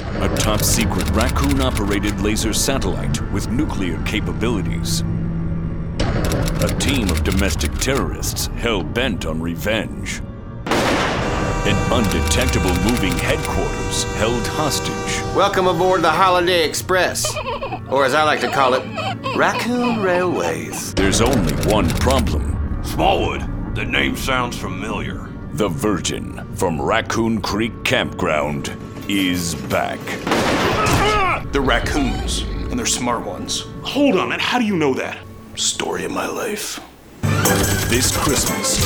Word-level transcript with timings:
A 0.00 0.36
top 0.36 0.62
secret 0.62 1.08
raccoon 1.10 1.60
operated 1.60 2.20
laser 2.20 2.52
satellite 2.52 3.20
with 3.32 3.50
nuclear 3.50 4.00
capabilities. 4.04 5.02
A 6.00 6.76
team 6.78 7.10
of 7.10 7.24
domestic 7.24 7.72
terrorists 7.78 8.46
hell 8.56 8.82
bent 8.82 9.26
on 9.26 9.40
revenge. 9.40 10.20
An 10.66 11.92
undetectable 11.92 12.74
moving 12.90 13.12
headquarters 13.12 14.04
held 14.14 14.46
hostage. 14.48 15.34
Welcome 15.36 15.66
aboard 15.66 16.02
the 16.02 16.10
Holiday 16.10 16.64
Express, 16.64 17.26
or 17.90 18.04
as 18.04 18.14
I 18.14 18.22
like 18.22 18.40
to 18.40 18.50
call 18.50 18.74
it, 18.74 18.84
Raccoon 19.36 20.00
Railways. 20.00 20.94
There's 20.94 21.20
only 21.20 21.54
one 21.72 21.88
problem. 21.90 22.82
Smallwood, 22.84 23.74
the 23.74 23.84
name 23.84 24.16
sounds 24.16 24.56
familiar. 24.56 25.28
The 25.54 25.68
Virgin 25.68 26.46
from 26.54 26.80
Raccoon 26.80 27.40
Creek 27.40 27.84
Campground 27.84 28.76
is 29.08 29.54
back. 29.54 29.98
The 31.52 31.60
raccoons, 31.60 32.42
and 32.42 32.78
they're 32.78 32.84
smart 32.84 33.24
ones. 33.24 33.64
Hold 33.82 34.16
on, 34.16 34.28
man. 34.28 34.38
How 34.38 34.58
do 34.58 34.66
you 34.66 34.76
know 34.76 34.92
that? 34.94 35.18
Story 35.54 36.04
of 36.04 36.12
my 36.12 36.26
life. 36.26 36.78
This 37.88 38.14
Christmas, 38.14 38.78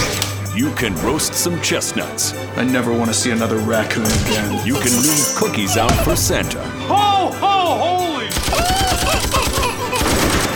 you 0.56 0.72
can 0.74 0.94
roast 1.04 1.34
some 1.34 1.60
chestnuts. 1.60 2.34
I 2.56 2.64
never 2.64 2.96
want 2.96 3.08
to 3.08 3.14
see 3.14 3.32
another 3.32 3.58
raccoon 3.58 4.06
again. 4.06 4.64
You 4.64 4.74
can 4.74 4.92
leave 5.02 5.34
cookies 5.36 5.76
out 5.76 5.92
for 6.04 6.14
Santa. 6.14 6.62
Ho, 6.86 7.32
ho, 7.32 7.78
holy! 7.82 8.28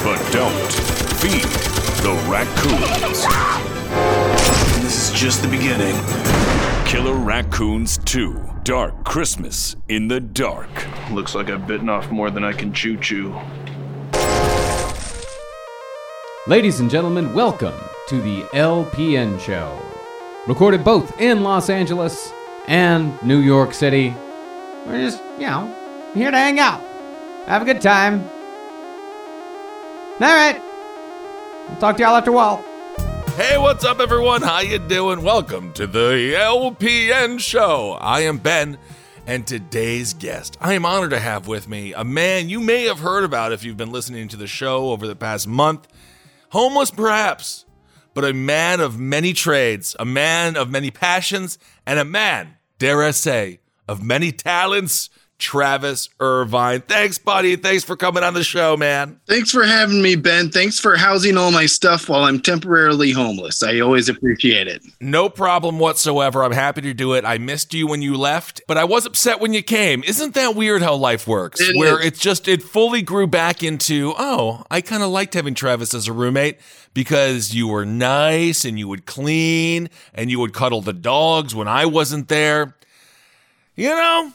But 0.05 0.33
don't 0.33 0.73
feed 1.19 1.43
the 2.05 2.15
raccoons. 2.31 3.27
This 4.87 5.11
is 5.11 5.21
just 5.21 5.43
the 5.43 5.49
beginning. 5.49 5.97
Killer 6.87 7.15
Raccoons 7.15 7.99
2 8.05 8.41
Dark 8.63 9.03
Christmas 9.03 9.75
in 9.89 10.07
the 10.07 10.21
Dark. 10.21 10.69
Looks 11.11 11.35
like 11.35 11.51
I've 11.51 11.67
bitten 11.67 11.89
off 11.89 12.09
more 12.13 12.31
than 12.31 12.45
I 12.45 12.53
can 12.53 12.73
chew 12.73 12.97
chew. 12.97 13.35
Ladies 16.47 16.79
and 16.79 16.89
gentlemen, 16.89 17.35
welcome 17.35 17.75
to 18.07 18.21
the 18.21 18.43
LPN 18.53 19.41
Show. 19.41 19.77
Recorded 20.47 20.85
both 20.85 21.21
in 21.21 21.43
Los 21.43 21.69
Angeles 21.69 22.33
and 22.69 23.21
New 23.25 23.41
York 23.41 23.75
City. 23.75 24.15
We're 24.87 25.01
just, 25.01 25.21
you 25.37 25.49
know, 25.49 25.67
here 26.15 26.31
to 26.31 26.37
hang 26.37 26.61
out, 26.61 26.81
have 27.47 27.63
a 27.63 27.65
good 27.65 27.81
time. 27.81 28.23
All 30.21 30.21
right. 30.21 30.63
I'll 31.71 31.81
talk 31.81 31.97
to 31.97 32.05
y'all 32.05 32.15
after 32.15 32.31
a 32.31 32.35
while. 32.35 32.65
Hey, 33.37 33.59
what's 33.59 33.85
up, 33.85 34.01
everyone? 34.01 34.41
How 34.41 34.61
you 34.61 34.79
doing? 34.79 35.21
Welcome 35.21 35.75
to 35.75 35.87
the 35.87 36.33
LPN 36.39 37.39
show. 37.39 37.99
I 38.01 38.21
am 38.21 38.39
Ben, 38.39 38.79
and 39.27 39.47
today's 39.47 40.15
guest, 40.15 40.57
I 40.59 40.73
am 40.73 40.87
honored 40.87 41.11
to 41.11 41.21
have 41.21 41.47
with 41.47 41.69
me 41.69 41.93
a 41.93 42.03
man 42.03 42.49
you 42.49 42.61
may 42.61 42.85
have 42.85 43.01
heard 43.01 43.25
about 43.25 43.53
if 43.53 43.63
you've 43.63 43.77
been 43.77 43.93
listening 43.93 44.29
to 44.29 44.39
the 44.39 44.47
show 44.47 44.89
over 44.89 45.07
the 45.07 45.15
past 45.15 45.47
month. 45.47 45.87
Homeless, 46.53 46.91
perhaps, 46.91 47.67
but 48.15 48.25
a 48.25 48.33
man 48.33 48.81
of 48.81 48.99
many 48.99 49.35
trades, 49.35 49.95
a 49.99 50.07
man 50.07 50.57
of 50.57 50.71
many 50.71 50.91
passions, 50.91 51.59
and 51.85 51.99
a 51.99 52.07
man, 52.07 52.57
dare 52.79 53.03
I 53.03 53.11
say, 53.11 53.61
of 53.87 54.03
many 54.03 54.33
talents. 54.33 55.11
Travis 55.39 56.09
Irvine. 56.19 56.81
Thanks, 56.81 57.19
buddy. 57.19 57.57
Thanks 57.57 57.85
for 57.85 57.95
coming 57.97 58.23
on 58.23 58.35
the 58.35 58.43
show, 58.43 58.77
man. 58.77 59.21
Thanks 59.27 59.51
for 59.51 59.65
having 59.65 60.01
me, 60.01 60.17
Ben. 60.17 60.51
Thanks 60.51 60.81
for 60.81 60.97
housing 60.97 61.37
all 61.37 61.51
my 61.53 61.67
stuff 61.67 62.09
while 62.09 62.25
I'm 62.25 62.41
temporarily 62.41 63.13
homeless. 63.13 63.63
I 63.63 63.81
always 63.81 64.09
appreciate 64.09 64.67
it. 64.67 64.83
No 65.01 65.29
problem 65.29 65.79
whatsoever. 65.79 66.43
I'm 66.43 66.53
happy 66.53 66.81
to 66.83 66.95
do 66.95 67.13
it. 67.13 67.25
I 67.25 67.37
missed 67.39 67.75
you 67.75 67.87
when 67.87 68.01
you 68.01 68.17
left, 68.17 68.63
but 68.67 68.79
I 68.79 68.85
was 68.85 69.05
upset 69.05 69.39
when 69.41 69.53
you 69.53 69.63
came. 69.63 70.03
Isn't 70.05 70.35
that 70.35 70.55
weird 70.55 70.81
how 70.81 70.95
life 70.95 71.27
works? 71.27 71.61
It 71.61 71.77
Where 71.77 72.01
is. 72.01 72.07
it's 72.07 72.21
just, 72.21 72.49
it 72.49 72.63
fully 72.63 73.03
grew 73.03 73.27
back 73.27 73.63
into, 73.63 74.15
oh, 74.19 74.65
I 74.71 74.81
kind 74.81 75.03
of 75.03 75.11
liked 75.11 75.35
having 75.35 75.55
Travis 75.55 75.93
as 75.93 76.09
a 76.09 76.13
roommate 76.15 76.59
because 76.95 77.55
you 77.55 77.69
were 77.69 77.85
nice 77.85 78.65
and 78.65 78.79
you 78.79 78.89
would 78.89 79.05
clean 79.05 79.91
and 80.15 80.31
you 80.31 80.41
would 80.41 80.55
cuddle 80.55 80.81
the 80.81 80.95
dogs 80.95 81.55
when 81.55 81.69
I 81.69 81.85
wasn't 81.85 82.29
there. 82.29 82.75
You 83.75 83.91
know, 83.91 84.33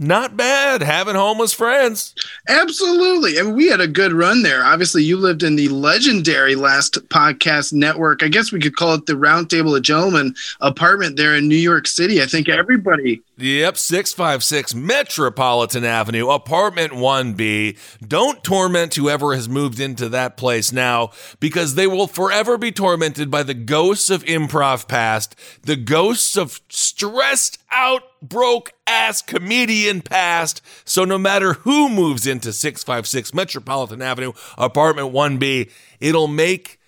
not 0.00 0.36
bad 0.36 0.82
having 0.82 1.14
homeless 1.14 1.52
friends. 1.52 2.14
Absolutely. 2.48 3.38
I 3.38 3.42
mean, 3.42 3.54
we 3.54 3.68
had 3.68 3.80
a 3.80 3.86
good 3.86 4.12
run 4.12 4.42
there. 4.42 4.64
Obviously, 4.64 5.04
you 5.04 5.18
lived 5.18 5.42
in 5.42 5.56
the 5.56 5.68
legendary 5.68 6.54
last 6.54 6.94
podcast 7.08 7.72
network. 7.74 8.22
I 8.22 8.28
guess 8.28 8.50
we 8.50 8.60
could 8.60 8.76
call 8.76 8.94
it 8.94 9.06
the 9.06 9.12
Roundtable 9.12 9.76
of 9.76 9.82
Gentlemen 9.82 10.34
apartment 10.60 11.16
there 11.16 11.36
in 11.36 11.48
New 11.48 11.54
York 11.54 11.86
City. 11.86 12.22
I 12.22 12.26
think 12.26 12.48
everybody 12.48 13.22
Yep, 13.40 13.78
656 13.78 14.74
Metropolitan 14.74 15.82
Avenue, 15.82 16.28
apartment 16.28 16.92
1B. 16.92 17.78
Don't 18.06 18.44
torment 18.44 18.94
whoever 18.96 19.34
has 19.34 19.48
moved 19.48 19.80
into 19.80 20.10
that 20.10 20.36
place 20.36 20.72
now 20.72 21.10
because 21.38 21.74
they 21.74 21.86
will 21.86 22.06
forever 22.06 22.58
be 22.58 22.70
tormented 22.70 23.30
by 23.30 23.42
the 23.42 23.54
ghosts 23.54 24.10
of 24.10 24.22
improv 24.24 24.86
past, 24.88 25.36
the 25.62 25.76
ghosts 25.76 26.36
of 26.36 26.60
stressed 26.68 27.58
out, 27.70 28.02
broke 28.20 28.74
ass 28.86 29.22
comedian 29.22 30.02
past. 30.02 30.60
So 30.84 31.06
no 31.06 31.16
matter 31.16 31.54
who 31.54 31.88
moves 31.88 32.26
into 32.26 32.52
656 32.52 33.32
Metropolitan 33.32 34.02
Avenue, 34.02 34.32
apartment 34.58 35.14
1B, 35.14 35.70
it'll 35.98 36.28
make 36.28 36.78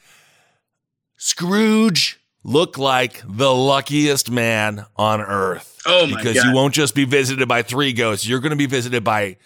Scrooge 1.16 2.21
look 2.44 2.78
like 2.78 3.22
the 3.26 3.54
luckiest 3.54 4.30
man 4.30 4.84
on 4.96 5.20
earth. 5.20 5.80
Oh 5.86 6.06
my 6.06 6.16
because 6.16 6.36
God. 6.36 6.46
you 6.46 6.54
won't 6.54 6.74
just 6.74 6.94
be 6.94 7.04
visited 7.04 7.48
by 7.48 7.62
three 7.62 7.92
ghosts, 7.92 8.26
you're 8.26 8.40
going 8.40 8.50
to 8.50 8.56
be 8.56 8.66
visited 8.66 9.04
by 9.04 9.36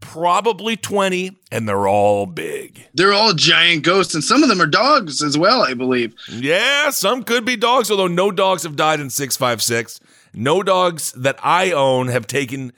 probably 0.00 0.76
20 0.76 1.36
and 1.50 1.68
they're 1.68 1.88
all 1.88 2.26
big. 2.26 2.86
they're 2.94 3.14
all 3.14 3.32
giant 3.32 3.82
ghosts, 3.82 4.14
and 4.14 4.22
some 4.22 4.42
of 4.42 4.48
them 4.48 4.60
are 4.60 4.66
dogs 4.66 5.22
as 5.22 5.38
well, 5.38 5.62
I 5.62 5.74
believe. 5.74 6.14
Yeah, 6.28 6.90
some 6.90 7.24
could 7.24 7.44
be 7.44 7.56
dogs, 7.56 7.90
although 7.90 8.06
no 8.06 8.30
dogs 8.30 8.62
have 8.64 8.76
died 8.76 9.00
in 9.00 9.10
656. 9.10 10.00
No 10.34 10.62
dogs 10.62 11.12
that 11.12 11.38
I 11.42 11.72
own 11.72 12.08
have 12.08 12.26
taken 12.26 12.72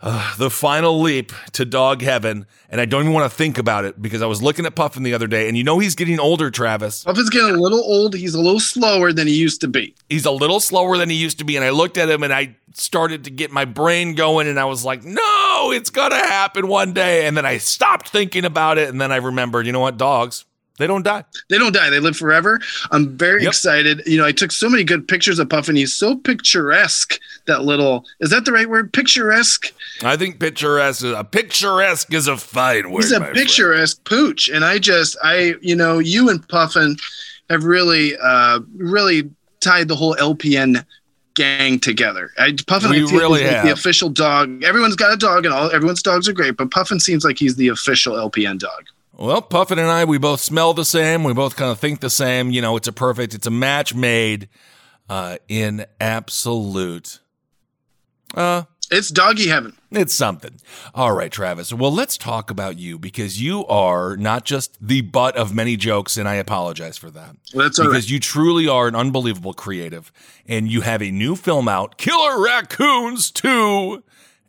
uh, 0.00 0.36
the 0.36 0.48
final 0.50 1.00
leap 1.00 1.32
to 1.52 1.64
dog 1.64 2.02
heaven, 2.02 2.46
and 2.70 2.80
I 2.80 2.84
don't 2.84 3.02
even 3.02 3.12
want 3.12 3.30
to 3.30 3.36
think 3.36 3.58
about 3.58 3.84
it 3.84 4.00
because 4.00 4.22
I 4.22 4.26
was 4.26 4.40
looking 4.40 4.64
at 4.64 4.76
Puffin 4.76 5.02
the 5.02 5.12
other 5.14 5.26
day, 5.26 5.48
and 5.48 5.56
you 5.56 5.64
know 5.64 5.78
he's 5.80 5.94
getting 5.96 6.20
older, 6.20 6.50
Travis. 6.50 7.02
Puffin's 7.04 7.30
getting 7.30 7.54
a 7.54 7.58
little 7.58 7.80
old. 7.80 8.14
He's 8.14 8.34
a 8.34 8.40
little 8.40 8.60
slower 8.60 9.12
than 9.12 9.26
he 9.26 9.34
used 9.34 9.60
to 9.62 9.68
be. 9.68 9.94
he's 10.08 10.24
a 10.24 10.30
little 10.30 10.60
slower 10.60 10.96
than 10.98 11.10
he 11.10 11.16
used 11.16 11.38
to 11.38 11.44
be. 11.44 11.56
And 11.56 11.64
I 11.64 11.70
looked 11.70 11.98
at 11.98 12.08
him 12.08 12.22
and 12.22 12.32
I 12.32 12.56
started 12.74 13.24
to 13.24 13.30
get 13.30 13.50
my 13.50 13.64
brain 13.64 14.14
going 14.14 14.46
and 14.46 14.58
I 14.60 14.66
was 14.66 14.84
like, 14.84 15.02
no, 15.04 15.72
it's 15.72 15.90
going 15.90 16.10
to 16.10 16.16
happen 16.16 16.68
one 16.68 16.92
day. 16.92 17.26
And 17.26 17.36
then 17.36 17.44
I 17.44 17.58
stopped 17.58 18.08
thinking 18.08 18.44
about 18.44 18.78
it. 18.78 18.88
And 18.88 19.00
then 19.00 19.10
I 19.10 19.16
remembered, 19.16 19.66
you 19.66 19.72
know 19.72 19.80
what? 19.80 19.96
Dogs, 19.96 20.44
they 20.78 20.86
don't 20.86 21.02
die. 21.04 21.24
They 21.50 21.58
don't 21.58 21.72
die. 21.74 21.90
They 21.90 22.00
live 22.00 22.16
forever. 22.16 22.60
I'm 22.90 23.16
very 23.16 23.42
Yep. 23.42 23.48
excited. 23.50 24.02
You 24.06 24.18
know, 24.18 24.24
I 24.24 24.32
took 24.32 24.52
so 24.52 24.68
many 24.68 24.84
good 24.84 25.06
pictures 25.08 25.38
of 25.38 25.48
Puffin. 25.48 25.76
He's 25.76 25.94
so 25.94 26.16
picturesque. 26.16 27.18
That 27.46 27.62
little 27.64 28.04
is 28.20 28.30
that 28.30 28.44
the 28.44 28.52
right 28.52 28.68
word? 28.68 28.92
Picturesque. 28.92 29.72
I 30.02 30.16
think 30.16 30.38
picturesque, 30.40 31.04
a 31.04 31.24
picturesque 31.24 32.12
is 32.14 32.28
a 32.28 32.36
fine 32.36 32.90
word. 32.90 33.02
He's 33.02 33.12
a 33.12 33.20
my 33.20 33.26
friend. 33.26 33.38
picturesque 33.38 34.04
pooch, 34.04 34.48
and 34.48 34.64
I 34.64 34.78
just, 34.78 35.16
I, 35.22 35.54
you 35.60 35.74
know, 35.76 35.98
you 35.98 36.28
and 36.30 36.46
Puffin 36.48 36.96
have 37.50 37.64
really, 37.64 38.16
uh, 38.22 38.60
really 38.76 39.30
tied 39.60 39.88
the 39.88 39.96
whole 39.96 40.14
LPN 40.16 40.84
gang 41.34 41.78
together. 41.80 42.32
I, 42.38 42.54
Puffin, 42.66 42.90
We 42.90 43.00
really 43.02 43.42
like 43.44 43.50
have. 43.52 43.64
the 43.64 43.72
official 43.72 44.08
dog. 44.08 44.62
Everyone's 44.64 44.96
got 44.96 45.12
a 45.12 45.16
dog, 45.16 45.44
and 45.46 45.54
all 45.54 45.70
everyone's 45.70 46.02
dogs 46.02 46.28
are 46.28 46.32
great, 46.32 46.56
but 46.56 46.70
Puffin 46.70 47.00
seems 47.00 47.24
like 47.24 47.38
he's 47.38 47.56
the 47.56 47.68
official 47.68 48.14
LPN 48.14 48.58
dog. 48.58 48.84
Well, 49.18 49.42
Puffin 49.42 49.80
and 49.80 49.88
I, 49.88 50.04
we 50.04 50.16
both 50.16 50.40
smell 50.40 50.74
the 50.74 50.84
same. 50.84 51.24
We 51.24 51.32
both 51.32 51.56
kind 51.56 51.72
of 51.72 51.80
think 51.80 52.00
the 52.00 52.10
same. 52.10 52.52
You 52.52 52.62
know, 52.62 52.76
it's 52.76 52.86
a 52.86 52.92
perfect, 52.92 53.34
it's 53.34 53.48
a 53.48 53.50
match 53.50 53.92
made 53.92 54.48
uh, 55.08 55.38
in 55.48 55.86
absolute 56.00 57.18
uh, 58.34 58.62
It's 58.90 59.08
doggy 59.08 59.48
heaven. 59.48 59.76
It's 59.90 60.14
something. 60.14 60.60
All 60.94 61.12
right, 61.12 61.32
Travis. 61.32 61.72
Well, 61.72 61.92
let's 61.92 62.16
talk 62.16 62.50
about 62.50 62.78
you 62.78 62.96
because 62.96 63.42
you 63.42 63.66
are 63.66 64.16
not 64.16 64.44
just 64.44 64.78
the 64.86 65.00
butt 65.00 65.36
of 65.36 65.52
many 65.52 65.76
jokes, 65.76 66.16
and 66.16 66.28
I 66.28 66.34
apologize 66.34 66.96
for 66.96 67.10
that. 67.10 67.36
Well, 67.52 67.64
that's 67.64 67.78
because 67.78 67.94
right. 67.94 68.10
you 68.10 68.20
truly 68.20 68.68
are 68.68 68.86
an 68.86 68.94
unbelievable 68.94 69.54
creative, 69.54 70.12
and 70.46 70.70
you 70.70 70.82
have 70.82 71.02
a 71.02 71.10
new 71.10 71.34
film 71.34 71.68
out, 71.68 71.96
Killer 71.98 72.40
Raccoons 72.40 73.30
2. 73.32 74.04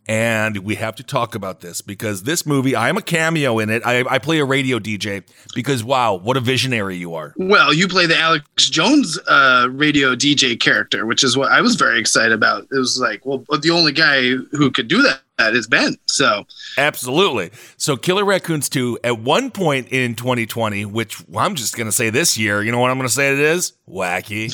And 0.09 0.57
we 0.57 0.73
have 0.73 0.95
to 0.95 1.03
talk 1.03 1.35
about 1.35 1.61
this 1.61 1.81
because 1.81 2.23
this 2.23 2.43
movie, 2.43 2.75
I 2.75 2.89
am 2.89 2.97
a 2.97 3.01
cameo 3.03 3.59
in 3.59 3.69
it. 3.69 3.83
I, 3.85 4.03
I 4.09 4.17
play 4.17 4.39
a 4.39 4.45
radio 4.45 4.79
DJ 4.79 5.21
because, 5.53 5.83
wow, 5.83 6.15
what 6.15 6.35
a 6.35 6.39
visionary 6.39 6.97
you 6.97 7.13
are. 7.13 7.35
Well, 7.37 7.71
you 7.71 7.87
play 7.87 8.07
the 8.07 8.17
Alex 8.17 8.71
Jones 8.71 9.19
uh, 9.27 9.67
radio 9.69 10.15
DJ 10.15 10.59
character, 10.59 11.05
which 11.05 11.23
is 11.23 11.37
what 11.37 11.51
I 11.51 11.61
was 11.61 11.75
very 11.75 11.99
excited 11.99 12.31
about. 12.31 12.63
It 12.71 12.79
was 12.79 12.99
like, 12.99 13.23
well, 13.23 13.45
the 13.61 13.69
only 13.69 13.91
guy 13.91 14.31
who 14.51 14.71
could 14.71 14.87
do 14.87 15.03
that 15.03 15.21
is 15.39 15.67
Ben. 15.67 15.95
So 16.05 16.45
Absolutely. 16.77 17.51
So 17.77 17.97
Killer 17.97 18.23
Raccoons 18.23 18.69
2, 18.69 18.99
at 19.03 19.19
one 19.19 19.51
point 19.51 19.89
in 19.89 20.15
2020, 20.15 20.85
which 20.85 21.23
I'm 21.35 21.55
just 21.55 21.75
going 21.75 21.87
to 21.87 21.91
say 21.91 22.09
this 22.09 22.37
year, 22.37 22.61
you 22.61 22.71
know 22.71 22.79
what 22.79 22.91
I'm 22.91 22.97
going 22.97 23.07
to 23.07 23.13
say 23.13 23.33
it 23.33 23.39
is? 23.39 23.73
Wacky. 23.87 24.53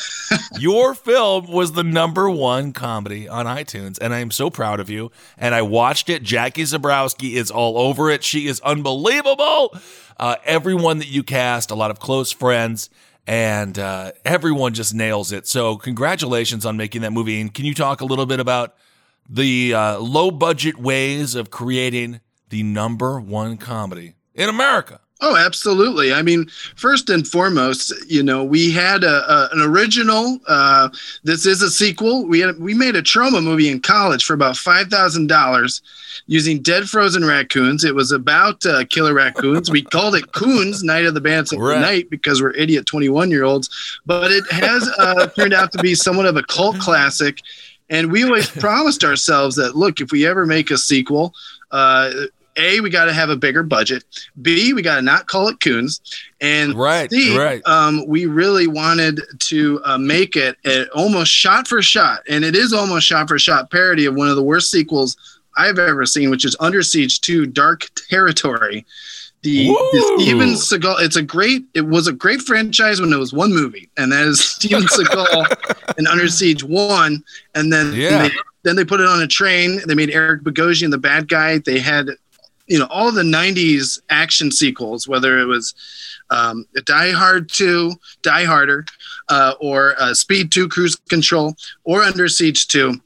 Your 0.60 0.96
film 0.96 1.52
was 1.52 1.74
the 1.74 1.84
number 1.84 2.30
one 2.30 2.74
comedy 2.74 3.28
on 3.28 3.46
iTunes, 3.46 3.98
and 4.00 4.14
I 4.14 4.20
am 4.20 4.32
so 4.32 4.50
proud 4.50 4.80
of 4.80 4.90
you. 4.90 5.12
And 5.38 5.54
I 5.54 5.62
watched 5.62 6.10
it. 6.10 6.24
Jackie 6.24 6.64
Zebrowski 6.64 7.34
is 7.34 7.52
all 7.52 7.78
over 7.78 8.10
it. 8.10 8.24
She 8.24 8.48
is 8.48 8.60
unbelievable. 8.62 9.76
Uh, 10.18 10.38
everyone 10.46 11.00
that 11.00 11.10
you 11.10 11.24
cast, 11.24 11.72
a 11.72 11.76
lot 11.76 11.92
of 11.92 12.00
close 12.00 12.32
friends. 12.32 12.90
And 13.28 13.80
uh, 13.80 14.12
everyone 14.24 14.76
just 14.76 14.94
nails 14.94 15.32
it. 15.32 15.48
So, 15.48 15.78
congratulations 15.78 16.64
on 16.64 16.78
making 16.78 17.02
that 17.02 17.12
movie. 17.12 17.42
And 17.42 17.52
can 17.52 17.66
you 17.66 17.74
talk 17.74 18.02
a 18.02 18.06
little 18.06 18.28
bit 18.28 18.40
about 18.40 18.76
the 19.30 19.74
uh, 19.74 20.00
low 20.00 20.32
budget 20.32 20.78
ways 20.78 21.36
of 21.36 21.52
creating 21.52 22.22
the 22.50 22.64
number 22.64 23.20
one 23.20 23.58
comedy 23.58 24.16
in 24.34 24.50
America. 24.50 25.00
Oh, 25.22 25.38
absolutely. 25.38 26.14
I 26.14 26.22
mean, 26.22 26.46
first 26.76 27.10
and 27.10 27.26
foremost, 27.26 27.94
you 28.08 28.22
know, 28.22 28.44
we 28.44 28.70
had 28.70 29.04
a, 29.06 29.32
a 29.32 29.50
an 29.54 29.62
original. 29.62 30.40
Uh, 30.46 30.90
this 31.24 31.46
is 31.46 31.62
a 31.62 31.70
sequel. 31.70 32.28
We 32.28 32.42
had 32.42 32.60
we 32.60 32.74
made 32.74 32.98
a 32.98 33.02
Troma 33.02 33.42
movie 33.42 33.70
in 33.70 33.80
college 33.80 34.26
for 34.26 34.34
about 34.34 34.58
five 34.58 34.90
thousand 34.90 35.28
dollars, 35.28 35.82
using 36.28 36.62
dead 36.62 36.90
frozen 36.90 37.24
raccoons. 37.24 37.86
It 37.86 37.96
was 37.96 38.12
about 38.12 38.66
uh, 38.66 38.84
killer 38.90 39.14
raccoons. 39.14 39.72
we 39.72 39.84
called 39.84 40.16
it 40.16 40.34
Coons 40.34 40.84
Night 40.84 41.06
of 41.06 41.14
the 41.14 41.22
Bands 41.22 41.54
of 41.54 41.60
Right. 41.60 41.80
Night 41.80 42.10
because 42.10 42.42
we're 42.42 42.52
idiot 42.52 42.86
twenty 42.86 43.08
one 43.08 43.32
year 43.32 43.46
olds. 43.46 43.70
But 44.06 44.32
it 44.32 44.44
has 44.52 44.88
uh, 45.00 45.28
turned 45.28 45.54
out 45.54 45.72
to 45.72 45.78
be 45.78 45.96
somewhat 45.96 46.26
of 46.26 46.36
a 46.36 46.44
cult 46.44 46.78
classic. 46.80 47.40
And 47.90 48.12
we 48.12 48.24
always 48.24 48.50
promised 48.62 49.04
ourselves 49.04 49.56
that 49.58 49.76
look, 49.76 50.02
if 50.02 50.12
we 50.12 50.26
ever 50.26 50.46
make 50.46 50.72
a 50.72 50.78
sequel, 50.78 51.34
uh, 51.72 52.12
a 52.58 52.80
we 52.80 52.90
got 52.90 53.06
to 53.06 53.14
have 53.14 53.30
a 53.30 53.36
bigger 53.36 53.64
budget. 53.64 54.04
B 54.42 54.74
we 54.74 54.82
got 54.82 54.96
to 54.96 55.02
not 55.02 55.28
call 55.28 55.48
it 55.48 55.60
Coons, 55.60 56.02
and 56.42 56.74
Right, 56.74 57.10
C, 57.12 57.38
right. 57.38 57.62
um, 57.66 58.06
we 58.08 58.26
really 58.26 58.68
wanted 58.68 59.22
to 59.40 59.82
uh, 59.84 59.98
make 59.98 60.36
it 60.36 60.58
a, 60.66 60.88
almost 60.90 61.32
shot 61.32 61.68
for 61.68 61.82
shot, 61.82 62.22
and 62.30 62.46
it 62.46 62.56
is 62.56 62.74
almost 62.74 63.08
shot 63.08 63.28
for 63.28 63.38
shot 63.40 63.72
parody 63.72 64.06
of 64.06 64.16
one 64.16 64.30
of 64.30 64.36
the 64.36 64.44
worst 64.44 64.72
sequels 64.72 65.18
I've 65.58 65.80
ever 65.80 66.06
seen, 66.06 66.30
which 66.30 66.46
is 66.46 66.56
Under 66.60 66.82
Siege 66.82 67.22
2: 67.22 67.48
Dark 67.48 67.88
Territory. 68.10 68.86
The, 69.46 69.68
the 69.68 70.16
Steven 70.18 70.50
Seagal. 70.50 71.02
It's 71.02 71.16
a 71.18 71.22
great. 71.22 71.66
It 71.76 71.86
was 71.86 72.08
a 72.08 72.12
great 72.14 72.42
franchise 72.42 73.00
when 73.00 73.14
it 73.14 73.18
was 73.18 73.32
one 73.32 73.54
movie, 73.54 73.90
and 73.96 74.12
that 74.12 74.26
is 74.26 74.44
Steven 74.56 74.82
Seagal 74.88 75.96
and 76.00 76.08
Under 76.08 76.28
Siege 76.28 76.64
One, 76.64 77.24
and 77.54 77.72
then 77.72 77.94
Yeah. 77.94 78.24
they, 78.28 78.32
then 78.64 78.76
they 78.76 78.84
put 78.84 79.02
it 79.02 79.08
on 79.08 79.22
a 79.22 79.28
train. 79.28 79.80
They 79.86 79.94
made 79.94 80.10
Eric 80.10 80.42
Bogosian 80.42 80.90
the 80.90 80.98
bad 80.98 81.28
guy. 81.30 81.60
They 81.60 81.78
had, 81.80 82.10
you 82.66 82.80
know, 82.80 82.88
all 82.90 83.12
the 83.12 83.22
'90s 83.22 84.02
action 84.10 84.52
sequels, 84.52 85.08
whether 85.08 85.38
it 85.40 85.46
was 85.46 85.76
um, 86.32 86.66
Die 86.86 87.12
Hard 87.12 87.48
2, 87.50 87.94
Die 88.24 88.44
Harder, 88.46 88.84
uh, 89.30 89.54
or 89.60 89.94
uh, 90.00 90.16
Speed 90.16 90.52
2, 90.52 90.68
Cruise 90.70 90.96
Control, 91.08 91.56
or 91.84 92.02
Under 92.02 92.28
Siege 92.28 92.68
2. 92.68 93.00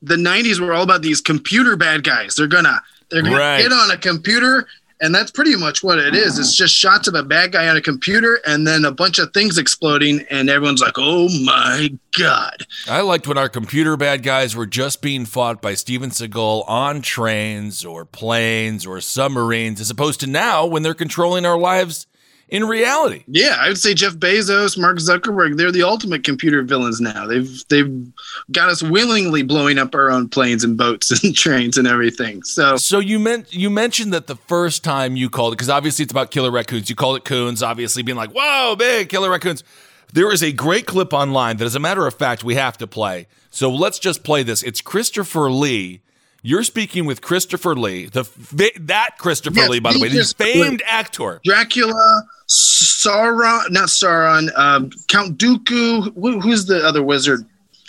The 0.00 0.16
90s 0.16 0.60
were 0.60 0.72
all 0.72 0.82
about 0.82 1.02
these 1.02 1.20
computer 1.20 1.76
bad 1.76 2.04
guys. 2.04 2.36
They're 2.36 2.46
gonna 2.46 2.80
they're 3.10 3.20
gonna 3.22 3.36
Right. 3.36 3.60
get 3.62 3.70
on 3.72 3.90
a 3.90 3.98
computer, 3.98 4.66
and 5.00 5.14
that's 5.14 5.30
pretty 5.30 5.56
much 5.56 5.82
what 5.82 5.98
it 5.98 6.14
is. 6.14 6.38
It's 6.38 6.54
just 6.54 6.74
shots 6.74 7.08
of 7.08 7.14
a 7.14 7.22
bad 7.22 7.52
guy 7.52 7.68
on 7.68 7.76
a 7.76 7.82
computer, 7.82 8.40
and 8.46 8.66
then 8.66 8.84
a 8.84 8.92
bunch 8.92 9.18
of 9.18 9.32
things 9.32 9.58
exploding, 9.58 10.24
and 10.30 10.48
everyone's 10.48 10.80
like, 10.80 10.94
"Oh 10.96 11.28
my 11.44 11.92
god!" 12.18 12.66
I 12.88 13.00
liked 13.00 13.26
when 13.26 13.38
our 13.38 13.48
computer 13.48 13.96
bad 13.96 14.22
guys 14.22 14.54
were 14.56 14.66
just 14.66 15.02
being 15.02 15.24
fought 15.24 15.60
by 15.60 15.74
Steven 15.74 16.10
Seagal 16.10 16.68
on 16.68 17.02
trains 17.02 17.84
or 17.84 18.04
planes 18.04 18.86
or 18.86 19.00
submarines, 19.00 19.80
as 19.80 19.90
opposed 19.90 20.20
to 20.20 20.26
now 20.26 20.66
when 20.66 20.82
they're 20.82 20.94
controlling 20.94 21.44
our 21.46 21.58
lives 21.58 22.06
in 22.54 22.64
reality. 22.64 23.24
Yeah, 23.26 23.56
I 23.58 23.66
would 23.66 23.78
say 23.78 23.94
Jeff 23.94 24.14
Bezos, 24.14 24.78
Mark 24.78 24.98
Zuckerberg, 24.98 25.56
they're 25.56 25.72
the 25.72 25.82
ultimate 25.82 26.22
computer 26.22 26.62
villains 26.62 27.00
now. 27.00 27.26
They've 27.26 27.50
they've 27.68 28.06
got 28.52 28.68
us 28.68 28.80
willingly 28.80 29.42
blowing 29.42 29.76
up 29.76 29.92
our 29.92 30.08
own 30.08 30.28
planes 30.28 30.62
and 30.62 30.76
boats 30.76 31.10
and 31.24 31.34
trains 31.34 31.76
and 31.76 31.88
everything. 31.88 32.44
So 32.44 32.76
So 32.76 33.00
you 33.00 33.18
meant 33.18 33.52
you 33.52 33.70
mentioned 33.70 34.12
that 34.12 34.28
the 34.28 34.36
first 34.36 34.84
time 34.84 35.16
you 35.16 35.28
called 35.28 35.52
it, 35.52 35.56
because 35.56 35.68
obviously 35.68 36.04
it's 36.04 36.12
about 36.12 36.30
killer 36.30 36.52
raccoons. 36.52 36.88
You 36.88 36.94
called 36.94 37.16
it 37.16 37.24
coons, 37.24 37.60
obviously 37.60 38.04
being 38.04 38.16
like, 38.16 38.30
"Whoa, 38.30 38.76
big 38.76 39.08
killer 39.08 39.30
raccoons." 39.30 39.64
There 40.12 40.32
is 40.32 40.44
a 40.44 40.52
great 40.52 40.86
clip 40.86 41.12
online 41.12 41.56
that, 41.56 41.64
as 41.64 41.74
a 41.74 41.80
matter 41.80 42.06
of 42.06 42.14
fact, 42.14 42.44
we 42.44 42.54
have 42.54 42.78
to 42.78 42.86
play. 42.86 43.26
So 43.50 43.68
let's 43.68 43.98
just 43.98 44.22
play 44.22 44.44
this. 44.44 44.62
It's 44.62 44.80
Christopher 44.80 45.50
Lee. 45.50 46.02
You're 46.46 46.62
speaking 46.62 47.06
with 47.06 47.22
Christopher 47.22 47.74
Lee, 47.74 48.04
the 48.04 48.22
fa- 48.22 48.78
that 48.80 49.16
Christopher 49.16 49.60
Yes, 49.60 49.70
Lee, 49.70 49.80
by 49.80 49.92
the 49.92 49.98
the 49.98 50.02
way, 50.02 50.08
the 50.10 50.16
Christopher 50.16 50.44
famed 50.44 50.82
actor. 50.86 51.40
Dracula, 51.42 52.24
Sauron, 52.48 53.70
not 53.70 53.88
Sauron, 53.88 54.50
um, 54.54 54.90
Count 55.08 55.38
Dooku. 55.38 56.12
Who, 56.14 56.40
who's 56.40 56.66
the 56.66 56.86
other 56.86 57.02
wizard? 57.02 57.46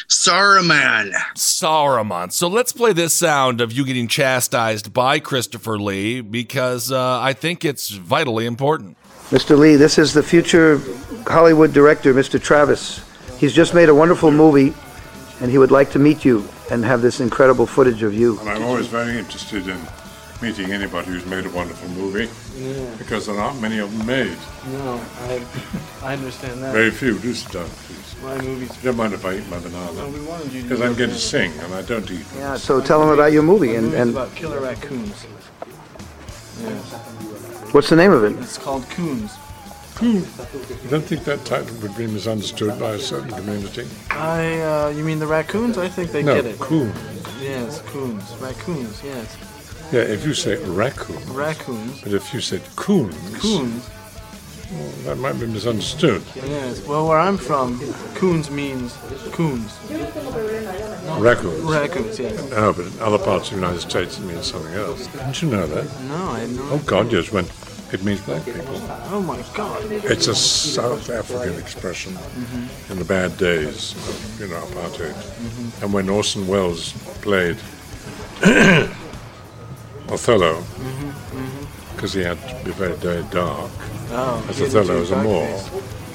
Saruman. 0.07 1.11
Saruman. 1.35 2.31
So 2.31 2.47
let's 2.47 2.71
play 2.71 2.93
this 2.93 3.13
sound 3.13 3.59
of 3.59 3.73
you 3.73 3.83
getting 3.83 4.07
chastised 4.07 4.93
by 4.93 5.19
Christopher 5.19 5.77
Lee 5.77 6.21
because 6.21 6.93
uh, 6.93 7.19
I 7.19 7.33
think 7.33 7.65
it's 7.65 7.89
vitally 7.89 8.45
important. 8.45 8.95
Mr. 9.31 9.57
Lee, 9.57 9.75
this 9.75 9.97
is 9.97 10.13
the 10.13 10.23
future 10.23 10.79
Hollywood 11.27 11.73
director, 11.73 12.13
Mr. 12.13 12.41
Travis. 12.41 13.03
He's 13.37 13.51
just 13.53 13.73
made 13.73 13.89
a 13.89 13.95
wonderful 13.95 14.31
movie, 14.31 14.73
and 15.41 15.51
he 15.51 15.57
would 15.57 15.71
like 15.71 15.91
to 15.91 15.99
meet 15.99 16.23
you 16.25 16.47
and 16.71 16.83
have 16.85 17.01
this 17.01 17.19
incredible 17.19 17.65
footage 17.65 18.03
of 18.03 18.13
you. 18.13 18.39
And 18.39 18.49
I'm 18.49 18.63
always 18.63 18.87
very 18.87 19.17
interested 19.17 19.67
in 19.67 19.79
meeting 20.41 20.71
anybody 20.71 21.07
who's 21.07 21.25
made 21.25 21.45
a 21.45 21.49
wonderful 21.49 21.87
movie 21.89 22.29
because 22.97 23.25
there 23.25 23.39
aren't 23.39 23.61
many 23.61 23.79
of 23.79 23.95
them 23.97 24.05
made. 24.05 24.37
No, 24.71 25.01
I, 25.21 25.45
I 26.03 26.13
understand 26.13 26.61
that. 26.63 26.73
Very 26.73 26.91
few. 26.91 27.17
Do 27.19 27.33
sit 27.33 27.51
down, 27.51 27.67
please. 27.69 28.15
My 28.23 28.41
movies. 28.41 28.75
Don't 28.81 28.97
mind 28.97 29.13
if 29.13 29.25
I 29.25 29.35
eat 29.37 29.47
my 29.49 29.59
banana. 29.59 29.93
No, 29.93 30.09
we 30.09 30.21
wanted 30.25 30.51
you 30.51 30.61
to 30.63 30.67
Because 30.67 30.81
I'm 30.81 30.93
that. 30.93 30.97
going 30.97 31.09
to 31.11 31.15
sing 31.17 31.51
and 31.59 31.73
I 31.73 31.81
don't 31.83 32.09
eat. 32.11 32.25
Yeah, 32.37 32.57
so 32.57 32.81
tell 32.81 33.01
him 33.03 33.09
about 33.09 33.31
your 33.31 33.43
movie 33.43 33.69
My 33.69 33.73
and, 33.75 33.93
and 33.93 34.11
about 34.11 34.33
killer 34.35 34.59
raccoons. 34.61 35.25
Yes. 36.61 36.93
what's 37.73 37.89
the 37.89 37.95
name 37.97 38.11
of 38.11 38.23
it? 38.23 38.31
It's 38.41 38.57
called 38.57 38.89
Coons. 38.89 39.31
I 40.01 40.87
don't 40.89 41.03
think 41.03 41.23
that 41.23 41.45
title 41.45 41.75
would 41.81 41.95
be 41.95 42.05
misunderstood 42.07 42.77
by 42.79 42.91
a 42.91 42.99
certain 42.99 43.29
community. 43.31 43.87
I, 44.11 44.59
uh, 44.59 44.89
you 44.89 45.03
mean 45.05 45.19
the 45.19 45.27
raccoons? 45.27 45.77
I 45.77 45.87
think 45.87 46.11
they 46.11 46.21
no, 46.23 46.35
get 46.35 46.45
it. 46.45 46.59
coon. 46.59 46.91
Yes, 47.41 47.81
coons. 47.87 48.23
Raccoons, 48.41 49.01
yes. 49.03 49.37
Yeah, 49.93 50.01
if 50.01 50.25
you 50.25 50.33
say 50.33 50.55
raccoon, 50.65 51.21
Raccoons. 51.33 52.01
but 52.01 52.11
if 52.13 52.33
you 52.33 52.41
said 52.41 52.61
coons, 52.75 53.15
Coons. 53.39 53.89
well, 54.71 54.91
that 55.03 55.17
might 55.17 55.39
be 55.39 55.45
misunderstood. 55.45 56.23
Yes. 56.35 56.85
Well, 56.87 57.07
where 57.07 57.19
I'm 57.19 57.37
from, 57.37 57.79
coons 58.15 58.49
means 58.49 58.97
coons. 59.31 59.77
Raccoons. 61.19 61.61
Raccoons, 61.61 62.19
yes. 62.19 62.49
No, 62.49 62.73
but 62.73 62.87
in 62.87 62.99
other 62.99 63.19
parts 63.19 63.49
of 63.51 63.55
the 63.57 63.61
United 63.61 63.81
States 63.81 64.17
it 64.17 64.23
means 64.25 64.47
something 64.51 64.73
else. 64.73 65.07
Didn't 65.07 65.41
you 65.41 65.49
know 65.51 65.67
that? 65.67 66.01
No, 66.03 66.15
I 66.15 66.45
know. 66.47 66.67
Oh 66.71 66.81
God, 66.85 67.11
you 67.11 67.21
just 67.21 67.31
when 67.31 67.45
it 67.95 68.03
means 68.03 68.21
black 68.21 68.43
people. 68.45 68.75
Oh 69.11 69.21
my 69.21 69.41
God. 69.53 69.81
It's 69.89 70.27
a 70.27 70.35
South 70.35 71.09
African 71.09 71.57
expression 71.57 72.13
Mhm. 72.13 72.91
in 72.91 72.99
the 72.99 73.05
bad 73.05 73.37
days 73.37 73.93
of, 74.09 74.15
you 74.39 74.47
know, 74.47 74.59
apartheid. 74.67 75.15
Mhm. 75.15 75.81
And 75.83 75.93
when 75.93 76.09
Orson 76.09 76.45
Welles 76.47 76.93
played 77.21 77.57
Othello, 80.09 80.63
because 81.95 82.13
he 82.13 82.21
had 82.21 82.37
to 82.49 82.55
be 82.65 82.71
very, 82.71 82.95
very 82.95 83.23
dark, 83.31 83.71
Oh, 84.11 84.43
as 84.49 84.61
Othello 84.61 84.99
was 84.99 85.11
a 85.11 85.15
Moor. 85.23 85.47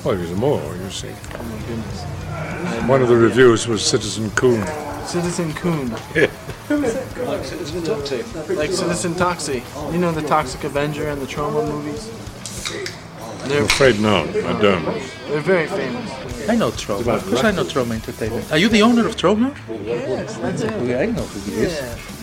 Blackface. 0.01 0.05
Well, 0.05 0.15
he 0.15 0.21
was 0.23 0.31
a 0.31 0.37
Moor, 0.37 0.77
you 0.77 0.91
see. 0.91 1.09
Oh 1.35 1.43
my 1.43 1.59
goodness. 1.67 2.89
One 2.89 3.03
of 3.03 3.09
the 3.09 3.15
know, 3.15 3.21
reviews 3.21 3.67
was 3.67 3.85
Citizen 3.85 4.31
Coon. 4.31 4.67
Citizen 5.07 5.53
Coon. 5.55 5.91
like 5.91 7.45
Citizen 7.45 7.83
Toxie. 7.83 8.57
Like 8.57 8.71
Citizen 8.71 9.15
Toxie. 9.15 9.93
You 9.93 9.99
know 9.99 10.13
the 10.13 10.23
Toxic 10.23 10.65
Avenger 10.65 11.09
and 11.09 11.21
the 11.21 11.27
Troma 11.27 11.67
movies? 11.67 12.09
I'm 13.43 13.65
afraid 13.65 13.99
no, 14.01 14.25
I 14.25 14.61
don't. 14.61 14.85
They're 15.29 15.41
very 15.41 15.67
famous. 15.67 16.49
I 16.49 16.57
know 16.57 16.71
Troma. 16.71 17.17
Of 17.17 17.27
course 17.27 17.45
I 17.45 17.51
know 17.51 17.65
Troma 17.65 17.93
Entertainment. 17.93 18.53
Are 18.53 18.59
you 18.59 18.69
the 18.69 18.83
owner 18.83 19.07
of 19.07 19.17
Troma? 19.17 19.57
Yes, 19.85 20.37
that's 20.37 20.63
it. 20.63 20.73
I 20.73 21.07
know 21.07 21.23
who 21.23 21.51
he 21.51 21.63
is. 21.63 22.20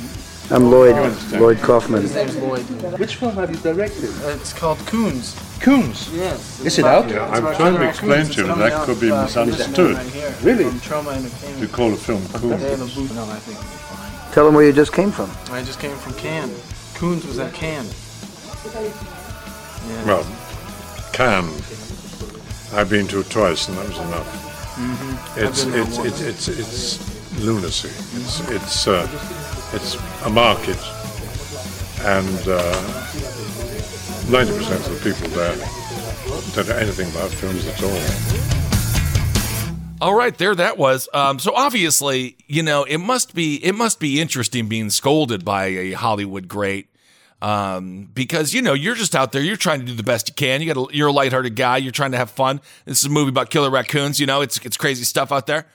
I'm 0.49 0.71
Lloyd, 0.71 0.95
Lloyd 1.33 1.57
Kaufman. 1.57 2.03
His 2.03 2.15
name's 2.15 2.37
Lloyd. 2.37 2.61
Which 2.99 3.15
film 3.17 3.35
have 3.35 3.49
you 3.51 3.57
directed? 3.57 4.09
Uh, 4.23 4.29
it's 4.29 4.53
called 4.53 4.77
Coons. 4.85 5.35
Coons? 5.59 6.09
Yes. 6.13 6.61
Is 6.63 6.79
it 6.79 6.85
out? 6.85 7.09
Yeah, 7.09 7.27
I'm 7.29 7.53
trying 7.55 7.75
to 7.75 7.87
explain 7.87 8.25
to 8.27 8.41
you 8.41 8.47
that 8.47 8.57
that 8.57 8.85
could 8.85 9.01
be 9.01 9.11
misunderstood. 9.11 9.97
Really? 10.43 10.63
From 10.63 10.79
Troma 10.79 11.17
Entertainment. 11.17 11.59
You 11.61 11.67
call 11.67 11.93
a 11.93 11.97
film 11.97 12.25
cool. 12.33 12.51
They're 12.51 12.73
in 12.73 12.79
the 12.79 12.85
booth. 12.85 13.13
No, 13.13 13.25
I 13.25 13.35
think 13.39 13.57
fine. 13.57 14.33
Tell 14.33 14.45
them 14.45 14.55
where 14.55 14.65
you 14.65 14.71
just 14.71 14.93
came 14.93 15.11
from. 15.11 15.29
I 15.51 15.63
just 15.63 15.79
came 15.81 15.97
from 15.97 16.13
Cannes. 16.13 16.55
Coons 16.95 17.25
was 17.25 17.39
at 17.39 17.53
Cannes. 17.53 17.93
Yeah. 18.73 20.05
Well, 20.05 20.25
Cannes, 21.11 21.51
I've 22.73 22.89
been 22.89 23.07
to 23.07 23.19
it 23.19 23.29
twice, 23.29 23.67
and 23.67 23.77
that 23.77 23.87
was 23.89 23.97
enough. 23.99 24.43
Mhm. 24.77 25.43
It's 25.43 25.65
I've 25.65 25.75
it's, 25.75 25.97
it's 25.99 26.47
it's 26.47 26.47
it's 26.47 27.39
lunacy. 27.43 27.89
It's 27.89 28.39
it's 28.49 28.87
uh, 28.87 29.07
it's 29.73 29.95
a 30.23 30.29
market, 30.29 30.77
and 32.01 32.47
uh, 32.47 32.61
ninety 34.29 34.51
percent 34.57 34.85
of 34.87 35.03
the 35.03 35.11
people 35.11 35.27
there 35.29 35.57
don't 36.63 36.69
know 36.69 36.75
anything 36.75 37.09
about 37.11 37.29
films 37.29 37.65
at 37.67 37.83
all. 37.83 37.97
All 39.99 40.15
right, 40.15 40.37
there 40.37 40.55
that 40.55 40.77
was. 40.77 41.09
Um, 41.13 41.39
so 41.39 41.53
obviously, 41.55 42.35
you 42.47 42.63
know, 42.63 42.83
it 42.83 42.97
must 42.97 43.33
be 43.33 43.63
it 43.63 43.75
must 43.75 43.99
be 43.99 44.21
interesting 44.21 44.67
being 44.67 44.89
scolded 44.89 45.45
by 45.45 45.65
a 45.65 45.91
Hollywood 45.93 46.47
great. 46.47 46.89
Um, 47.39 48.09
because 48.15 48.55
you 48.55 48.63
know 48.63 48.73
you're 48.73 48.95
just 48.95 49.15
out 49.15 49.31
there, 49.31 49.43
you're 49.43 49.57
trying 49.57 49.81
to 49.81 49.85
do 49.85 49.93
the 49.93 50.03
best 50.03 50.29
you 50.29 50.33
can. 50.35 50.61
You 50.61 50.73
got 50.73 50.89
a, 50.89 50.95
you're 50.95 51.09
a 51.09 51.11
lighthearted 51.11 51.55
guy. 51.55 51.77
You're 51.77 51.91
trying 51.91 52.11
to 52.13 52.17
have 52.17 52.31
fun. 52.31 52.61
This 52.85 52.99
is 52.99 53.05
a 53.05 53.09
movie 53.09 53.29
about 53.29 53.51
killer 53.51 53.69
raccoons. 53.69 54.19
You 54.19 54.25
know, 54.25 54.41
it's 54.41 54.57
it's 54.65 54.77
crazy 54.77 55.03
stuff 55.03 55.31
out 55.31 55.45
there. 55.45 55.67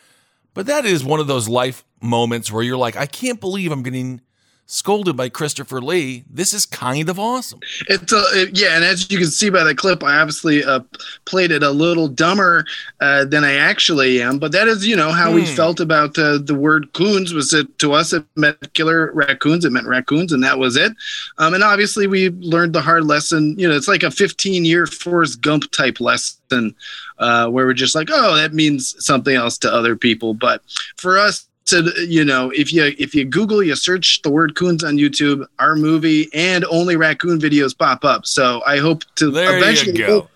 But 0.55 0.67
that 0.67 0.85
is 0.85 1.05
one 1.05 1.21
of 1.21 1.29
those 1.29 1.49
life 1.49 1.85
moments 2.03 2.51
where 2.51 2.63
you're 2.63 2.77
like, 2.77 2.97
I 2.97 3.07
can't 3.07 3.41
believe 3.41 3.73
I'm 3.73 3.83
getting 3.83 4.21
scolded 4.67 5.15
by 5.17 5.29
Christopher 5.29 5.83
Lee. 5.83 6.25
This 6.31 6.55
is 6.55 6.65
kind 6.65 7.11
of 7.11 7.19
awesome. 7.19 7.61
It's 7.89 8.11
a 8.13 8.23
it- 8.33 8.57
yeah, 8.57 8.75
and 8.77 8.85
as 8.85 9.11
you 9.11 9.19
can 9.19 9.27
see 9.27 9.51
by 9.51 9.65
the 9.65 9.75
clip, 9.75 10.03
I 10.03 10.19
obviously 10.19 10.65
uh, 10.65 10.81
played 11.27 11.51
it 11.51 11.63
a 11.63 11.71
little 11.71 12.09
dumber 12.09 12.65
uh, 13.01 13.27
than 13.27 13.45
I 13.45 13.55
actually 13.55 14.23
am. 14.23 14.39
But 14.39 14.53
that 14.53 14.69
is, 14.69 14.87
you 14.87 14.97
know, 14.97 15.11
how 15.11 15.31
we 15.33 15.43
Hmm. 15.45 15.55
felt 15.57 15.81
about 15.81 16.17
uh, 16.17 16.39
the 16.39 16.55
word 16.55 16.93
coons. 16.95 17.35
Was 17.35 17.53
it 17.53 17.79
to 17.81 17.93
us? 17.93 18.15
It 18.15 18.25
meant 18.37 18.73
killer 18.73 19.11
raccoons. 19.13 19.65
It 19.67 19.73
meant 19.73 19.87
raccoons, 19.89 20.33
and 20.33 20.43
that 20.43 20.59
was 20.59 20.77
it. 20.77 20.93
Um, 21.39 21.53
and 21.53 21.63
obviously, 21.65 22.07
we 22.07 22.31
learned 22.31 22.73
the 22.73 22.81
hard 22.83 23.05
lesson. 23.05 23.59
You 23.59 23.69
know, 23.69 23.77
it's 23.77 23.89
like 23.89 24.05
a 24.05 24.11
15 24.11 24.65
year 24.65 24.87
Forrest 24.87 25.43
Gump 25.43 25.71
type 25.73 26.01
lesson 26.01 26.75
uh, 27.19 27.49
where 27.49 27.67
we're 27.67 27.75
just 27.75 27.95
like, 27.95 28.09
oh, 28.11 28.37
that 28.37 28.55
means 28.55 28.95
something 29.05 29.35
else 29.35 29.59
to 29.59 29.73
other 29.73 29.97
people. 29.97 30.33
But 30.33 30.63
for 30.97 31.19
us, 31.19 31.47
to 31.73 32.07
you 32.07 32.25
know, 32.25 32.51
if 32.51 32.73
you 32.73 32.95
if 32.99 33.15
you 33.15 33.25
Google, 33.25 33.63
you 33.63 33.75
search 33.75 34.23
the 34.23 34.31
word 34.31 34.55
coons 34.55 34.85
on 34.85 34.97
YouTube, 34.97 35.47
our 35.59 35.75
movie 35.75 36.29
and 36.33 36.65
only 36.67 36.97
raccoon 36.97 37.41
videos 37.41 37.77
pop 37.77 38.05
up. 38.05 38.27
So 38.27 38.63
I 38.67 38.79
hope 38.79 39.03
to 39.17 39.31
There 39.31 39.51
you 39.51 39.57
eventually. 39.59 39.99
go. 39.99 40.29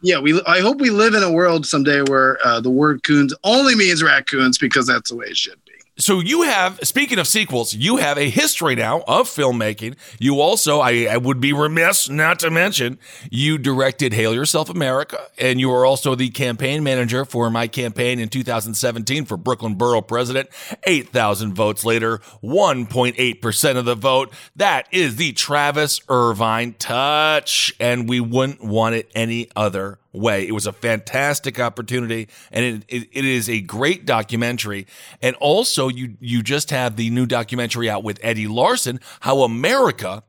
Yeah, 0.00 0.20
we. 0.20 0.40
I 0.46 0.60
hope 0.60 0.80
we 0.80 0.90
live 0.90 1.14
in 1.14 1.22
a 1.22 1.30
world 1.30 1.66
someday 1.66 2.02
where 2.02 2.38
uh, 2.44 2.60
the 2.60 2.70
word 2.70 3.02
coons 3.02 3.34
only 3.44 3.74
means 3.74 4.02
raccoons 4.02 4.56
because 4.56 4.86
that's 4.86 5.10
the 5.10 5.16
way 5.16 5.26
it 5.26 5.36
should 5.36 5.62
be. 5.64 5.67
So 6.00 6.20
you 6.20 6.42
have, 6.42 6.78
speaking 6.84 7.18
of 7.18 7.26
sequels, 7.26 7.74
you 7.74 7.96
have 7.96 8.18
a 8.18 8.30
history 8.30 8.76
now 8.76 9.02
of 9.08 9.28
filmmaking. 9.28 9.96
You 10.20 10.40
also, 10.40 10.78
I, 10.78 11.08
I 11.10 11.16
would 11.16 11.40
be 11.40 11.52
remiss 11.52 12.08
not 12.08 12.38
to 12.38 12.50
mention, 12.52 13.00
you 13.32 13.58
directed 13.58 14.12
Hail 14.12 14.32
Yourself 14.32 14.70
America, 14.70 15.18
and 15.38 15.58
you 15.58 15.72
are 15.72 15.84
also 15.84 16.14
the 16.14 16.30
campaign 16.30 16.84
manager 16.84 17.24
for 17.24 17.50
my 17.50 17.66
campaign 17.66 18.20
in 18.20 18.28
2017 18.28 19.24
for 19.24 19.36
Brooklyn 19.36 19.74
Borough 19.74 20.00
President. 20.00 20.48
8,000 20.84 21.54
votes 21.54 21.84
later, 21.84 22.18
1.8% 22.44 23.76
of 23.76 23.84
the 23.84 23.96
vote. 23.96 24.32
That 24.54 24.86
is 24.92 25.16
the 25.16 25.32
Travis 25.32 26.00
Irvine 26.08 26.74
touch, 26.74 27.74
and 27.80 28.08
we 28.08 28.20
wouldn't 28.20 28.62
want 28.62 28.94
it 28.94 29.10
any 29.16 29.50
other 29.56 29.98
way. 30.12 30.46
It 30.46 30.52
was 30.52 30.66
a 30.66 30.72
fantastic 30.72 31.60
opportunity, 31.60 32.28
and 32.50 32.64
it, 32.64 32.84
it, 32.88 33.08
it 33.12 33.24
is 33.24 33.48
a 33.48 33.60
great 33.60 34.06
documentary. 34.06 34.86
And 35.22 35.36
also, 35.36 35.88
you 35.88 36.16
you 36.20 36.42
just 36.42 36.70
have 36.70 36.96
the 36.96 37.10
new 37.10 37.26
documentary 37.26 37.88
out 37.90 38.04
with 38.04 38.18
Eddie 38.22 38.48
Larson, 38.48 39.00
how 39.20 39.42
America 39.42 40.22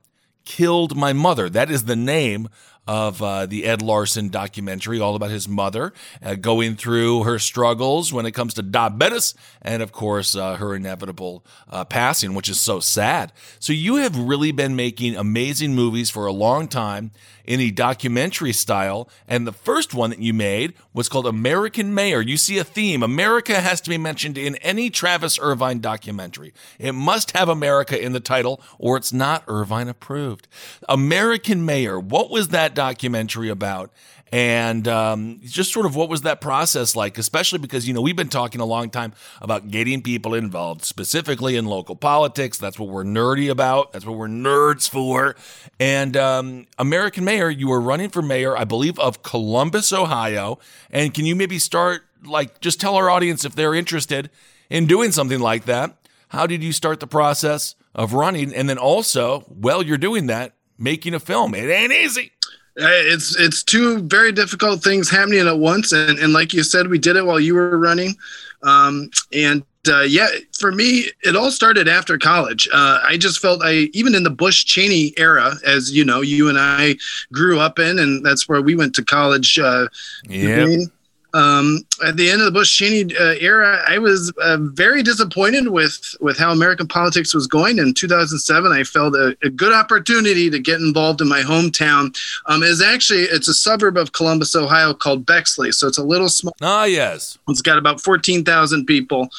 killed 0.46 0.96
my 0.96 1.14
mother. 1.14 1.50
That 1.50 1.70
is 1.70 1.86
the 1.86 1.96
name 1.96 2.50
of 2.90 3.22
uh, 3.22 3.46
the 3.46 3.66
Ed 3.66 3.84
Larson 3.84 4.30
documentary, 4.30 5.00
all 5.00 5.16
about 5.16 5.30
his 5.30 5.48
mother, 5.48 5.94
uh, 6.24 6.34
going 6.34 6.76
through 6.76 7.22
her 7.22 7.38
struggles 7.38 8.12
when 8.12 8.26
it 8.26 8.32
comes 8.32 8.56
to 8.56 8.64
diabetes, 8.64 9.36
and 9.62 9.84
of 9.84 9.92
course, 9.92 10.36
uh, 10.36 10.56
her 10.56 10.76
inevitable 10.76 11.46
uh, 11.70 11.86
passing, 11.86 12.34
which 12.34 12.50
is 12.50 12.60
so 12.60 12.80
sad. 12.80 13.32
So, 13.60 13.74
you 13.74 13.98
have 13.98 14.18
really 14.18 14.52
been 14.52 14.76
making 14.76 15.16
amazing 15.16 15.76
movies 15.76 16.10
for 16.10 16.26
a 16.26 16.32
long 16.32 16.68
time 16.68 17.12
in 17.50 17.60
a 17.60 17.72
documentary 17.72 18.54
style. 18.54 19.10
And 19.28 19.46
the 19.46 19.52
first 19.52 19.96
one 19.96 20.12
that 20.12 20.20
you 20.20 20.36
made 20.36 20.76
was 20.94 21.10
called 21.10 21.26
American 21.26 21.96
Mayor. 21.96 22.22
You 22.22 22.38
see 22.38 22.60
a 22.60 22.64
theme. 22.64 23.02
America 23.02 23.60
has 23.60 23.82
to 23.82 23.90
be 23.90 23.98
mentioned 23.98 24.38
in 24.38 24.56
any 24.58 24.92
Travis 24.92 25.40
Irvine 25.42 25.80
documentary. 25.80 26.54
It 26.78 26.94
must 26.94 27.36
have 27.36 27.50
America 27.50 28.00
in 28.00 28.14
the 28.14 28.20
title, 28.20 28.62
or 28.78 28.98
it's 28.98 29.12
not 29.12 29.44
Irvine 29.48 29.88
approved. 29.88 30.48
American 30.88 31.66
Mayor, 31.66 32.00
what 32.00 32.30
was 32.30 32.50
that 32.50 32.76
documentary 32.76 33.50
about? 33.50 33.92
And 34.32 34.88
um, 34.88 35.40
just 35.44 35.74
sort 35.74 35.86
of 35.86 35.96
what 35.96 36.10
was 36.10 36.22
that 36.22 36.40
process 36.40 36.96
like? 36.96 37.18
Especially 37.18 37.60
because, 37.60 37.88
you 37.88 37.94
know, 37.94 38.02
we've 38.02 38.16
been 38.16 38.30
talking 38.30 38.62
a 38.62 38.66
long 38.66 38.90
time 38.90 39.14
about 39.42 39.70
getting 39.70 40.02
people 40.02 40.34
involved, 40.34 40.86
specifically 40.86 41.56
in 41.56 41.66
local 41.66 41.96
politics. 41.96 42.58
That's 42.58 42.78
what 42.78 42.90
we're 42.90 43.04
nerdy 43.04 43.50
about. 43.50 43.92
That's 43.92 44.06
what 44.06 44.18
we're 44.18 44.28
nerds 44.28 44.88
for. 44.88 45.36
And 45.80 46.16
um, 46.16 46.68
American 46.78 47.24
Mayor, 47.24 47.50
you 47.50 47.68
were 47.68 47.82
running 47.82 48.10
for 48.10 48.22
mayor, 48.22 48.56
I 48.56 48.66
believe, 48.66 49.00
of 49.00 49.24
Columbus, 49.24 49.92
Ohio. 49.92 50.60
And 50.92 51.14
can 51.14 51.26
you 51.26 51.36
maybe 51.36 51.58
start, 51.58 52.04
like, 52.24 52.60
just 52.62 52.80
tell 52.80 52.96
our 52.96 53.10
audience 53.10 53.46
if 53.46 53.56
they're 53.56 53.76
interested 53.76 54.30
in 54.70 54.86
doing 54.86 55.12
something 55.12 55.40
like 55.40 55.66
that? 55.66 55.96
How 56.30 56.46
did 56.46 56.64
you 56.64 56.72
start 56.72 57.00
the 57.00 57.08
process 57.08 57.74
of 57.96 58.14
running? 58.14 58.54
And 58.54 58.70
then 58.70 58.78
also, 58.78 59.40
while 59.48 59.82
you're 59.82 59.98
doing 59.98 60.28
that, 60.28 60.54
making 60.80 61.14
a 61.14 61.20
film. 61.20 61.54
It 61.54 61.70
ain't 61.70 61.92
easy. 61.92 62.32
It's 62.76 63.36
it's 63.38 63.64
two 63.64 64.00
very 64.04 64.32
difficult 64.32 64.82
things 64.84 65.10
happening 65.10 65.48
at 65.48 65.58
once, 65.58 65.92
and, 65.92 66.18
and 66.20 66.34
like 66.34 66.54
you 66.54 66.64
said, 66.64 66.88
we 66.88 66.98
did 66.98 67.16
it 67.16 67.26
while 67.26 67.40
you 67.40 67.54
were 67.54 67.78
running, 67.78 68.16
um, 68.64 69.10
and 69.34 69.64
uh, 69.88 70.02
yeah, 70.02 70.28
for 70.60 70.72
me, 70.72 71.10
it 71.24 71.36
all 71.36 71.52
started 71.52 71.88
after 71.88 72.18
college. 72.18 72.68
Uh, 72.74 73.00
I 73.04 73.18
just 73.18 73.40
felt 73.40 73.62
I 73.64 73.90
even 73.94 74.14
in 74.16 74.24
the 74.24 74.30
Bush 74.30 74.66
Cheney 74.66 75.14
era, 75.18 75.54
as 75.66 75.92
you 75.92 76.04
know, 76.04 76.22
you 76.22 76.50
and 76.50 76.58
I 76.60 76.96
grew 77.32 77.60
up 77.60 77.80
in, 77.80 78.00
and 78.00 78.26
that's 78.26 78.48
where 78.48 78.62
we 78.62 78.76
went 78.76 78.94
to 78.96 79.04
college. 79.04 79.58
Uh, 79.58 79.88
Yep. 80.28 80.90
Um, 81.34 81.80
at 82.06 82.18
the 82.18 82.30
end 82.30 82.42
of 82.42 82.46
the 82.46 82.52
Bush 82.52 82.76
Cheney 82.76 83.16
uh, 83.16 83.36
era, 83.40 83.84
I 83.88 84.00
was 84.00 84.34
uh, 84.42 84.58
very 84.60 85.04
disappointed 85.04 85.68
with 85.68 86.16
with 86.20 86.38
how 86.38 86.52
American 86.52 86.88
politics 86.88 87.34
was 87.34 87.46
going. 87.46 87.78
In 87.78 87.94
2007, 87.94 88.72
I 88.72 88.84
felt 88.84 89.16
a, 89.16 89.38
a 89.44 89.50
good 89.50 89.72
opportunity 89.72 90.50
to 90.50 90.60
get 90.60 90.82
involved 90.82 91.22
in 91.22 91.28
my 91.28 91.42
hometown. 91.42 92.18
Um, 92.48 92.64
is 92.64 92.82
actually 92.82 93.22
it's 93.22 93.48
a 93.48 93.54
suburb 93.54 93.98
of 93.98 94.12
Columbus, 94.12 94.56
Ohio, 94.56 94.94
called 94.94 95.26
Bexley. 95.26 95.72
So 95.72 95.88
it's 95.88 96.00
a 96.00 96.04
little 96.04 96.30
small. 96.30 96.56
Ah, 96.62 96.86
yes. 96.86 97.38
It's 97.48 97.62
got 97.62 97.78
about 97.78 98.02
14,000 98.02 98.86
people. 98.86 99.30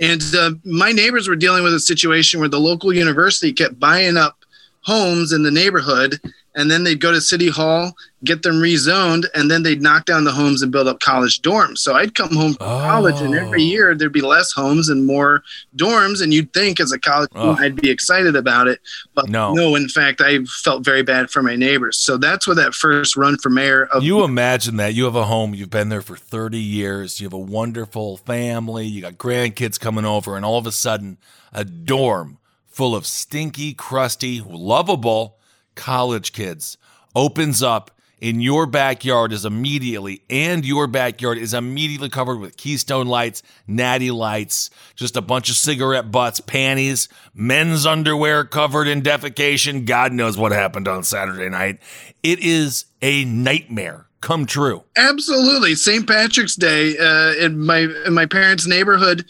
And 0.00 0.22
uh, 0.36 0.52
my 0.64 0.92
neighbors 0.92 1.28
were 1.28 1.36
dealing 1.36 1.62
with 1.62 1.74
a 1.74 1.80
situation 1.80 2.40
where 2.40 2.48
the 2.48 2.60
local 2.60 2.92
university 2.92 3.52
kept 3.52 3.78
buying 3.78 4.16
up 4.16 4.38
homes 4.82 5.32
in 5.32 5.42
the 5.42 5.50
neighborhood. 5.50 6.20
And 6.54 6.70
then 6.70 6.84
they'd 6.84 7.00
go 7.00 7.10
to 7.10 7.20
City 7.20 7.48
Hall, 7.48 7.96
get 8.22 8.42
them 8.42 8.60
rezoned, 8.60 9.26
and 9.34 9.50
then 9.50 9.62
they'd 9.62 9.82
knock 9.82 10.04
down 10.04 10.24
the 10.24 10.32
homes 10.32 10.62
and 10.62 10.70
build 10.70 10.86
up 10.86 11.00
college 11.00 11.42
dorms. 11.42 11.78
So 11.78 11.94
I'd 11.94 12.14
come 12.14 12.34
home 12.34 12.54
from 12.54 12.66
college, 12.66 13.20
and 13.20 13.34
every 13.34 13.62
oh. 13.62 13.66
year 13.66 13.94
there'd 13.94 14.12
be 14.12 14.20
less 14.20 14.52
homes 14.52 14.88
and 14.88 15.04
more 15.04 15.42
dorms. 15.76 16.22
And 16.22 16.32
you'd 16.32 16.52
think, 16.52 16.80
as 16.80 16.92
a 16.92 16.98
college 16.98 17.30
student, 17.30 17.58
I'd 17.58 17.76
be 17.76 17.90
excited 17.90 18.36
about 18.36 18.68
it. 18.68 18.80
But 19.14 19.28
No. 19.28 19.52
no, 19.52 19.74
in 19.74 19.88
fact, 19.88 20.20
I 20.20 20.44
felt 20.44 20.84
very 20.84 21.02
bad 21.02 21.30
for 21.30 21.42
my 21.42 21.56
neighbors. 21.56 21.98
So 21.98 22.16
that's 22.16 22.46
where 22.46 22.56
that 22.56 22.74
first 22.74 23.16
run 23.16 23.36
for 23.38 23.50
mayor 23.50 23.86
of 23.86 24.04
You 24.04 24.24
imagine 24.24 24.76
that 24.76 24.94
you 24.94 25.04
have 25.04 25.16
a 25.16 25.24
home, 25.24 25.54
you've 25.54 25.70
been 25.70 25.88
there 25.88 26.02
for 26.02 26.16
30 26.16 26.58
years, 26.58 27.20
you 27.20 27.26
have 27.26 27.32
a 27.32 27.38
wonderful 27.38 28.16
family, 28.18 28.86
you 28.86 29.00
got 29.02 29.14
grandkids 29.14 29.78
coming 29.78 30.04
over, 30.04 30.36
and 30.36 30.44
all 30.44 30.58
of 30.58 30.66
a 30.66 30.72
sudden, 30.72 31.18
a 31.52 31.64
dorm 31.64 32.38
full 32.66 32.96
of 32.96 33.06
stinky, 33.06 33.72
crusty, 33.72 34.42
lovable 34.44 35.33
college 35.74 36.32
kids 36.32 36.76
opens 37.14 37.62
up 37.62 37.90
in 38.20 38.40
your 38.40 38.64
backyard 38.64 39.32
is 39.32 39.44
immediately 39.44 40.22
and 40.30 40.64
your 40.64 40.86
backyard 40.86 41.36
is 41.36 41.52
immediately 41.52 42.08
covered 42.08 42.38
with 42.38 42.56
keystone 42.56 43.06
lights 43.06 43.42
natty 43.66 44.10
lights 44.10 44.70
just 44.94 45.16
a 45.16 45.20
bunch 45.20 45.50
of 45.50 45.56
cigarette 45.56 46.10
butts 46.10 46.40
panties 46.40 47.08
men's 47.34 47.84
underwear 47.84 48.44
covered 48.44 48.88
in 48.88 49.02
defecation 49.02 49.84
god 49.84 50.12
knows 50.12 50.38
what 50.38 50.52
happened 50.52 50.88
on 50.88 51.02
saturday 51.02 51.48
night 51.48 51.78
it 52.22 52.38
is 52.38 52.86
a 53.02 53.24
nightmare 53.24 54.06
come 54.24 54.46
true. 54.46 54.82
Absolutely, 54.96 55.74
St. 55.74 56.08
Patrick's 56.08 56.56
Day 56.56 56.96
uh, 56.96 57.34
in 57.34 57.60
my 57.60 57.86
in 58.06 58.14
my 58.14 58.24
parents' 58.26 58.66
neighborhood, 58.66 59.26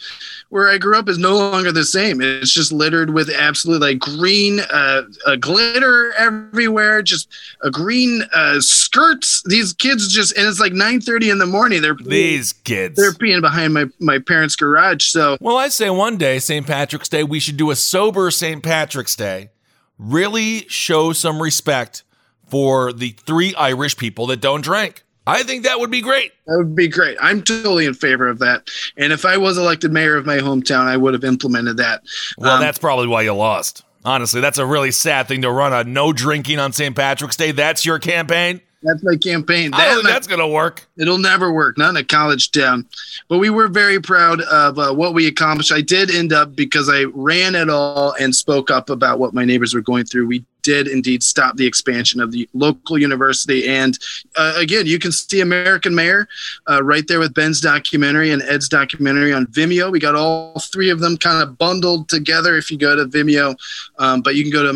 where 0.54 0.68
I 0.68 0.78
grew 0.78 0.96
up, 0.96 1.08
is 1.08 1.18
no 1.18 1.37
longer 1.37 1.73
the 1.73 1.84
same. 1.84 2.20
It's 2.20 2.52
just 2.52 2.70
littered 2.70 3.11
with 3.11 3.28
absolute 3.28 3.80
like 3.80 3.99
green 3.99 4.61
uh, 4.61 5.02
uh, 5.26 5.34
glitter 5.34 6.12
everywhere, 6.16 7.02
just 7.02 7.28
a 7.64 7.73
green 7.73 8.23
uh, 8.32 8.61
skirts. 8.61 9.42
These 9.46 9.73
kids 9.73 10.14
just 10.14 10.38
and 10.38 10.46
it's 10.46 10.61
like 10.61 10.73
nine 10.73 11.00
thirty 11.00 11.28
in 11.28 11.38
the 11.38 11.46
morning. 11.46 11.82
They're 11.82 11.96
These 11.96 12.52
kids. 12.52 12.94
they're 12.94 13.11
peeing 13.11 13.40
behind 13.40 13.75
my 13.75 13.87
my 13.99 14.20
parents' 14.20 14.54
garage. 14.54 15.06
So 15.06 15.37
Well, 15.40 15.56
I 15.56 15.66
say 15.66 15.90
one 15.90 16.18
day, 16.18 16.38
St. 16.38 16.64
Patrick's 16.64 17.08
Day, 17.08 17.25
we 17.25 17.40
should 17.40 17.56
do 17.56 17.73
a 17.73 17.76
sober 17.76 18.30
St. 18.30 18.62
Patrick's 18.62 19.16
Day. 19.16 19.50
Really 19.99 20.68
show 20.68 21.12
some 21.12 21.42
respect 21.42 22.04
for 22.46 22.92
the 22.92 23.11
three 23.26 23.56
Irish 23.56 23.96
people 23.96 24.28
that 24.28 24.40
don't 24.40 24.61
drink. 24.61 25.03
I 25.26 25.42
think 25.42 25.64
that 25.64 25.80
would 25.80 25.90
be 25.90 26.02
great. 26.02 26.32
That 26.46 26.58
would 26.58 26.74
be 26.76 26.88
great. 26.88 27.16
I'm 27.20 27.42
totally 27.42 27.86
in 27.86 27.94
favor 27.94 28.28
of 28.28 28.38
that. 28.40 28.68
And 28.96 29.12
if 29.12 29.24
I 29.24 29.36
was 29.38 29.56
elected 29.56 29.92
mayor 29.92 30.16
of 30.16 30.26
my 30.26 30.36
hometown, 30.38 30.86
I 30.86 30.96
would 30.96 31.14
have 31.14 31.24
implemented 31.24 31.78
that. 31.78 32.02
Well, 32.36 32.56
Um, 32.56 32.60
that's 32.60 32.78
probably 32.78 33.06
why 33.06 33.22
you 33.22 33.32
lost. 33.32 33.82
Honestly, 34.04 34.42
that's 34.42 34.58
a 34.58 34.66
really 34.66 34.90
sad 34.90 35.28
thing 35.28 35.42
to 35.42 35.50
run 35.50 35.72
a 35.72 35.82
no 35.82 36.12
drinking 36.12 36.58
on 36.58 36.72
St. 36.74 36.94
Patrick's 36.94 37.36
Day. 37.36 37.52
That's 37.52 37.86
your 37.86 37.98
campaign. 37.98 38.60
That's 38.82 39.02
my 39.02 39.16
campaign. 39.16 39.72
I 39.72 39.86
don't 39.86 39.94
think 40.02 40.08
that's 40.08 40.26
going 40.26 40.40
to 40.40 40.46
work. 40.46 40.86
It'll 40.98 41.16
never 41.16 41.50
work, 41.50 41.78
not 41.78 41.88
in 41.90 41.96
a 41.96 42.04
college 42.04 42.50
town. 42.50 42.86
But 43.30 43.38
we 43.38 43.48
were 43.48 43.66
very 43.66 43.98
proud 43.98 44.42
of 44.42 44.78
uh, 44.78 44.92
what 44.92 45.14
we 45.14 45.26
accomplished. 45.26 45.72
I 45.72 45.80
did 45.80 46.14
end 46.14 46.34
up 46.34 46.54
because 46.54 46.90
I 46.90 47.04
ran 47.14 47.54
it 47.54 47.70
all 47.70 48.14
and 48.20 48.34
spoke 48.34 48.70
up 48.70 48.90
about 48.90 49.18
what 49.18 49.32
my 49.32 49.46
neighbors 49.46 49.72
were 49.72 49.80
going 49.80 50.04
through. 50.04 50.26
We 50.26 50.44
did 50.64 50.88
indeed 50.88 51.23
stop 51.23 51.56
the 51.56 51.66
expansion 51.66 52.21
of 52.21 52.33
the 52.33 52.49
local 52.54 52.99
university. 52.99 53.68
And 53.68 53.97
uh, 54.37 54.54
again, 54.56 54.87
you 54.87 54.99
can 54.99 55.12
see 55.12 55.40
American 55.40 55.94
Mayor 55.94 56.26
uh, 56.68 56.83
right 56.83 57.06
there 57.06 57.21
with 57.21 57.35
Ben's 57.35 57.61
documentary 57.61 58.33
and 58.33 58.42
Ed's 58.42 58.68
documentary 58.68 59.33
on 59.33 59.47
Vimeo. 59.47 59.92
We 59.92 60.00
got 60.00 60.16
all 60.16 60.59
three 60.59 60.90
of 60.90 60.99
them 60.99 61.16
kind 61.16 61.42
of 61.42 61.56
bundled 61.59 62.09
together 62.09 62.56
if 62.56 62.71
you 62.71 62.78
go 62.78 62.97
to 62.97 63.04
Vimeo. 63.04 63.54
Um, 63.99 64.23
but 64.23 64.35
you 64.35 64.42
can 64.42 64.50
go 64.52 64.64
to 64.64 64.73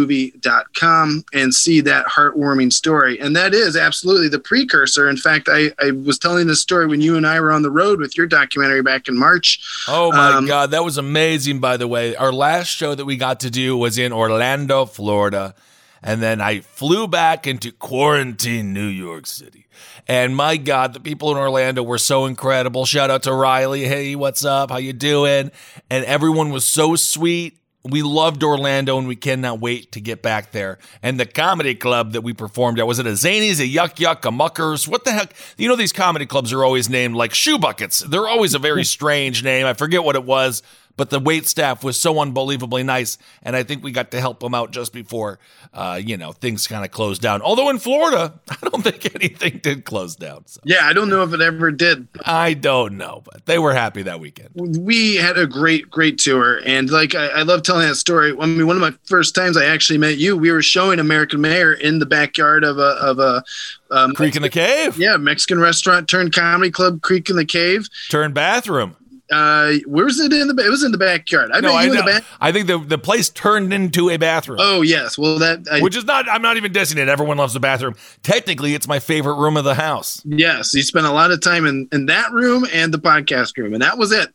AmericanMayorMovie.com 0.00 1.24
and 1.32 1.54
see 1.54 1.80
that 1.80 2.06
heartwarming 2.06 2.72
story. 2.72 3.18
And 3.20 3.34
that 3.36 3.54
is 3.54 3.76
absolutely 3.76 4.28
the 4.28 4.38
precursor. 4.38 5.08
In 5.08 5.16
fact, 5.16 5.48
I, 5.50 5.72
I 5.80 5.90
was 5.92 6.18
telling 6.18 6.46
this 6.46 6.60
story 6.60 6.86
when 6.86 7.00
you 7.00 7.16
and 7.16 7.26
I 7.26 7.40
were 7.40 7.52
on 7.52 7.62
the 7.62 7.70
road 7.70 8.00
with 8.00 8.16
your 8.16 8.26
documentary 8.26 8.82
back 8.82 9.08
in 9.08 9.18
March. 9.18 9.60
Oh 9.88 10.12
my 10.12 10.34
Um, 10.34 10.46
God, 10.46 10.70
that 10.72 10.84
was 10.84 10.98
amazing, 10.98 11.58
by 11.60 11.76
the 11.76 11.88
way. 11.88 12.14
Our 12.16 12.32
last 12.32 12.68
show 12.68 12.94
that 12.94 13.04
we 13.04 13.16
got 13.16 13.40
to 13.40 13.50
do 13.50 13.76
was 13.76 13.98
in 13.98 14.12
Orlando, 14.12 14.84
Florida. 14.92 15.54
And 16.02 16.22
then 16.22 16.40
I 16.40 16.60
flew 16.60 17.06
back 17.06 17.46
into 17.46 17.72
quarantine, 17.72 18.72
New 18.72 18.86
York 18.86 19.26
City. 19.26 19.66
And 20.08 20.34
my 20.34 20.56
God, 20.56 20.94
the 20.94 21.00
people 21.00 21.30
in 21.30 21.36
Orlando 21.36 21.82
were 21.82 21.98
so 21.98 22.26
incredible. 22.26 22.84
Shout 22.84 23.10
out 23.10 23.22
to 23.24 23.34
Riley. 23.34 23.84
Hey, 23.84 24.16
what's 24.16 24.44
up? 24.44 24.70
How 24.70 24.78
you 24.78 24.92
doing? 24.92 25.50
And 25.90 26.04
everyone 26.04 26.50
was 26.50 26.64
so 26.64 26.96
sweet. 26.96 27.58
We 27.82 28.02
loved 28.02 28.42
Orlando 28.42 28.98
and 28.98 29.08
we 29.08 29.16
cannot 29.16 29.60
wait 29.60 29.92
to 29.92 30.00
get 30.00 30.20
back 30.20 30.52
there. 30.52 30.78
And 31.02 31.18
the 31.18 31.24
comedy 31.24 31.74
club 31.74 32.12
that 32.12 32.20
we 32.20 32.34
performed 32.34 32.78
at 32.78 32.86
was 32.86 32.98
it 32.98 33.06
a 33.06 33.10
Zanies, 33.10 33.58
a 33.58 33.68
Yuck 33.68 33.94
Yuck, 33.96 34.24
a 34.26 34.30
Muckers? 34.30 34.86
What 34.86 35.04
the 35.04 35.12
heck? 35.12 35.32
You 35.56 35.66
know, 35.66 35.76
these 35.76 35.92
comedy 35.92 36.26
clubs 36.26 36.52
are 36.52 36.62
always 36.62 36.90
named 36.90 37.14
like 37.14 37.32
shoe 37.32 37.58
buckets. 37.58 38.00
They're 38.00 38.28
always 38.28 38.54
a 38.54 38.58
very 38.58 38.84
strange 38.96 39.42
name. 39.42 39.64
I 39.64 39.72
forget 39.72 40.04
what 40.04 40.14
it 40.14 40.24
was, 40.24 40.62
but 40.96 41.10
the 41.10 41.18
wait 41.20 41.46
staff 41.46 41.82
was 41.84 41.98
so 42.00 42.18
unbelievably 42.20 42.82
nice. 42.82 43.18
And 43.42 43.56
I 43.56 43.62
think 43.62 43.82
we 43.82 43.92
got 43.92 44.10
to 44.12 44.20
help 44.20 44.40
them 44.40 44.54
out 44.54 44.70
just 44.70 44.92
before, 44.92 45.38
uh, 45.72 46.00
you 46.02 46.16
know, 46.16 46.32
things 46.32 46.66
kind 46.66 46.84
of 46.84 46.90
closed 46.90 47.22
down. 47.22 47.42
Although 47.42 47.70
in 47.70 47.78
Florida, 47.78 48.34
I 48.50 48.68
don't 48.68 48.82
think 48.82 49.14
anything 49.14 49.60
did 49.62 49.84
close 49.84 50.16
down. 50.16 50.46
So 50.46 50.60
Yeah, 50.64 50.80
I 50.82 50.92
don't 50.92 51.08
know 51.08 51.22
if 51.22 51.32
it 51.32 51.40
ever 51.40 51.70
did. 51.70 52.08
I 52.24 52.54
don't 52.54 52.96
know, 52.96 53.22
but 53.24 53.46
they 53.46 53.58
were 53.58 53.72
happy 53.74 54.02
that 54.02 54.20
weekend. 54.20 54.50
we 54.54 55.16
had 55.16 55.38
a 55.38 55.46
great 55.46 55.90
great 55.90 56.18
tour 56.18 56.60
and 56.64 56.90
like 56.90 57.14
I, 57.14 57.26
I 57.28 57.42
love 57.42 57.62
telling 57.62 57.86
that 57.86 57.96
story 57.96 58.34
i 58.40 58.46
mean 58.46 58.66
one 58.66 58.76
of 58.76 58.80
my 58.82 58.92
first 59.04 59.34
times 59.34 59.56
i 59.56 59.64
actually 59.64 59.98
met 59.98 60.16
you 60.18 60.36
we 60.36 60.50
were 60.50 60.62
showing 60.62 60.98
american 60.98 61.40
mayor 61.40 61.72
in 61.72 61.98
the 61.98 62.06
backyard 62.06 62.64
of 62.64 62.78
a 62.78 62.82
of 63.00 63.18
a 63.18 63.42
um, 63.90 64.14
Creek 64.14 64.36
and 64.36 64.44
the 64.44 64.48
Cave. 64.50 64.96
yeah 64.98 65.16
mexican 65.16 65.58
restaurant 65.58 66.08
turned 66.08 66.32
comedy 66.34 66.70
club 66.70 67.02
creek 67.02 67.28
and 67.28 67.38
the 67.38 67.44
cave 67.44 67.88
Turn 68.10 68.32
bathroom. 68.32 68.96
Uh 69.30 69.74
where's 69.86 70.18
it 70.18 70.32
in 70.32 70.48
the 70.48 70.64
it 70.64 70.68
was 70.70 70.82
in 70.82 70.92
the 70.92 70.98
backyard 70.98 71.50
i 71.52 71.60
no, 71.60 71.74
I 71.74 71.84
you 71.84 71.90
in 71.90 71.94
know. 71.98 72.02
the 72.04 72.10
back 72.12 72.24
I 72.40 72.52
think 72.52 72.66
the, 72.66 72.78
the 72.78 72.98
place 72.98 73.28
turned 73.28 73.72
into 73.72 74.10
a 74.10 74.16
bathroom. 74.16 74.58
oh 74.60 74.82
yes 74.82 75.16
well 75.18 75.38
that 75.38 75.66
I, 75.70 75.80
Which 75.80 75.96
is 75.96 76.04
not, 76.04 76.28
I'm 76.28 76.42
not 76.42 76.56
even 76.56 76.72
dissing 76.72 76.96
it. 76.96 77.08
Everyone 77.08 77.36
loves 77.36 77.52
the 77.54 77.60
bathroom. 77.60 77.94
Technically, 78.22 78.74
it's 78.74 78.88
my 78.88 78.98
favorite 78.98 79.34
room 79.36 79.56
of 79.56 79.64
the 79.64 79.74
house. 79.74 80.22
yes 80.24 80.74
you 80.74 80.82
spent 80.82 81.06
a 81.06 81.12
lot 81.12 81.30
of 81.30 81.40
time 81.40 81.66
in 81.66 81.88
in 81.92 82.06
that 82.06 82.32
room 82.32 82.66
and 82.72 82.92
the 82.92 82.98
podcast 82.98 83.56
room 83.56 83.72
and 83.74 83.82
that 83.82 83.98
was 83.98 84.10
it 84.12 84.28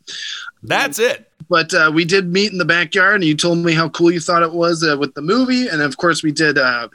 That's 0.64 1.00
it. 1.00 1.25
But 1.50 1.74
uh, 1.74 1.92
we 1.94 2.06
did 2.06 2.28
meet 2.32 2.52
in 2.52 2.58
the 2.58 2.66
backyard 2.66 3.16
and 3.16 3.24
you 3.24 3.36
told 3.36 3.60
me 3.60 3.74
how 3.74 3.90
cool 3.90 4.12
you 4.12 4.20
thought 4.20 4.44
it 4.44 4.52
was 4.52 4.84
uh, 4.84 4.98
with 4.98 5.14
the 5.14 5.22
movie. 5.22 5.68
And 5.68 5.82
of 5.82 5.98
course 5.98 6.24
we 6.24 6.32
did 6.32 6.58
uh, 6.58 6.88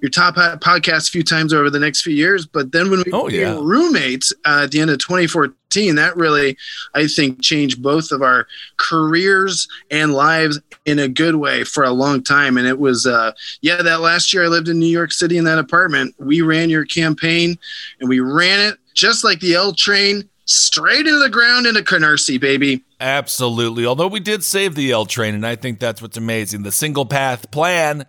your 0.00 0.10
top 0.10 0.36
hat 0.36 0.60
podcast 0.60 1.08
a 1.08 1.12
few 1.12 1.22
times 1.22 1.52
over 1.52 1.70
the 1.70 1.78
next 1.80 2.02
few 2.02 2.14
years. 2.14 2.46
But 2.46 2.72
then 2.72 2.90
when 2.90 3.02
we 3.04 3.12
Oh, 3.12 3.26
became 3.26 3.40
yeah. 3.40 3.58
roommates 3.60 4.32
uh, 4.44 4.62
at 4.64 4.70
the 4.70 4.80
end 4.80 4.90
of 4.90 4.98
2014 4.98 5.94
that 5.96 6.16
really 6.16 6.56
i 6.94 7.06
think 7.06 7.42
changed 7.42 7.82
both 7.82 8.10
of 8.10 8.22
our 8.22 8.46
careers 8.78 9.68
and 9.90 10.14
lives 10.14 10.58
in 10.86 10.98
a 11.00 11.08
good 11.08 11.34
way 11.34 11.64
for 11.64 11.84
a 11.84 11.90
long 11.90 12.22
time. 12.22 12.56
And 12.56 12.66
it 12.66 12.78
was 12.78 13.06
uh, 13.06 13.32
yeah 13.60 13.82
that 13.82 14.00
last 14.00 14.32
year 14.32 14.44
i 14.44 14.48
lived 14.48 14.68
in 14.68 14.78
new 14.78 14.86
york 14.86 15.12
city 15.12 15.36
in 15.36 15.44
that 15.44 15.58
apartment. 15.58 16.14
We 16.18 16.40
ran 16.40 16.70
your 16.70 16.84
campaign 16.86 17.58
and 18.00 18.08
we 18.08 18.20
ran 18.20 18.60
it 18.60 18.78
just 18.94 19.22
like 19.24 19.40
the 19.40 19.54
l 19.54 19.72
train 19.74 20.28
straight 20.46 21.00
into 21.06 21.18
the 21.18 21.28
ground 21.28 21.66
into 21.66 21.80
canarsie 21.82 22.40
baby 22.40 22.82
Absolutely. 23.00 23.84
Although 23.84 24.06
we 24.06 24.20
did 24.20 24.42
save 24.42 24.74
the 24.74 24.90
L 24.90 25.04
train, 25.06 25.34
and 25.34 25.46
I 25.46 25.56
think 25.56 25.78
that's 25.78 26.00
what's 26.00 26.16
amazing. 26.16 26.62
The 26.62 26.72
single 26.72 27.04
path 27.04 27.50
plan 27.50 28.06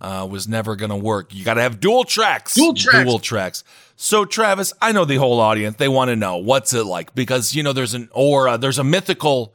uh, 0.00 0.26
was 0.28 0.48
never 0.48 0.76
going 0.76 0.90
to 0.90 0.96
work. 0.96 1.32
You 1.34 1.44
got 1.44 1.54
to 1.54 1.62
have 1.62 1.80
dual 1.80 2.04
tracks. 2.04 2.54
Dual 2.54 2.74
tracks. 2.74 3.04
Dual 3.04 3.18
tracks. 3.20 3.64
So, 3.96 4.24
Travis, 4.24 4.72
I 4.82 4.90
know 4.92 5.04
the 5.04 5.16
whole 5.16 5.38
audience, 5.40 5.76
they 5.76 5.88
want 5.88 6.08
to 6.08 6.16
know 6.16 6.38
what's 6.38 6.74
it 6.74 6.84
like 6.84 7.14
because, 7.14 7.54
you 7.54 7.62
know, 7.62 7.72
there's 7.72 7.94
an 7.94 8.08
aura, 8.12 8.58
there's 8.58 8.78
a 8.78 8.84
mythical 8.84 9.54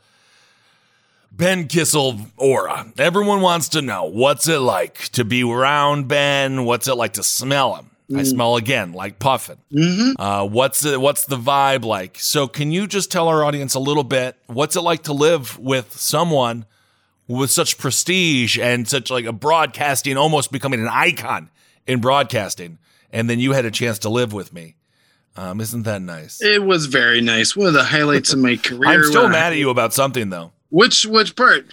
Ben 1.31 1.67
Kissel 1.67 2.17
aura. 2.37 2.91
Everyone 2.97 3.41
wants 3.41 3.69
to 3.69 3.81
know 3.81 4.05
what's 4.05 4.47
it 4.47 4.59
like 4.59 5.09
to 5.09 5.25
be 5.25 5.43
around 5.43 6.07
Ben? 6.07 6.63
What's 6.63 6.87
it 6.87 6.95
like 6.95 7.13
to 7.13 7.23
smell 7.23 7.75
him? 7.75 7.88
I 8.15 8.23
smell 8.23 8.55
again, 8.55 8.93
like 8.93 9.19
Puffin. 9.19 9.57
Uh, 10.17 10.47
what's 10.47 10.81
the 10.81 10.99
what's 10.99 11.25
the 11.25 11.37
vibe 11.37 11.85
like? 11.85 12.17
So, 12.19 12.47
can 12.47 12.71
you 12.71 12.87
just 12.87 13.11
tell 13.11 13.27
our 13.27 13.43
audience 13.43 13.75
a 13.75 13.79
little 13.79 14.03
bit? 14.03 14.35
What's 14.47 14.75
it 14.75 14.81
like 14.81 15.03
to 15.03 15.13
live 15.13 15.59
with 15.59 15.91
someone 15.97 16.65
with 17.27 17.51
such 17.51 17.77
prestige 17.77 18.57
and 18.57 18.87
such 18.87 19.11
like 19.11 19.25
a 19.25 19.31
broadcasting, 19.33 20.17
almost 20.17 20.51
becoming 20.51 20.79
an 20.79 20.87
icon 20.91 21.49
in 21.85 22.01
broadcasting, 22.01 22.79
and 23.11 23.29
then 23.29 23.39
you 23.39 23.51
had 23.53 23.65
a 23.65 23.71
chance 23.71 23.99
to 23.99 24.09
live 24.09 24.33
with 24.33 24.51
me? 24.53 24.75
Um, 25.35 25.61
isn't 25.61 25.83
that 25.83 26.01
nice? 26.01 26.41
It 26.41 26.63
was 26.63 26.87
very 26.87 27.21
nice. 27.21 27.55
One 27.55 27.67
of 27.67 27.73
the 27.73 27.83
highlights 27.83 28.33
of 28.33 28.39
my 28.39 28.55
career. 28.63 28.89
I'm 28.89 29.03
still 29.05 29.23
when 29.23 29.31
I- 29.31 29.39
mad 29.39 29.53
at 29.53 29.59
you 29.59 29.69
about 29.69 29.93
something 29.93 30.29
though, 30.31 30.51
Which 30.69 31.05
which 31.05 31.35
part? 31.35 31.65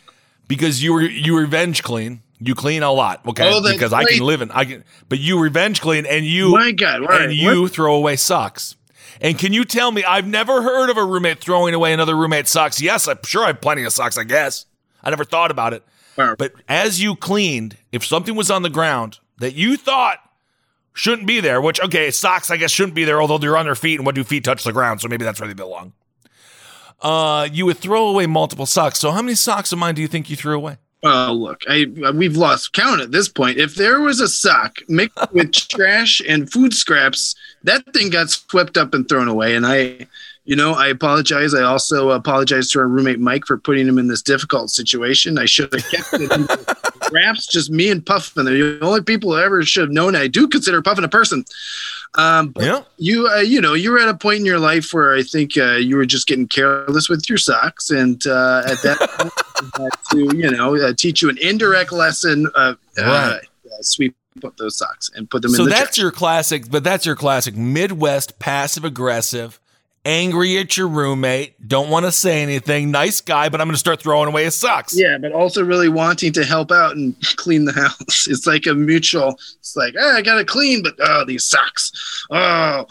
because 0.49 0.83
you 0.83 0.93
were 0.93 1.03
you 1.03 1.39
revenge 1.39 1.83
clean. 1.83 2.21
You 2.39 2.55
clean 2.55 2.83
a 2.83 2.93
lot, 2.93 3.27
okay? 3.27 3.51
Oh, 3.53 3.63
because 3.63 3.93
I 3.93 4.05
can 4.05 4.21
live 4.21 4.43
in 4.43 4.51
I 4.51 4.65
can, 4.65 4.85
but 5.09 5.19
you 5.19 5.41
revenge 5.41 5.81
clean 5.81 6.05
and 6.05 6.27
you 6.27 6.51
My 6.51 6.73
God, 6.73 7.01
right, 7.01 7.23
and 7.23 7.33
you 7.33 7.69
throw 7.69 7.95
away 7.95 8.17
socks. 8.17 8.77
And 9.21 9.39
can 9.39 9.55
you 9.55 9.65
tell 9.65 9.91
me? 9.91 10.05
I've 10.05 10.27
never 10.27 10.61
heard 10.61 10.91
of 10.91 10.99
a 10.99 11.05
roommate 11.05 11.41
throwing 11.41 11.73
away 11.73 11.93
another 11.95 12.15
roommate's 12.15 12.51
socks. 12.51 12.81
Yes, 12.83 13.09
I'm 13.09 13.19
sure 13.25 13.45
I 13.45 13.49
have 13.49 13.61
plenty 13.63 13.85
of 13.85 13.93
socks. 13.93 14.19
I 14.19 14.25
guess 14.25 14.67
I 15.03 15.09
never 15.11 15.25
thought 15.25 15.51
about 15.51 15.73
it. 15.73 15.83
But 16.37 16.53
as 16.69 17.01
you 17.01 17.17
cleaned, 17.17 17.79
if 17.93 18.05
something 18.05 18.35
was 18.35 18.51
on 18.51 18.63
the 18.63 18.71
ground 18.71 19.19
that 19.39 19.55
you 19.55 19.77
thought 19.77 20.19
shouldn't 20.93 21.27
be 21.27 21.41
there, 21.41 21.61
which 21.61 21.81
okay, 21.81 22.11
socks 22.11 22.51
I 22.51 22.57
guess 22.59 22.71
shouldn't 22.71 22.95
be 22.95 23.05
there, 23.05 23.21
although 23.21 23.39
they're 23.39 23.57
on 23.57 23.65
their 23.67 23.75
feet, 23.75 23.97
and 23.99 24.05
what 24.05 24.15
do 24.15 24.25
feet 24.25 24.45
touch 24.45 24.65
the 24.65 24.73
ground? 24.73 25.01
So 25.01 25.09
maybe 25.09 25.25
that's 25.25 25.41
where 25.41 25.49
they 25.49 25.55
belong. 25.55 25.95
Uh, 27.01 27.49
you 27.53 27.67
would 27.67 27.79
throw 27.79 28.09
away 28.09 28.27
multiple 28.27 28.67
socks. 28.67 28.99
So 28.99 29.11
how 29.11 29.23
many 29.23 29.35
socks 29.35 29.73
of 29.73 29.79
mine 29.79 29.95
do 29.95 30.03
you 30.03 30.09
think 30.09 30.31
you 30.31 30.37
threw 30.37 30.57
away? 30.57 30.79
Oh 31.09 31.33
look, 31.33 31.63
I 31.69 31.87
uh, 32.05 32.13
we've 32.13 32.37
lost 32.37 32.73
count 32.73 33.01
at 33.01 33.13
this 33.13 33.29
point. 33.29 33.59
If 33.59 33.77
there 33.77 34.01
was 34.01 34.21
a 34.21 34.27
sock 34.27 34.79
mixed 34.89 35.33
with 35.33 35.53
trash 35.69 36.21
and 36.27 36.51
food 36.51 36.75
scraps, 36.75 37.37
that 37.63 37.85
thing 37.95 38.11
got 38.11 38.31
swept 38.31 38.77
up 38.77 38.93
and 38.93 39.09
thrown 39.09 39.29
away. 39.29 39.55
And 39.55 39.65
I, 39.65 40.09
you 40.47 40.57
know, 40.57 40.73
I 40.73 40.87
apologize. 40.89 41.55
I 41.55 41.63
also 41.63 42.11
apologize 42.11 42.69
to 42.71 42.79
our 42.79 42.87
roommate 42.89 43.19
Mike 43.21 43.45
for 43.47 43.59
putting 43.59 43.87
him 43.87 43.99
in 43.99 44.07
this 44.09 44.23
difficult 44.23 44.71
situation. 44.71 45.39
I 45.39 45.45
should 45.45 45.73
have 45.73 45.83
kept 45.91 46.13
it 46.15 46.29
the 46.31 46.77
scraps. 47.05 47.47
Just 47.51 47.71
me 47.71 47.91
and 47.91 48.05
Puffin. 48.05 48.45
They're 48.45 48.79
the 48.79 48.85
only 48.85 49.03
people 49.03 49.33
who 49.33 49.39
ever 49.43 49.63
should 49.65 49.83
have 49.83 49.91
known. 49.91 50.15
I 50.17 50.27
do 50.29 50.49
consider 50.49 50.81
Puffin 50.83 51.05
a 51.05 51.09
person. 51.09 51.45
Um, 52.15 52.53
Yeah. 52.59 52.83
you, 52.97 53.29
uh, 53.29 53.41
you 53.41 53.61
know, 53.61 53.75
you 53.75 53.91
were 53.91 53.99
at 53.99 54.09
a 54.09 54.15
point 54.17 54.39
in 54.39 54.47
your 54.47 54.59
life 54.61 54.95
where 54.95 55.15
I 55.15 55.23
think 55.23 55.59
uh, 55.59 55.75
you 55.75 55.97
were 55.97 56.07
just 56.07 56.27
getting 56.27 56.47
careless 56.49 57.09
with 57.09 57.29
your 57.29 57.39
socks, 57.39 57.91
and 57.91 58.25
uh, 58.27 58.63
at 58.67 58.81
that 58.83 58.99
point, 59.19 59.33
I 59.79 59.83
had 59.83 59.91
to, 60.13 60.37
you 60.37 60.51
know, 60.51 60.77
uh, 60.77 60.93
teach 60.97 61.23
you 61.23 61.29
an 61.29 61.39
indirect 61.41 61.93
lesson 61.93 62.47
of 62.55 62.79
uh, 62.99 63.03
Right. 63.03 63.41
uh, 63.67 63.83
sweep 63.83 64.15
up 64.45 64.57
those 64.59 64.79
socks 64.79 65.11
and 65.15 65.29
put 65.31 65.43
them 65.43 65.51
so 65.51 65.63
in 65.65 65.69
the 65.69 65.75
So 65.75 65.77
that's 65.79 65.97
trash. 65.97 66.03
your 66.03 66.11
classic, 66.13 66.71
but 66.71 66.85
that's 66.85 67.05
your 67.05 67.17
classic 67.17 67.57
Midwest 67.57 68.39
passive 68.39 68.85
aggressive, 68.85 69.59
angry 70.07 70.57
at 70.59 70.77
your 70.77 70.87
roommate, 70.87 71.69
don't 71.69 71.91
want 71.91 72.07
to 72.07 72.13
say 72.13 72.43
anything, 72.43 72.91
nice 72.93 73.21
guy, 73.21 73.49
but 73.49 73.61
I'm 73.61 73.67
going 73.67 73.75
to 73.75 73.79
start 73.79 74.01
throwing 74.01 74.29
away 74.29 74.45
his 74.45 74.55
socks. 74.55 74.97
Yeah, 74.97 75.19
but 75.19 75.33
also 75.33 75.65
really 75.65 75.89
wanting 75.89 76.33
to 76.35 76.45
help 76.45 76.71
out 76.71 76.95
and 76.97 77.15
clean 77.37 77.65
the 77.65 77.73
house. 77.73 78.29
It's 78.29 78.47
like 78.47 78.67
a 78.67 78.75
mutual. 78.75 79.31
It's 79.59 79.75
like, 79.77 79.95
ah, 80.01 80.15
I 80.15 80.23
gotta 80.23 80.45
clean, 80.45 80.83
but 80.83 80.95
oh, 81.01 81.25
these 81.27 81.45
socks. 81.45 82.25
Oh, 82.31 82.87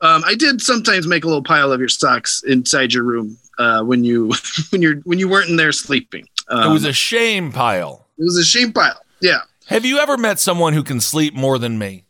um, 0.00 0.22
I 0.26 0.34
did 0.34 0.60
sometimes 0.60 1.06
make 1.06 1.24
a 1.24 1.28
little 1.28 1.42
pile 1.42 1.72
of 1.72 1.80
your 1.80 1.88
socks 1.88 2.42
inside 2.46 2.92
your 2.92 3.04
room 3.04 3.38
uh, 3.58 3.82
when 3.82 4.04
you 4.04 4.32
when 4.70 4.82
you're 4.82 4.96
when 5.04 5.18
you 5.18 5.28
weren't 5.28 5.48
in 5.48 5.56
there 5.56 5.72
sleeping. 5.72 6.26
Um, 6.48 6.70
it 6.70 6.72
was 6.72 6.84
a 6.84 6.92
shame 6.92 7.52
pile. 7.52 8.06
it 8.18 8.24
was 8.24 8.36
a 8.36 8.44
shame 8.44 8.72
pile. 8.72 9.00
Yeah. 9.20 9.40
Have 9.68 9.84
you 9.84 9.98
ever 9.98 10.16
met 10.16 10.38
someone 10.38 10.74
who 10.74 10.82
can 10.82 11.00
sleep 11.00 11.34
more 11.34 11.58
than 11.58 11.78
me? 11.78 12.04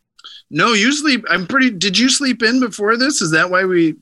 No, 0.51 0.73
usually 0.73 1.23
I'm 1.29 1.47
pretty. 1.47 1.71
Did 1.71 1.99
you 1.99 2.09
sleep 2.09 2.42
in 2.42 2.61
before 2.61 2.97
this? 2.97 3.21
Is 3.21 3.31
that 3.33 3.51
why 3.51 3.64
we? 3.64 3.97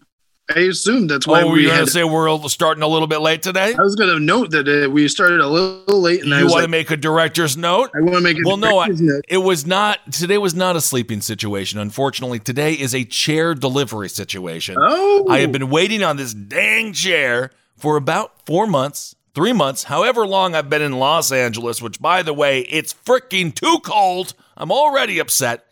I 0.54 0.60
assume 0.60 1.06
that's 1.06 1.26
why 1.26 1.42
oh, 1.42 1.46
were 1.46 1.52
we 1.54 1.62
you 1.62 1.70
had. 1.70 1.88
say 1.88 2.04
we're 2.04 2.38
starting 2.48 2.82
a 2.82 2.86
little 2.86 3.06
bit 3.06 3.20
late 3.20 3.40
today? 3.40 3.74
I 3.78 3.82
was 3.82 3.96
going 3.96 4.10
to 4.10 4.20
note 4.20 4.50
that 4.50 4.68
uh, 4.68 4.90
we 4.90 5.08
started 5.08 5.40
a 5.40 5.48
little 5.48 6.00
late, 6.00 6.22
and 6.22 6.34
I 6.34 6.40
You 6.40 6.44
was 6.44 6.52
want 6.52 6.60
to 6.60 6.64
like, 6.64 6.70
make 6.70 6.90
a 6.90 6.98
director's 6.98 7.56
note? 7.56 7.90
I 7.94 8.02
want 8.02 8.16
to 8.16 8.20
make. 8.20 8.36
A 8.36 8.40
Well, 8.44 8.58
no, 8.58 8.78
I, 8.78 8.90
it 9.26 9.38
was 9.38 9.64
not. 9.64 10.12
Today 10.12 10.36
was 10.36 10.54
not 10.54 10.76
a 10.76 10.82
sleeping 10.82 11.22
situation. 11.22 11.78
Unfortunately, 11.78 12.38
today 12.38 12.74
is 12.74 12.94
a 12.94 13.04
chair 13.04 13.54
delivery 13.54 14.10
situation. 14.10 14.76
Oh. 14.78 15.26
I 15.30 15.38
have 15.38 15.50
been 15.50 15.70
waiting 15.70 16.02
on 16.02 16.18
this 16.18 16.34
dang 16.34 16.92
chair 16.92 17.50
for 17.78 17.96
about 17.96 18.44
four 18.44 18.66
months, 18.66 19.16
three 19.34 19.54
months, 19.54 19.84
however 19.84 20.26
long 20.26 20.54
I've 20.54 20.68
been 20.68 20.82
in 20.82 20.92
Los 20.92 21.32
Angeles. 21.32 21.80
Which, 21.80 22.02
by 22.02 22.22
the 22.22 22.34
way, 22.34 22.60
it's 22.60 22.92
freaking 22.92 23.54
too 23.54 23.78
cold. 23.82 24.34
I'm 24.58 24.70
already 24.70 25.20
upset. 25.20 25.64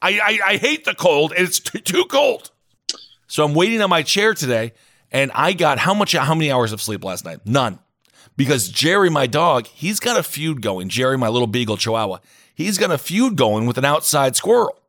I 0.00 0.20
I, 0.20 0.52
I 0.52 0.56
hate 0.56 0.84
the 0.84 0.94
cold. 0.94 1.32
It's 1.36 1.58
too, 1.58 1.80
too 1.80 2.04
cold. 2.04 2.52
So 3.34 3.44
I'm 3.44 3.52
waiting 3.52 3.82
on 3.82 3.90
my 3.90 4.04
chair 4.04 4.32
today, 4.32 4.74
and 5.10 5.32
I 5.34 5.54
got 5.54 5.80
how 5.80 5.92
much? 5.92 6.12
How 6.12 6.36
many 6.36 6.52
hours 6.52 6.70
of 6.70 6.80
sleep 6.80 7.02
last 7.02 7.24
night? 7.24 7.40
None 7.44 7.80
because 8.36 8.68
Jerry, 8.68 9.10
my 9.10 9.26
dog, 9.26 9.66
he's 9.66 9.98
got 9.98 10.16
a 10.16 10.22
feud 10.22 10.62
going. 10.62 10.88
Jerry, 10.88 11.18
my 11.18 11.26
little 11.26 11.48
beagle 11.48 11.76
chihuahua, 11.76 12.18
he's 12.54 12.78
got 12.78 12.92
a 12.92 12.96
feud 12.96 13.34
going 13.34 13.66
with 13.66 13.76
an 13.76 13.84
outside 13.84 14.36
squirrel. 14.36 14.80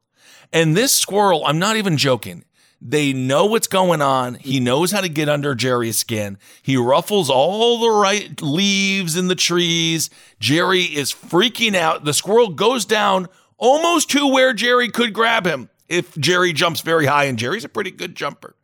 And 0.53 0.77
this 0.77 0.93
squirrel, 0.93 1.43
I'm 1.43 1.57
not 1.57 1.75
even 1.75 1.97
joking. 1.97 2.45
They 2.79 3.13
know 3.13 3.47
what's 3.47 3.65
going 3.65 4.03
on. 4.03 4.35
He 4.35 4.59
knows 4.59 4.91
how 4.91 5.01
to 5.01 5.09
get 5.09 5.27
under 5.27 5.55
Jerry's 5.55 5.97
skin. 5.97 6.37
He 6.61 6.77
ruffles 6.77 7.31
all 7.31 7.79
the 7.79 7.89
right 7.89 8.39
leaves 8.43 9.17
in 9.17 9.27
the 9.27 9.33
trees. 9.33 10.11
Jerry 10.39 10.83
is 10.83 11.11
freaking 11.11 11.73
out. 11.73 12.05
The 12.05 12.13
squirrel 12.13 12.49
goes 12.49 12.85
down 12.85 13.27
almost 13.57 14.11
to 14.11 14.31
where 14.31 14.53
Jerry 14.53 14.89
could 14.89 15.13
grab 15.13 15.47
him 15.47 15.71
if 15.89 16.17
Jerry 16.17 16.53
jumps 16.53 16.81
very 16.81 17.05
high, 17.05 17.25
and 17.25 17.37
Jerry's 17.37 17.63
a 17.63 17.69
pretty 17.69 17.91
good 17.91 18.15
jumper. 18.15 18.55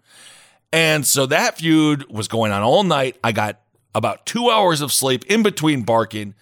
And 0.74 1.06
so 1.06 1.26
that 1.26 1.58
feud 1.58 2.10
was 2.10 2.28
going 2.28 2.52
on 2.52 2.62
all 2.62 2.84
night. 2.84 3.18
I 3.24 3.32
got 3.32 3.60
about 3.94 4.26
two 4.26 4.50
hours 4.50 4.82
of 4.82 4.94
sleep 4.94 5.26
in 5.26 5.44
between 5.44 5.84
barking, 5.84 6.34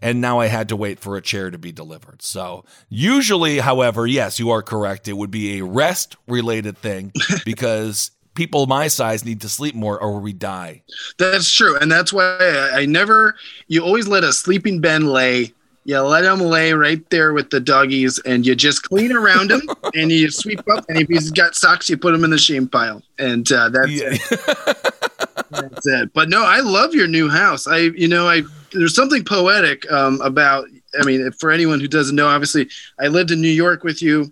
and 0.00 0.20
now 0.20 0.40
I 0.40 0.46
had 0.46 0.68
to 0.68 0.76
wait 0.76 1.00
for 1.00 1.16
a 1.16 1.22
chair 1.22 1.50
to 1.50 1.58
be 1.58 1.72
delivered. 1.72 2.22
So, 2.22 2.64
usually, 2.88 3.58
however, 3.58 4.06
yes, 4.06 4.38
you 4.38 4.50
are 4.50 4.62
correct. 4.62 5.08
It 5.08 5.14
would 5.14 5.30
be 5.30 5.58
a 5.58 5.64
rest 5.64 6.16
related 6.26 6.76
thing 6.78 7.12
because 7.44 8.10
people 8.34 8.66
my 8.66 8.88
size 8.88 9.24
need 9.24 9.40
to 9.40 9.48
sleep 9.48 9.74
more 9.74 10.00
or 10.00 10.20
we 10.20 10.32
die. 10.32 10.82
That's 11.18 11.52
true, 11.52 11.76
and 11.78 11.90
that's 11.90 12.12
why 12.12 12.36
I, 12.40 12.80
I 12.80 12.86
never. 12.86 13.36
You 13.66 13.82
always 13.82 14.06
let 14.06 14.22
a 14.22 14.32
sleeping 14.32 14.80
Ben 14.80 15.06
lay. 15.06 15.54
You 15.88 15.98
let 16.00 16.22
him 16.22 16.40
lay 16.40 16.74
right 16.74 17.00
there 17.08 17.32
with 17.32 17.48
the 17.48 17.60
doggies, 17.60 18.18
and 18.26 18.46
you 18.46 18.54
just 18.54 18.82
clean 18.82 19.10
around 19.10 19.50
him, 19.50 19.62
and 19.94 20.12
you 20.12 20.30
sweep 20.30 20.60
up. 20.68 20.84
And 20.90 20.98
if 20.98 21.08
he's 21.08 21.30
got 21.30 21.54
socks, 21.54 21.88
you 21.88 21.96
put 21.96 22.14
him 22.14 22.24
in 22.24 22.30
the 22.30 22.36
shame 22.36 22.68
pile, 22.68 23.02
and 23.18 23.50
uh, 23.50 23.70
that's 23.70 23.88
it. 23.90 24.20
that's 25.50 25.86
it. 25.86 26.12
But 26.12 26.28
no, 26.28 26.44
I 26.44 26.60
love 26.60 26.92
your 26.92 27.06
new 27.06 27.30
house. 27.30 27.66
I, 27.66 27.78
you 27.78 28.06
know, 28.06 28.28
I 28.28 28.42
there's 28.74 28.94
something 28.94 29.24
poetic 29.24 29.90
um, 29.90 30.20
about. 30.20 30.66
I 31.00 31.06
mean, 31.06 31.32
for 31.32 31.50
anyone 31.50 31.80
who 31.80 31.88
doesn't 31.88 32.16
know, 32.16 32.28
obviously, 32.28 32.68
I 33.00 33.08
lived 33.08 33.30
in 33.30 33.40
New 33.40 33.48
York 33.48 33.82
with 33.82 34.02
you. 34.02 34.30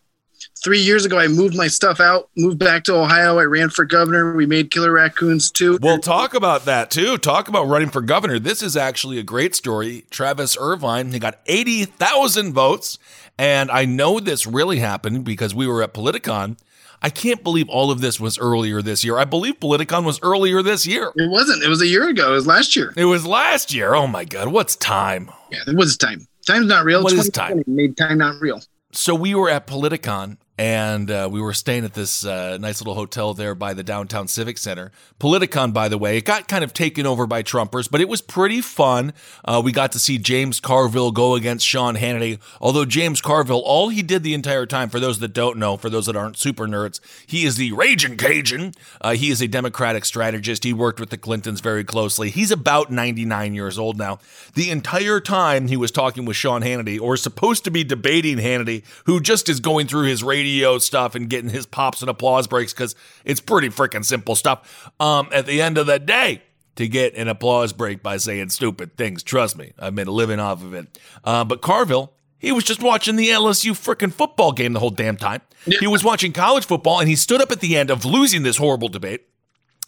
Three 0.64 0.80
years 0.80 1.04
ago, 1.04 1.18
I 1.18 1.28
moved 1.28 1.54
my 1.54 1.68
stuff 1.68 2.00
out, 2.00 2.28
moved 2.36 2.58
back 2.58 2.84
to 2.84 2.94
Ohio. 2.94 3.38
I 3.38 3.44
ran 3.44 3.70
for 3.70 3.84
governor. 3.84 4.34
We 4.34 4.46
made 4.46 4.70
Killer 4.70 4.90
Raccoons 4.90 5.50
too. 5.50 5.78
We'll 5.80 5.98
talk 5.98 6.34
about 6.34 6.64
that 6.64 6.90
too. 6.90 7.18
Talk 7.18 7.48
about 7.48 7.68
running 7.68 7.90
for 7.90 8.00
governor. 8.00 8.38
This 8.38 8.62
is 8.62 8.76
actually 8.76 9.18
a 9.18 9.22
great 9.22 9.54
story. 9.54 10.06
Travis 10.10 10.56
Irvine, 10.58 11.12
he 11.12 11.18
got 11.18 11.40
80,000 11.46 12.52
votes. 12.52 12.98
And 13.38 13.70
I 13.70 13.84
know 13.84 14.18
this 14.18 14.46
really 14.46 14.78
happened 14.78 15.24
because 15.24 15.54
we 15.54 15.66
were 15.66 15.82
at 15.82 15.92
Politicon. 15.92 16.58
I 17.02 17.10
can't 17.10 17.44
believe 17.44 17.68
all 17.68 17.90
of 17.90 18.00
this 18.00 18.18
was 18.18 18.38
earlier 18.38 18.80
this 18.80 19.04
year. 19.04 19.18
I 19.18 19.26
believe 19.26 19.60
Politicon 19.60 20.04
was 20.04 20.18
earlier 20.22 20.62
this 20.62 20.86
year. 20.86 21.12
It 21.14 21.30
wasn't. 21.30 21.62
It 21.62 21.68
was 21.68 21.82
a 21.82 21.86
year 21.86 22.08
ago. 22.08 22.30
It 22.32 22.34
was 22.34 22.46
last 22.46 22.74
year. 22.74 22.94
It 22.96 23.04
was 23.04 23.26
last 23.26 23.74
year. 23.74 23.94
Oh 23.94 24.06
my 24.06 24.24
God. 24.24 24.48
What's 24.48 24.74
time? 24.76 25.30
Yeah, 25.52 25.58
it 25.66 25.76
was 25.76 25.96
time. 25.96 26.26
Time's 26.46 26.66
not 26.66 26.84
real. 26.84 27.02
What 27.02 27.12
is 27.12 27.28
time? 27.28 27.62
Made 27.66 27.96
time 27.96 28.18
not 28.18 28.40
real. 28.40 28.62
So 28.92 29.14
we 29.14 29.34
were 29.34 29.50
at 29.50 29.66
Politicon 29.66 30.38
and 30.58 31.10
uh, 31.10 31.28
we 31.30 31.40
were 31.40 31.52
staying 31.52 31.84
at 31.84 31.92
this 31.92 32.24
uh, 32.24 32.56
nice 32.58 32.80
little 32.80 32.94
hotel 32.94 33.34
there 33.34 33.54
by 33.54 33.74
the 33.74 33.82
downtown 33.82 34.26
Civic 34.26 34.56
Center. 34.56 34.90
Politicon, 35.20 35.72
by 35.72 35.88
the 35.88 35.98
way, 35.98 36.16
it 36.16 36.24
got 36.24 36.48
kind 36.48 36.64
of 36.64 36.72
taken 36.72 37.04
over 37.04 37.26
by 37.26 37.42
Trumpers, 37.42 37.90
but 37.90 38.00
it 38.00 38.08
was 38.08 38.22
pretty 38.22 38.62
fun. 38.62 39.12
Uh, 39.44 39.60
we 39.62 39.70
got 39.70 39.92
to 39.92 39.98
see 39.98 40.16
James 40.16 40.58
Carville 40.58 41.12
go 41.12 41.34
against 41.34 41.66
Sean 41.66 41.96
Hannity. 41.96 42.38
Although 42.60 42.86
James 42.86 43.20
Carville, 43.20 43.60
all 43.60 43.90
he 43.90 44.02
did 44.02 44.22
the 44.22 44.32
entire 44.32 44.64
time, 44.64 44.88
for 44.88 44.98
those 44.98 45.18
that 45.18 45.34
don't 45.34 45.58
know, 45.58 45.76
for 45.76 45.90
those 45.90 46.06
that 46.06 46.16
aren't 46.16 46.38
super 46.38 46.66
nerds, 46.66 47.00
he 47.26 47.44
is 47.44 47.56
the 47.56 47.72
raging 47.72 48.16
Cajun. 48.16 48.72
Uh, 49.02 49.12
he 49.12 49.30
is 49.30 49.42
a 49.42 49.48
Democratic 49.48 50.06
strategist. 50.06 50.64
He 50.64 50.72
worked 50.72 51.00
with 51.00 51.10
the 51.10 51.18
Clintons 51.18 51.60
very 51.60 51.84
closely. 51.84 52.30
He's 52.30 52.50
about 52.50 52.90
99 52.90 53.54
years 53.54 53.78
old 53.78 53.98
now. 53.98 54.20
The 54.54 54.70
entire 54.70 55.20
time 55.20 55.68
he 55.68 55.76
was 55.76 55.90
talking 55.90 56.24
with 56.24 56.36
Sean 56.36 56.62
Hannity, 56.62 56.98
or 56.98 57.18
supposed 57.18 57.64
to 57.64 57.70
be 57.70 57.84
debating 57.84 58.38
Hannity, 58.38 58.84
who 59.04 59.20
just 59.20 59.50
is 59.50 59.60
going 59.60 59.86
through 59.86 60.04
his 60.04 60.22
radio 60.22 60.45
stuff 60.78 61.14
and 61.14 61.28
getting 61.28 61.50
his 61.50 61.66
pops 61.66 62.00
and 62.00 62.10
applause 62.10 62.46
breaks 62.46 62.72
because 62.72 62.94
it's 63.24 63.40
pretty 63.40 63.68
freaking 63.68 64.04
simple 64.04 64.34
stuff. 64.34 64.90
Um, 65.00 65.28
at 65.32 65.46
the 65.46 65.60
end 65.62 65.78
of 65.78 65.86
the 65.86 65.98
day, 65.98 66.42
to 66.76 66.86
get 66.86 67.14
an 67.14 67.26
applause 67.28 67.72
break 67.72 68.02
by 68.02 68.18
saying 68.18 68.50
stupid 68.50 68.96
things. 68.96 69.22
Trust 69.22 69.56
me, 69.56 69.72
I've 69.78 69.94
made 69.94 70.06
a 70.06 70.12
living 70.12 70.38
off 70.38 70.62
of 70.62 70.74
it. 70.74 70.98
Uh, 71.24 71.42
but 71.44 71.62
Carville, 71.62 72.12
he 72.38 72.52
was 72.52 72.64
just 72.64 72.82
watching 72.82 73.16
the 73.16 73.28
LSU 73.28 73.72
freaking 73.72 74.12
football 74.12 74.52
game 74.52 74.74
the 74.74 74.80
whole 74.80 74.90
damn 74.90 75.16
time. 75.16 75.40
He 75.80 75.86
was 75.86 76.04
watching 76.04 76.32
college 76.32 76.66
football 76.66 77.00
and 77.00 77.08
he 77.08 77.16
stood 77.16 77.40
up 77.40 77.50
at 77.50 77.60
the 77.60 77.76
end 77.76 77.90
of 77.90 78.04
losing 78.04 78.42
this 78.42 78.58
horrible 78.58 78.88
debate. 78.88 79.22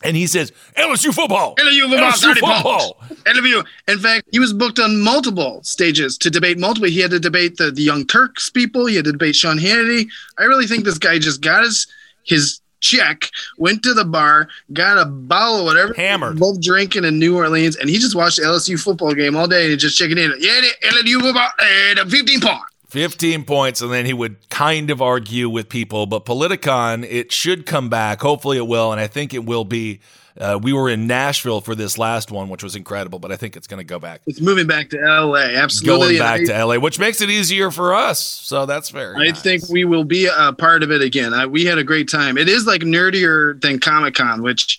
And 0.04 0.16
he 0.16 0.26
says, 0.26 0.52
LSU 0.76 1.12
football. 1.12 1.56
LSU 1.56 1.88
football. 1.88 2.10
LSU 2.10 2.34
football. 2.34 2.96
LSU. 3.24 3.66
In 3.88 3.98
fact, 3.98 4.28
he 4.30 4.38
was 4.38 4.52
booked 4.52 4.78
on 4.78 5.00
multiple 5.00 5.60
stages 5.64 6.16
to 6.18 6.30
debate 6.30 6.58
multiple. 6.58 6.88
He 6.88 7.00
had 7.00 7.10
to 7.10 7.18
debate 7.18 7.56
the, 7.56 7.70
the 7.72 7.82
Young 7.82 8.06
Turks 8.06 8.48
people. 8.48 8.86
He 8.86 8.94
had 8.96 9.04
to 9.06 9.12
debate 9.12 9.34
Sean 9.34 9.58
Hannity. 9.58 10.06
I 10.38 10.44
really 10.44 10.66
think 10.66 10.84
this 10.84 10.98
guy 10.98 11.18
just 11.18 11.40
got 11.40 11.64
his 11.64 11.86
his 12.24 12.60
check, 12.80 13.30
went 13.56 13.82
to 13.82 13.94
the 13.94 14.04
bar, 14.04 14.48
got 14.72 14.98
a 14.98 15.04
bottle 15.04 15.60
of 15.60 15.64
whatever, 15.64 15.94
hammered, 15.94 16.38
both 16.38 16.60
drinking 16.60 17.04
in 17.04 17.18
New 17.18 17.36
Orleans, 17.36 17.76
and 17.76 17.90
he 17.90 17.98
just 17.98 18.14
watched 18.14 18.36
the 18.36 18.44
LSU 18.44 18.80
football 18.80 19.14
game 19.14 19.36
all 19.36 19.48
day 19.48 19.70
and 19.70 19.80
just 19.80 19.98
checking 19.98 20.18
in. 20.18 20.32
Yeah, 20.38 20.60
LSU 20.84 21.20
football, 21.20 21.48
uh, 21.58 22.04
the 22.04 22.06
15 22.08 22.40
point. 22.40 22.60
15 22.88 23.44
points, 23.44 23.82
and 23.82 23.92
then 23.92 24.06
he 24.06 24.14
would 24.14 24.48
kind 24.48 24.90
of 24.90 25.02
argue 25.02 25.48
with 25.48 25.68
people. 25.68 26.06
But 26.06 26.24
Politicon, 26.24 27.06
it 27.08 27.30
should 27.32 27.66
come 27.66 27.88
back. 27.88 28.20
Hopefully, 28.20 28.56
it 28.56 28.66
will, 28.66 28.92
and 28.92 29.00
I 29.00 29.06
think 29.06 29.34
it 29.34 29.44
will 29.44 29.64
be. 29.64 30.00
Uh, 30.40 30.56
we 30.62 30.72
were 30.72 30.88
in 30.88 31.08
Nashville 31.08 31.60
for 31.60 31.74
this 31.74 31.98
last 31.98 32.30
one, 32.30 32.48
which 32.48 32.62
was 32.62 32.76
incredible, 32.76 33.18
but 33.18 33.32
I 33.32 33.36
think 33.36 33.56
it's 33.56 33.66
going 33.66 33.78
to 33.78 33.84
go 33.84 33.98
back. 33.98 34.20
It's 34.24 34.40
moving 34.40 34.68
back 34.68 34.88
to 34.90 34.96
LA. 34.96 35.38
Absolutely. 35.38 36.16
Going 36.16 36.18
back 36.18 36.38
And 36.38 36.48
to 36.48 36.64
LA, 36.64 36.78
which 36.78 37.00
makes 37.00 37.20
it 37.20 37.28
easier 37.28 37.72
for 37.72 37.92
us. 37.92 38.24
So 38.24 38.64
that's 38.64 38.88
fair. 38.88 39.16
I 39.16 39.32
think 39.32 39.68
we 39.68 39.84
will 39.84 40.04
be 40.04 40.26
a 40.32 40.52
part 40.52 40.84
of 40.84 40.92
it 40.92 41.02
again. 41.02 41.34
I, 41.34 41.44
we 41.46 41.64
had 41.64 41.78
a 41.78 41.82
great 41.82 42.08
time. 42.08 42.38
It 42.38 42.48
is 42.48 42.68
like 42.68 42.82
nerdier 42.82 43.60
than 43.60 43.80
Comic 43.80 44.14
Con, 44.14 44.40
which 44.40 44.78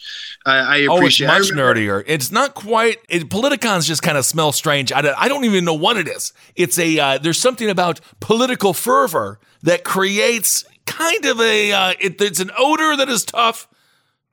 I, 0.50 0.58
I 0.58 0.78
appreciate. 0.78 1.28
Oh, 1.28 1.36
it's 1.36 1.52
much 1.52 1.58
nerdier. 1.58 2.04
It's 2.08 2.32
not 2.32 2.56
quite. 2.56 2.98
It, 3.10 3.30
Politicons 3.30 3.86
just 3.86 4.02
kind 4.02 4.18
of 4.18 4.26
smells 4.26 4.56
strange. 4.56 4.92
I 4.92 5.02
don't, 5.02 5.16
I 5.18 5.28
don't 5.28 5.46
even 5.46 5.66
know 5.66 5.74
what 5.74 5.98
it 5.98 6.08
is. 6.08 6.34
It's 6.56 6.78
a. 6.80 7.00
Uh, 7.00 7.18
there's 7.18 7.40
something 7.40 7.70
about 7.70 8.02
political 8.20 8.74
fervor 8.74 9.40
that 9.64 9.84
creates 9.84 10.66
kind 10.86 11.26
of 11.26 11.40
a. 11.40 11.72
Uh, 11.72 11.94
it, 12.00 12.22
it's 12.22 12.40
an 12.40 12.52
odor 12.58 12.98
that 12.98 13.10
is 13.10 13.24
tough 13.24 13.68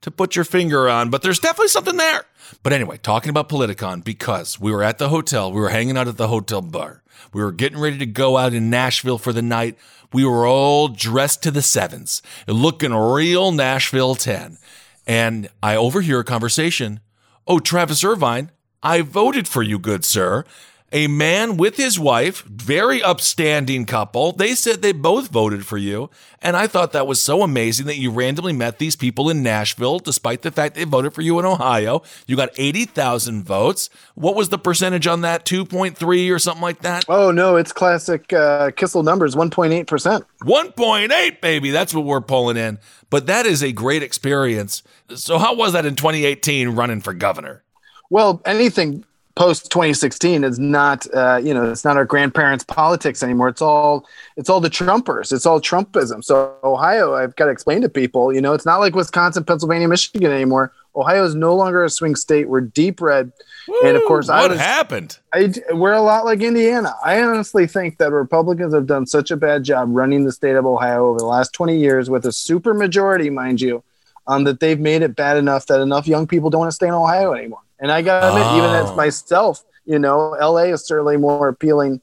to 0.01 0.11
put 0.11 0.35
your 0.35 0.45
finger 0.45 0.89
on, 0.89 1.09
but 1.09 1.21
there's 1.21 1.39
definitely 1.39 1.69
something 1.69 1.97
there. 1.97 2.25
But 2.63 2.73
anyway, 2.73 2.97
talking 2.97 3.29
about 3.29 3.49
Politicon 3.49 4.03
because 4.03 4.59
we 4.59 4.71
were 4.71 4.83
at 4.83 4.97
the 4.97 5.09
hotel, 5.09 5.51
we 5.51 5.59
were 5.59 5.69
hanging 5.69 5.97
out 5.97 6.07
at 6.07 6.17
the 6.17 6.27
hotel 6.27 6.61
bar. 6.61 7.03
We 7.33 7.41
were 7.41 7.51
getting 7.51 7.79
ready 7.79 7.97
to 7.97 8.05
go 8.05 8.37
out 8.37 8.53
in 8.53 8.69
Nashville 8.69 9.17
for 9.17 9.33
the 9.33 9.41
night. 9.41 9.77
We 10.13 10.23
were 10.23 10.47
all 10.47 10.87
dressed 10.87 11.43
to 11.43 11.51
the 11.51 11.61
sevens, 11.61 12.21
looking 12.47 12.93
real 12.93 13.51
Nashville 13.51 14.15
10. 14.15 14.57
And 15.07 15.49
I 15.63 15.75
overhear 15.75 16.19
a 16.19 16.25
conversation. 16.25 16.99
Oh, 17.47 17.59
Travis 17.59 18.03
Irvine, 18.03 18.51
I 18.83 19.01
voted 19.01 19.47
for 19.47 19.63
you, 19.63 19.79
good 19.79 20.03
sir. 20.03 20.43
A 20.91 21.07
man 21.07 21.57
with 21.57 21.75
his 21.75 21.99
wife, 21.99 22.43
very 22.43 23.03
upstanding 23.03 23.85
couple. 23.85 24.31
They 24.31 24.55
said 24.55 24.81
they 24.81 24.93
both 24.93 25.27
voted 25.27 25.65
for 25.65 25.77
you. 25.77 26.09
And 26.41 26.55
I 26.55 26.67
thought 26.67 26.93
that 26.93 27.07
was 27.07 27.21
so 27.21 27.41
amazing 27.41 27.87
that 27.87 27.97
you 27.97 28.09
randomly 28.09 28.53
met 28.53 28.79
these 28.79 28.95
people 28.95 29.29
in 29.29 29.43
Nashville, 29.43 29.99
despite 29.99 30.43
the 30.43 30.51
fact 30.51 30.75
they 30.75 30.85
voted 30.85 31.13
for 31.13 31.21
you 31.21 31.39
in 31.39 31.45
Ohio. 31.45 32.03
You 32.25 32.37
got 32.37 32.51
80,000 32.57 33.43
votes. 33.43 33.89
What 34.15 34.35
was 34.35 34.49
the 34.49 34.57
percentage 34.57 35.07
on 35.07 35.21
that? 35.21 35.45
2.3 35.45 36.31
or 36.33 36.39
something 36.39 36.61
like 36.61 36.81
that? 36.83 37.05
Oh, 37.09 37.31
no, 37.31 37.57
it's 37.57 37.73
classic 37.73 38.31
uh, 38.31 38.71
Kissel 38.71 39.03
numbers 39.03 39.35
1.8%. 39.35 40.23
1.8, 40.41 41.41
baby. 41.41 41.71
That's 41.71 41.93
what 41.93 42.05
we're 42.05 42.21
pulling 42.21 42.55
in. 42.55 42.79
But 43.09 43.27
that 43.27 43.45
is 43.45 43.61
a 43.61 43.71
great 43.71 44.03
experience. 44.03 44.83
So, 45.15 45.37
how 45.37 45.55
was 45.55 45.73
that 45.73 45.85
in 45.85 45.95
2018 45.95 46.69
running 46.69 47.01
for 47.01 47.13
governor? 47.13 47.63
Well, 48.09 48.41
anything 48.45 49.05
post 49.37 49.71
2016 49.71 50.43
is 50.43 50.57
not 50.57 51.05
uh, 51.13 51.39
you 51.41 51.53
know 51.53 51.69
it's 51.69 51.85
not 51.85 51.95
our 51.95 52.05
grandparents 52.05 52.63
politics 52.63 53.21
anymore. 53.21 53.49
It's 53.49 53.61
all 53.61 54.07
it's 54.35 54.49
all 54.49 54.59
the 54.59 54.69
trumpers. 54.69 55.31
It's 55.31 55.45
all 55.45 55.61
trumpism. 55.61 56.23
So 56.23 56.55
ohio 56.63 57.13
i've 57.13 57.35
got 57.35 57.45
to 57.45 57.51
explain 57.51 57.81
to 57.81 57.89
people 57.89 58.33
you 58.33 58.41
know 58.41 58.53
it's 58.53 58.65
not 58.65 58.79
like 58.79 58.95
wisconsin 58.95 59.43
pennsylvania 59.43 59.87
michigan 59.87 60.31
anymore. 60.31 60.73
Ohio 60.95 61.23
is 61.23 61.35
no 61.35 61.55
longer 61.55 61.83
a 61.83 61.91
swing 61.91 62.15
state. 62.15 62.49
We're 62.49 62.61
deep 62.61 62.99
red. 63.01 63.31
Woo, 63.67 63.81
and 63.83 63.95
of 63.95 64.03
course 64.07 64.29
what 64.29 64.37
I 64.37 64.47
was, 64.47 64.59
happened? 64.59 65.19
I, 65.31 65.53
we're 65.71 65.93
a 65.93 66.01
lot 66.01 66.25
like 66.25 66.41
indiana. 66.41 66.95
I 67.05 67.21
honestly 67.21 67.67
think 67.67 67.99
that 67.99 68.11
republicans 68.11 68.73
have 68.73 68.87
done 68.87 69.05
such 69.05 69.29
a 69.29 69.37
bad 69.37 69.63
job 69.63 69.89
running 69.91 70.23
the 70.25 70.31
state 70.31 70.55
of 70.55 70.65
ohio 70.65 71.05
over 71.05 71.19
the 71.19 71.25
last 71.25 71.53
20 71.53 71.77
years 71.77 72.09
with 72.09 72.25
a 72.25 72.31
super 72.31 72.73
majority 72.73 73.29
mind 73.29 73.61
you 73.61 73.83
um, 74.25 74.43
that 74.45 74.59
they've 74.59 74.79
made 74.79 75.03
it 75.03 75.15
bad 75.15 75.37
enough 75.37 75.67
that 75.67 75.79
enough 75.79 76.07
young 76.07 76.25
people 76.25 76.49
don't 76.49 76.59
want 76.59 76.71
to 76.71 76.75
stay 76.75 76.87
in 76.87 76.93
ohio 76.93 77.33
anymore 77.33 77.61
and 77.79 77.91
I 77.91 78.01
got 78.01 78.21
to 78.21 78.29
admit, 78.29 78.43
oh. 78.45 78.57
even 78.57 78.69
as 78.71 78.95
myself, 78.95 79.63
you 79.85 79.99
know, 79.99 80.35
LA 80.39 80.63
is 80.63 80.85
certainly 80.85 81.17
more 81.17 81.47
appealing 81.47 82.01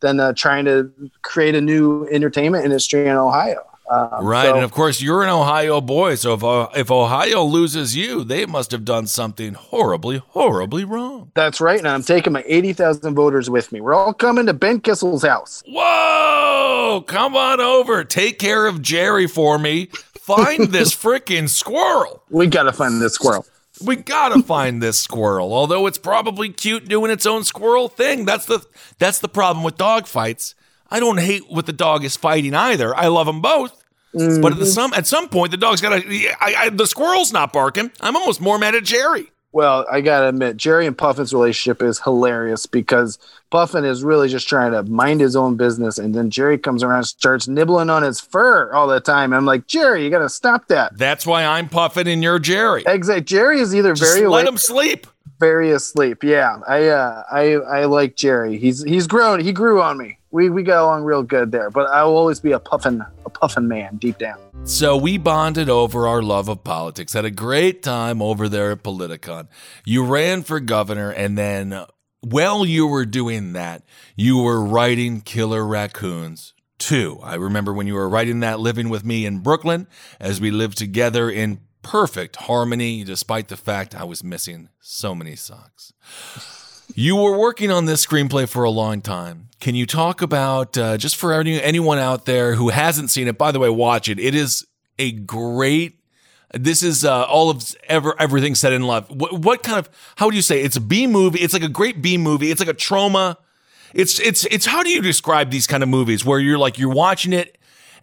than 0.00 0.20
uh, 0.20 0.32
trying 0.34 0.64
to 0.66 0.92
create 1.22 1.54
a 1.54 1.60
new 1.60 2.06
entertainment 2.06 2.64
industry 2.64 3.06
in 3.06 3.16
Ohio. 3.16 3.62
Um, 3.88 4.26
right, 4.26 4.46
so, 4.46 4.56
and 4.56 4.64
of 4.64 4.72
course 4.72 5.00
you're 5.00 5.22
an 5.22 5.28
Ohio 5.28 5.80
boy, 5.80 6.16
so 6.16 6.34
if 6.34 6.42
uh, 6.42 6.66
if 6.74 6.90
Ohio 6.90 7.44
loses 7.44 7.94
you, 7.94 8.24
they 8.24 8.44
must 8.44 8.72
have 8.72 8.84
done 8.84 9.06
something 9.06 9.54
horribly, 9.54 10.18
horribly 10.18 10.84
wrong. 10.84 11.30
That's 11.34 11.60
right, 11.60 11.78
and 11.78 11.86
I'm 11.86 12.02
taking 12.02 12.32
my 12.32 12.42
eighty 12.48 12.72
thousand 12.72 13.14
voters 13.14 13.48
with 13.48 13.70
me. 13.70 13.80
We're 13.80 13.94
all 13.94 14.12
coming 14.12 14.46
to 14.46 14.54
Ben 14.54 14.80
Kissel's 14.80 15.22
house. 15.22 15.62
Whoa! 15.68 17.04
Come 17.06 17.36
on 17.36 17.60
over. 17.60 18.02
Take 18.02 18.40
care 18.40 18.66
of 18.66 18.82
Jerry 18.82 19.28
for 19.28 19.56
me. 19.56 19.86
Find 20.18 20.64
this 20.72 20.92
freaking 20.92 21.48
squirrel. 21.48 22.24
We 22.28 22.48
gotta 22.48 22.72
find 22.72 23.00
this 23.00 23.14
squirrel. 23.14 23.46
We 23.84 23.96
gotta 23.96 24.42
find 24.44 24.82
this 24.82 24.98
squirrel. 24.98 25.52
Although 25.52 25.86
it's 25.86 25.98
probably 25.98 26.48
cute 26.50 26.88
doing 26.88 27.10
its 27.10 27.26
own 27.26 27.44
squirrel 27.44 27.88
thing. 27.88 28.24
That's 28.24 28.46
the 28.46 28.64
that's 28.98 29.18
the 29.18 29.28
problem 29.28 29.64
with 29.64 29.76
dog 29.76 30.06
fights. 30.06 30.54
I 30.90 31.00
don't 31.00 31.18
hate 31.18 31.50
what 31.50 31.66
the 31.66 31.72
dog 31.72 32.04
is 32.04 32.16
fighting 32.16 32.54
either. 32.54 32.94
I 32.94 33.08
love 33.08 33.26
them 33.26 33.40
both. 33.40 33.82
Mm-hmm. 34.14 34.40
But 34.40 34.52
at 34.52 34.58
the 34.58 34.66
some 34.66 34.92
at 34.94 35.06
some 35.06 35.28
point, 35.28 35.50
the 35.50 35.56
dog's 35.56 35.80
got 35.80 36.02
to. 36.02 36.70
The 36.70 36.86
squirrel's 36.86 37.32
not 37.32 37.52
barking. 37.52 37.90
I'm 38.00 38.16
almost 38.16 38.40
more 38.40 38.58
mad 38.58 38.74
at 38.74 38.84
Jerry. 38.84 39.30
Well, 39.56 39.86
I 39.90 40.02
gotta 40.02 40.28
admit, 40.28 40.58
Jerry 40.58 40.86
and 40.86 40.98
Puffin's 40.98 41.32
relationship 41.32 41.80
is 41.82 41.98
hilarious 41.98 42.66
because 42.66 43.18
Puffin 43.50 43.86
is 43.86 44.04
really 44.04 44.28
just 44.28 44.46
trying 44.46 44.72
to 44.72 44.82
mind 44.82 45.22
his 45.22 45.34
own 45.34 45.56
business, 45.56 45.96
and 45.96 46.14
then 46.14 46.28
Jerry 46.28 46.58
comes 46.58 46.82
around 46.82 46.98
and 46.98 47.06
starts 47.06 47.48
nibbling 47.48 47.88
on 47.88 48.02
his 48.02 48.20
fur 48.20 48.70
all 48.74 48.86
the 48.86 49.00
time. 49.00 49.32
I'm 49.32 49.46
like, 49.46 49.66
Jerry, 49.66 50.04
you 50.04 50.10
gotta 50.10 50.28
stop 50.28 50.68
that. 50.68 50.98
That's 50.98 51.24
why 51.24 51.42
I'm 51.46 51.70
Puffin 51.70 52.06
and 52.06 52.22
you're 52.22 52.38
Jerry. 52.38 52.84
Exactly. 52.86 53.24
Jerry 53.24 53.60
is 53.60 53.74
either 53.74 53.94
just 53.94 54.16
very 54.16 54.26
let 54.28 54.46
him 54.46 54.58
sleep. 54.58 55.06
Very 55.40 55.70
asleep. 55.70 56.22
Yeah, 56.22 56.60
I 56.68 56.88
uh, 56.88 57.22
I 57.32 57.52
I 57.54 57.84
like 57.86 58.14
Jerry. 58.14 58.58
He's 58.58 58.82
he's 58.82 59.06
grown. 59.06 59.40
He 59.40 59.54
grew 59.54 59.80
on 59.80 59.96
me. 59.96 60.18
We 60.36 60.50
we 60.50 60.62
got 60.64 60.82
along 60.82 61.04
real 61.04 61.22
good 61.22 61.50
there. 61.50 61.70
But 61.70 61.88
I 61.88 62.04
will 62.04 62.14
always 62.14 62.40
be 62.40 62.52
a 62.52 62.58
Puffin 62.60 63.02
a 63.24 63.30
Puffin 63.30 63.68
man 63.68 63.96
deep 63.96 64.18
down. 64.18 64.36
So 64.64 64.94
we 64.94 65.16
bonded 65.16 65.70
over 65.70 66.06
our 66.06 66.20
love 66.22 66.50
of 66.50 66.62
politics. 66.62 67.14
Had 67.14 67.24
a 67.24 67.30
great 67.30 67.82
time 67.82 68.20
over 68.20 68.46
there 68.46 68.72
at 68.72 68.82
Politicon. 68.82 69.48
You 69.86 70.04
ran 70.04 70.42
for 70.42 70.60
governor, 70.60 71.08
and 71.10 71.38
then 71.38 71.86
while 72.20 72.66
you 72.66 72.86
were 72.86 73.06
doing 73.06 73.54
that, 73.54 73.82
you 74.14 74.36
were 74.42 74.62
writing 74.62 75.22
Killer 75.22 75.66
Raccoons. 75.66 76.52
too. 76.78 77.18
I 77.22 77.36
remember 77.36 77.72
when 77.72 77.86
you 77.86 77.94
were 77.94 78.06
writing 78.06 78.40
that 78.40 78.60
living 78.60 78.90
with 78.90 79.06
me 79.06 79.24
in 79.24 79.38
Brooklyn 79.38 79.86
as 80.20 80.38
we 80.38 80.50
lived 80.50 80.76
together 80.76 81.30
in 81.30 81.60
perfect 81.80 82.36
harmony, 82.36 83.04
despite 83.04 83.48
the 83.48 83.56
fact 83.56 83.94
I 83.94 84.04
was 84.04 84.22
missing 84.22 84.68
so 84.80 85.14
many 85.14 85.34
socks. 85.34 85.94
You 86.94 87.16
were 87.16 87.36
working 87.36 87.70
on 87.70 87.86
this 87.86 88.04
screenplay 88.04 88.48
for 88.48 88.64
a 88.64 88.70
long 88.70 89.00
time. 89.00 89.48
Can 89.60 89.74
you 89.74 89.86
talk 89.86 90.22
about 90.22 90.76
uh, 90.76 90.96
just 90.96 91.16
for 91.16 91.32
any, 91.32 91.60
anyone 91.60 91.98
out 91.98 92.26
there 92.26 92.54
who 92.54 92.68
hasn't 92.68 93.10
seen 93.10 93.26
it? 93.28 93.38
By 93.38 93.52
the 93.52 93.58
way, 93.58 93.68
watch 93.68 94.08
it. 94.08 94.18
It 94.18 94.34
is 94.34 94.66
a 94.98 95.12
great. 95.12 95.98
This 96.54 96.82
is 96.82 97.04
uh, 97.04 97.24
all 97.24 97.50
of 97.50 97.74
ever 97.88 98.14
everything 98.20 98.54
said 98.54 98.72
in 98.72 98.82
love. 98.82 99.10
What, 99.10 99.40
what 99.40 99.62
kind 99.62 99.78
of 99.78 99.90
how 100.16 100.26
would 100.26 100.34
you 100.34 100.42
say 100.42 100.62
it's 100.62 100.76
a 100.76 100.80
B 100.80 101.06
movie? 101.06 101.40
It's 101.40 101.52
like 101.52 101.62
a 101.64 101.68
great 101.68 102.00
B 102.00 102.16
movie. 102.16 102.50
It's 102.50 102.60
like 102.60 102.68
a 102.68 102.74
Troma. 102.74 103.36
It's 103.92 104.20
it's 104.20 104.44
it's 104.46 104.66
how 104.66 104.82
do 104.82 104.90
you 104.90 105.02
describe 105.02 105.50
these 105.50 105.66
kind 105.66 105.82
of 105.82 105.88
movies 105.88 106.24
where 106.24 106.38
you're 106.38 106.58
like 106.58 106.78
you're 106.78 106.92
watching 106.92 107.32
it 107.32 107.58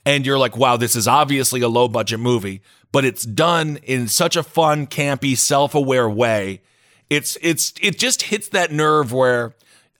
and 0.06 0.26
you're 0.26 0.40
like 0.40 0.58
wow 0.58 0.76
this 0.76 0.96
is 0.96 1.08
obviously 1.08 1.62
a 1.62 1.68
low 1.68 1.88
budget 1.88 2.20
movie 2.20 2.62
but 2.94 3.04
it's 3.04 3.24
done 3.24 3.78
in 3.84 4.08
such 4.08 4.38
a 4.38 4.44
fun 4.44 4.88
campy 4.88 5.36
self 5.36 5.76
aware 5.76 6.10
way. 6.10 6.62
It's 7.10 7.38
it's 7.42 7.74
it 7.82 8.00
just 8.00 8.24
hits 8.24 8.50
that 8.50 8.72
nerve 8.72 9.12
where 9.14 9.54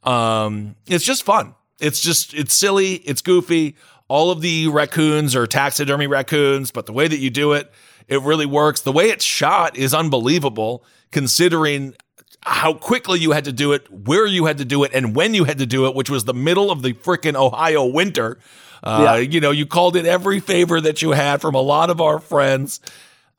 um, 0.04 0.76
it's 0.88 1.06
just 1.06 1.24
fun. 1.24 1.56
It's 1.80 2.02
just 2.02 2.34
it's 2.34 2.54
silly. 2.54 2.96
It's 2.96 3.22
goofy. 3.22 3.76
All 4.08 4.32
of 4.32 4.42
the 4.42 4.68
raccoons 4.68 5.36
are 5.36 5.48
taxidermy 5.48 6.08
raccoons, 6.08 6.72
but 6.72 6.86
the 6.86 6.94
way 6.94 7.08
that 7.08 7.18
you 7.18 7.30
do 7.30 7.54
it, 7.54 7.72
it 8.08 8.22
really 8.22 8.46
works. 8.46 8.82
The 8.82 8.92
way 8.92 9.10
it's 9.10 9.26
shot 9.26 9.78
is 9.78 9.94
unbelievable, 9.94 10.84
considering 11.12 11.96
how 12.42 12.74
quickly 12.74 13.20
you 13.20 13.32
had 13.32 13.46
to 13.46 13.54
do 13.54 13.72
it, 13.72 13.90
where 13.92 14.26
you 14.26 14.46
had 14.46 14.58
to 14.58 14.66
do 14.66 14.84
it, 14.84 14.92
and 14.94 15.16
when 15.16 15.34
you 15.34 15.46
had 15.46 15.58
to 15.60 15.66
do 15.66 15.88
it, 15.88 15.96
which 15.96 16.10
was 16.10 16.26
the 16.26 16.34
middle 16.34 16.70
of 16.70 16.82
the 16.82 16.94
freaking 16.94 17.36
Ohio 17.36 17.86
winter. 17.86 18.38
Uh, 18.84 19.04
yeah. 19.04 19.16
You 19.16 19.40
know, 19.40 19.52
you 19.52 19.66
called 19.66 19.96
in 19.96 20.06
every 20.06 20.42
favor 20.42 20.82
that 20.82 21.02
you 21.02 21.12
had 21.12 21.40
from 21.40 21.56
a 21.56 21.62
lot 21.62 21.90
of 21.90 22.02
our 22.02 22.20
friends. 22.20 22.82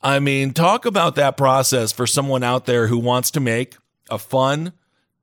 I 0.04 0.20
mean, 0.20 0.52
talk 0.52 0.84
about 0.84 1.14
that 1.16 1.38
process 1.38 1.90
for 1.90 2.06
someone 2.06 2.42
out 2.42 2.66
there 2.66 2.88
who 2.88 2.98
wants 2.98 3.30
to 3.32 3.40
make 3.40 3.76
a 4.10 4.18
fun, 4.18 4.74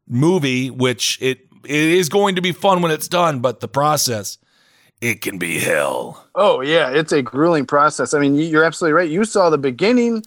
movie, 0.08 0.72
which 0.72 1.20
it 1.22 1.48
it 1.63 1.70
is 1.70 2.10
going 2.10 2.36
to 2.36 2.41
be 2.41 2.52
fun 2.52 2.82
when 2.82 2.91
it's 2.91 3.08
done, 3.08 3.39
but 3.39 3.60
the 3.60 3.67
process 3.67 4.39
it 5.00 5.22
can 5.22 5.38
be 5.38 5.60
hell. 5.60 6.28
Oh 6.34 6.62
yeah, 6.62 6.89
it's 6.89 7.12
a 7.12 7.22
grueling 7.22 7.65
process. 7.67 8.15
I 8.15 8.20
mean, 8.20 8.36
you're 8.36 8.63
absolutely 8.63 8.94
right. 8.94 9.10
You 9.10 9.24
saw 9.24 9.52
the 9.52 9.58
beginning 9.60 10.24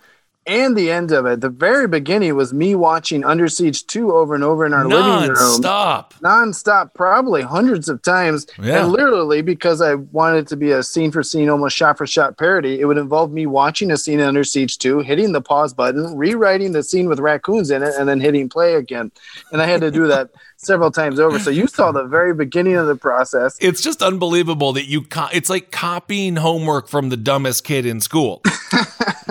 and 0.47 0.77
the 0.77 0.91
end 0.91 1.11
of 1.13 1.27
it. 1.27 1.41
The 1.41 1.49
very 1.49 1.89
beginning 1.89 2.35
was 2.37 2.53
me 2.53 2.75
watching 2.75 3.25
Under 3.25 3.49
Siege 3.49 3.87
2 3.87 4.13
over 4.13 4.35
and 4.35 4.45
over 4.45 4.67
in 4.67 4.73
our 4.75 4.85
Non-stop. 4.85 5.21
living 5.21 5.29
room. 5.37 5.39
Non-stop. 5.51 6.15
Non-stop, 6.21 6.95
probably 6.95 7.43
hundreds 7.43 7.89
of 7.89 8.03
times. 8.03 8.47
Yeah. 8.63 8.83
And 8.85 8.93
literally, 8.93 9.43
because 9.43 9.81
I 9.81 9.95
wanted 9.95 10.39
it 10.39 10.47
to 10.49 10.57
be 10.57 10.71
a 10.71 10.83
scene 10.83 11.11
for 11.11 11.23
scene, 11.23 11.49
almost 11.49 11.77
shot 11.77 11.97
for 11.99 12.07
shot 12.07 12.37
parody, 12.37 12.81
it 12.81 12.85
would 12.87 12.99
involve 12.99 13.33
me 13.33 13.47
watching 13.47 13.91
a 13.91 13.97
scene 13.97 14.21
in 14.21 14.27
Under 14.27 14.45
Siege 14.45 14.79
2, 14.79 15.01
hitting 15.01 15.33
the 15.33 15.41
pause 15.41 15.73
button, 15.73 16.17
rewriting 16.17 16.73
the 16.73 16.83
scene 16.83 17.09
with 17.09 17.21
raccoons 17.21 17.71
in 17.71 17.83
it, 17.83 17.95
and 17.99 18.09
then 18.09 18.21
hitting 18.21 18.49
play 18.49 18.75
again. 18.75 19.11
And 19.53 19.63
I 19.63 19.67
had 19.67 19.81
to 19.81 19.91
do 19.91 20.07
that 20.09 20.31
several 20.57 20.91
times 20.91 21.21
over. 21.21 21.39
So 21.39 21.51
you 21.51 21.67
saw 21.67 21.93
the 21.93 22.05
very 22.05 22.33
beginning 22.33 22.75
of 22.77 22.87
the 22.87 22.97
process. 22.97 23.57
It's 23.61 23.83
just 23.83 24.03
unbelievable 24.03 24.73
that 24.75 24.87
you 24.87 25.03
co- 25.03 25.29
it's 25.33 25.51
like 25.51 25.71
copying 25.71 26.37
homework 26.37 26.89
from 26.89 27.11
the 27.11 27.17
dumbest 27.19 27.65
kid 27.65 27.85
in 27.87 28.01
school. 28.01 28.43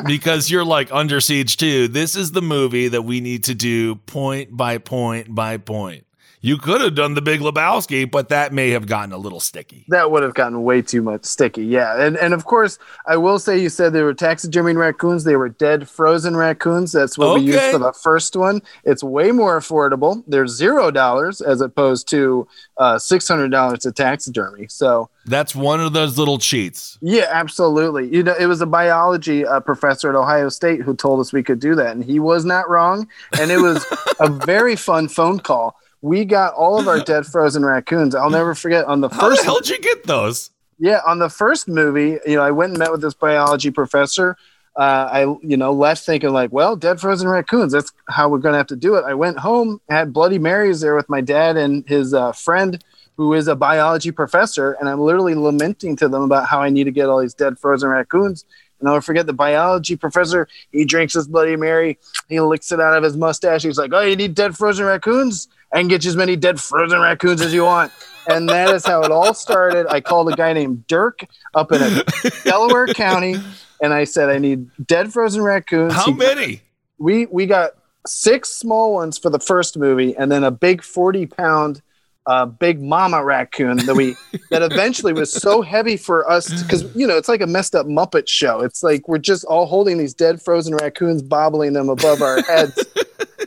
Because 0.05 0.49
you're 0.49 0.65
like 0.65 0.91
under 0.91 1.19
siege 1.19 1.57
too. 1.57 1.87
This 1.87 2.15
is 2.15 2.31
the 2.31 2.41
movie 2.41 2.87
that 2.87 3.03
we 3.03 3.19
need 3.21 3.43
to 3.45 3.55
do 3.55 3.95
point 3.95 4.55
by 4.55 4.77
point 4.77 5.33
by 5.33 5.57
point. 5.57 6.05
You 6.45 6.57
could 6.57 6.81
have 6.81 6.93
done 6.93 7.13
the 7.13 7.21
Big 7.21 7.39
Lebowski, 7.39 8.11
but 8.11 8.27
that 8.27 8.51
may 8.51 8.71
have 8.71 8.85
gotten 8.85 9.13
a 9.13 9.17
little 9.17 9.39
sticky. 9.39 9.85
That 9.87 10.11
would 10.11 10.23
have 10.23 10.33
gotten 10.33 10.63
way 10.63 10.81
too 10.81 11.01
much 11.01 11.23
sticky, 11.23 11.65
yeah. 11.65 12.05
And 12.05 12.17
and 12.17 12.33
of 12.33 12.43
course, 12.43 12.77
I 13.07 13.15
will 13.15 13.39
say 13.39 13.57
you 13.57 13.69
said 13.69 13.93
they 13.93 14.01
were 14.01 14.13
taxidermy 14.13 14.73
raccoons. 14.73 15.23
They 15.23 15.37
were 15.37 15.47
dead, 15.47 15.87
frozen 15.87 16.35
raccoons. 16.35 16.91
That's 16.91 17.17
what 17.17 17.29
okay. 17.29 17.45
we 17.45 17.53
used 17.53 17.71
for 17.71 17.79
the 17.79 17.93
first 17.93 18.35
one. 18.35 18.61
It's 18.83 19.01
way 19.01 19.31
more 19.31 19.57
affordable. 19.57 20.21
They're 20.27 20.47
zero 20.47 20.91
dollars 20.91 21.39
as 21.39 21.61
opposed 21.61 22.09
to 22.09 22.45
uh, 22.75 22.99
six 22.99 23.25
hundred 23.25 23.51
dollars 23.51 23.79
to 23.79 23.93
taxidermy. 23.93 24.67
So 24.67 25.09
that's 25.25 25.55
one 25.55 25.79
of 25.79 25.93
those 25.93 26.17
little 26.17 26.39
cheats. 26.39 26.97
Yeah, 27.01 27.27
absolutely. 27.29 28.13
You 28.13 28.21
know, 28.21 28.35
it 28.37 28.47
was 28.47 28.59
a 28.59 28.65
biology 28.65 29.45
uh, 29.45 29.61
professor 29.61 30.09
at 30.09 30.15
Ohio 30.15 30.49
State 30.49 30.81
who 30.81 30.93
told 30.93 31.21
us 31.21 31.31
we 31.31 31.41
could 31.41 31.61
do 31.61 31.73
that, 31.75 31.95
and 31.95 32.03
he 32.03 32.19
was 32.19 32.43
not 32.43 32.69
wrong. 32.69 33.07
And 33.39 33.49
it 33.49 33.61
was 33.61 33.85
a 34.19 34.29
very 34.29 34.75
fun 34.75 35.07
phone 35.07 35.39
call 35.39 35.79
we 36.03 36.25
got 36.25 36.53
all 36.53 36.79
of 36.79 36.87
our 36.87 36.99
dead 37.11 37.25
frozen 37.25 37.65
raccoons. 37.65 38.13
I'll 38.13 38.29
never 38.29 38.53
forget 38.53 38.85
on 38.85 39.01
the 39.01 39.09
first. 39.09 39.21
How 39.21 39.29
the 39.29 39.43
hell 39.43 39.59
did 39.61 39.69
you 39.69 39.79
get 39.79 40.03
those? 40.05 40.51
Yeah, 40.77 40.99
on 41.07 41.17
the 41.19 41.29
first 41.29 41.67
movie, 41.67 42.19
you 42.27 42.35
know, 42.35 42.41
I 42.43 42.51
went 42.51 42.71
and 42.71 42.79
met 42.79 42.91
with 42.91 43.01
this 43.01 43.13
biology 43.13 43.71
professor. 43.71 44.35
uh, 44.75 45.07
I, 45.11 45.21
you 45.41 45.55
know, 45.55 45.71
left 45.71 46.03
thinking 46.05 46.31
like, 46.31 46.51
well, 46.51 46.75
dead 46.75 46.99
frozen 46.99 47.27
raccoons. 47.29 47.71
That's 47.71 47.91
how 48.09 48.27
we're 48.27 48.39
going 48.39 48.53
to 48.53 48.57
have 48.57 48.67
to 48.67 48.75
do 48.75 48.95
it. 48.95 49.05
I 49.05 49.13
went 49.13 49.37
home, 49.39 49.79
had 49.87 50.11
Bloody 50.11 50.39
Marys 50.39 50.81
there 50.81 50.95
with 50.95 51.07
my 51.09 51.21
dad 51.21 51.57
and 51.57 51.87
his 51.87 52.13
uh, 52.13 52.31
friend, 52.31 52.83
who 53.15 53.33
is 53.35 53.47
a 53.47 53.55
biology 53.55 54.11
professor, 54.11 54.73
and 54.73 54.89
I'm 54.89 54.99
literally 54.99 55.35
lamenting 55.35 55.95
to 55.97 56.09
them 56.09 56.23
about 56.23 56.47
how 56.47 56.59
I 56.61 56.69
need 56.69 56.85
to 56.85 56.91
get 56.91 57.07
all 57.07 57.21
these 57.21 57.35
dead 57.35 57.59
frozen 57.59 57.89
raccoons. 57.89 58.43
And 58.79 58.89
I'll 58.89 58.99
forget 58.99 59.27
the 59.27 59.33
biology 59.33 59.95
professor. 59.95 60.47
He 60.71 60.83
drinks 60.83 61.13
his 61.13 61.27
Bloody 61.27 61.55
Mary. 61.55 61.99
He 62.27 62.41
licks 62.41 62.71
it 62.71 62.81
out 62.81 62.97
of 62.97 63.03
his 63.03 63.15
mustache. 63.15 63.63
He's 63.63 63.77
like, 63.77 63.93
"Oh, 63.93 64.01
you 64.01 64.15
need 64.17 64.33
dead 64.35 64.57
frozen 64.57 64.85
raccoons? 64.85 65.47
Can 65.79 65.87
get 65.87 66.03
you 66.03 66.09
as 66.09 66.15
many 66.15 66.35
dead 66.35 66.59
frozen 66.59 66.99
raccoons 66.99 67.41
as 67.41 67.53
you 67.53 67.63
want." 67.65 67.91
And 68.27 68.47
that 68.49 68.73
is 68.73 68.85
how 68.85 69.01
it 69.03 69.11
all 69.11 69.33
started. 69.33 69.85
I 69.89 69.99
called 69.99 70.31
a 70.31 70.35
guy 70.35 70.53
named 70.53 70.87
Dirk 70.87 71.25
up 71.55 71.71
in 71.73 71.81
a 71.81 72.03
Delaware 72.45 72.87
County, 72.87 73.35
and 73.81 73.93
I 73.93 74.05
said, 74.05 74.29
"I 74.29 74.37
need 74.37 74.69
dead 74.85 75.11
frozen 75.11 75.41
raccoons." 75.41 75.93
How 75.93 76.05
He- 76.05 76.13
many? 76.13 76.61
we 76.99 77.25
we 77.25 77.45
got 77.45 77.71
six 78.07 78.49
small 78.49 78.93
ones 78.93 79.17
for 79.17 79.29
the 79.29 79.39
first 79.39 79.77
movie, 79.77 80.15
and 80.15 80.31
then 80.31 80.43
a 80.43 80.51
big 80.51 80.83
forty 80.83 81.25
pound, 81.25 81.81
uh, 82.27 82.45
big 82.45 82.81
mama 82.81 83.21
raccoon 83.23 83.77
that 83.85 83.95
we 83.95 84.15
that 84.51 84.61
eventually 84.61 85.11
was 85.11 85.31
so 85.33 85.61
heavy 85.61 85.97
for 85.97 86.29
us 86.29 86.63
because 86.63 86.83
you 86.95 87.05
know 87.05 87.17
it's 87.17 87.27
like 87.27 87.41
a 87.41 87.47
messed 87.47 87.75
up 87.75 87.87
Muppet 87.87 88.29
show. 88.29 88.61
It's 88.61 88.83
like 88.83 89.07
we're 89.09 89.17
just 89.17 89.43
all 89.45 89.65
holding 89.65 89.97
these 89.97 90.13
dead 90.13 90.41
frozen 90.41 90.75
raccoons, 90.75 91.21
bobbling 91.21 91.73
them 91.73 91.89
above 91.89 92.21
our 92.21 92.41
heads. 92.43 92.81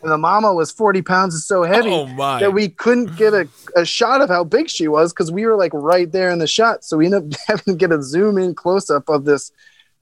And 0.02 0.10
the 0.10 0.18
mama 0.18 0.52
was 0.52 0.70
forty 0.70 1.02
pounds 1.02 1.34
and 1.34 1.42
so 1.42 1.62
heavy 1.62 1.90
Oh, 1.90 2.06
that 2.40 2.52
we 2.52 2.68
couldn't 2.68 3.16
get 3.16 3.34
a, 3.34 3.48
a 3.76 3.84
shot 3.84 4.20
of 4.20 4.28
how 4.28 4.44
big 4.44 4.68
she 4.68 4.88
was 4.88 5.12
because 5.12 5.30
we 5.32 5.46
were 5.46 5.56
like 5.56 5.72
right 5.74 6.10
there 6.10 6.30
in 6.30 6.38
the 6.38 6.46
shot. 6.46 6.84
So 6.84 6.96
we 6.96 7.06
ended 7.06 7.34
up 7.34 7.40
having 7.46 7.74
to 7.74 7.78
get 7.78 7.92
a 7.92 8.02
zoom 8.02 8.38
in 8.38 8.54
close 8.54 8.90
up 8.90 9.08
of 9.08 9.24
this 9.24 9.52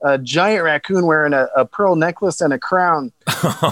uh, 0.04 0.18
giant 0.18 0.62
raccoon 0.64 1.06
wearing 1.06 1.32
a, 1.32 1.48
a 1.56 1.64
pearl 1.64 1.96
necklace 1.96 2.40
and 2.40 2.52
a 2.52 2.58
crown. 2.58 3.10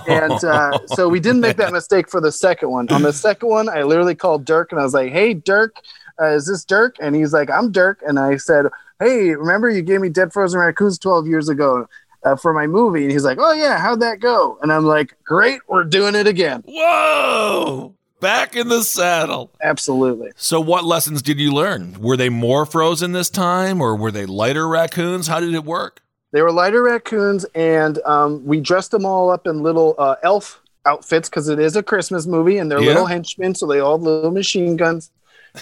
and 0.09 0.33
uh, 0.45 0.79
so 0.87 1.09
we 1.09 1.21
didn't 1.21 1.41
make 1.41 1.57
that 1.59 1.73
mistake 1.79 2.09
for 2.09 2.21
the 2.21 2.33
second 2.33 2.71
one. 2.71 2.89
On 2.91 3.03
the 3.03 3.13
second 3.13 3.49
one, 3.49 3.69
I 3.69 3.83
literally 3.83 4.15
called 4.15 4.45
Dirk 4.45 4.73
and 4.73 4.81
I 4.81 4.85
was 4.85 4.95
like, 4.95 5.13
"Hey, 5.13 5.35
Dirk, 5.35 5.77
uh, 6.21 6.29
is 6.29 6.47
this 6.47 6.65
Dirk?" 6.65 6.97
And 7.01 7.15
he's 7.15 7.33
like, 7.33 7.51
"I'm 7.51 7.71
Dirk." 7.71 8.01
And 8.07 8.19
I 8.19 8.37
said, 8.39 8.67
"Hey, 8.99 9.35
remember 9.35 9.69
you 9.69 9.83
gave 9.83 10.01
me 10.01 10.09
Dead 10.09 10.33
Frozen 10.33 10.59
Raccoons 10.61 10.99
12 10.99 11.27
years 11.27 11.49
ago 11.49 11.87
uh, 12.25 12.37
for 12.37 12.53
my 12.53 12.67
movie?" 12.67 13.03
And 13.03 13.13
he's 13.13 13.25
like, 13.25 13.39
"Oh 13.41 13.53
yeah, 13.53 13.79
how'd 13.79 14.01
that 14.01 14.21
go?" 14.21 14.59
And 14.63 14.73
I'm 14.73 14.85
like, 14.85 15.17
"Great, 15.25 15.61
we're 15.69 15.85
doing 15.85 16.15
it 16.15 16.27
again." 16.27 16.63
Whoa! 16.67 17.95
Back 18.21 18.55
in 18.55 18.69
the 18.69 18.83
saddle. 18.83 19.51
Absolutely. 19.63 20.31
So, 20.37 20.61
what 20.61 20.85
lessons 20.85 21.23
did 21.23 21.41
you 21.41 21.53
learn? 21.53 22.01
Were 22.01 22.17
they 22.17 22.29
more 22.29 22.65
frozen 22.67 23.13
this 23.13 23.29
time, 23.31 23.81
or 23.81 23.97
were 23.97 24.13
they 24.13 24.27
lighter 24.27 24.69
raccoons? 24.69 25.27
How 25.27 25.41
did 25.41 25.55
it 25.55 25.65
work? 25.65 26.01
They 26.33 26.41
were 26.41 26.53
lighter 26.53 26.83
raccoons, 26.83 27.45
and 27.55 27.99
um, 28.05 28.45
we 28.47 28.61
dressed 28.61 28.91
them 28.93 29.05
all 29.05 29.29
up 29.31 29.47
in 29.47 29.63
little 29.63 29.95
uh, 29.99 30.17
elf 30.23 30.61
outfits 30.87 31.29
because 31.29 31.49
it 31.49 31.59
is 31.59 31.77
a 31.77 31.83
Christmas 31.83 32.27
movie, 32.27 32.59
and 32.59 32.71
they're 32.71 32.81
Yeah. 32.81 32.89
little 32.89 33.07
henchmen, 33.07 33.55
so 33.55 33.67
they 33.67 33.81
all 33.81 33.99
have 33.99 34.03
little 34.03 34.31
machine 34.31 34.77
guns 34.77 35.11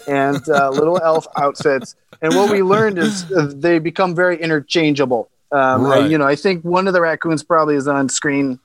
and 0.07 0.41
uh, 0.49 0.71
little 0.71 1.01
elf 1.03 1.27
outfits. 1.37 1.97
And 2.23 2.35
what 2.37 2.51
we 2.51 2.63
learned 2.63 2.99
is 2.99 3.25
uh, 3.37 3.51
they 3.55 3.79
become 3.79 4.15
very 4.15 4.37
interchangeable. 4.41 5.29
Um, 5.53 5.87
I- 5.87 6.07
you 6.07 6.17
know, 6.19 6.27
I 6.27 6.37
think 6.37 6.65
one 6.65 6.87
of 6.87 6.95
the 6.95 7.01
raccoons 7.01 7.43
probably 7.43 7.75
is 7.77 7.89
on 7.89 8.09
screen 8.09 8.59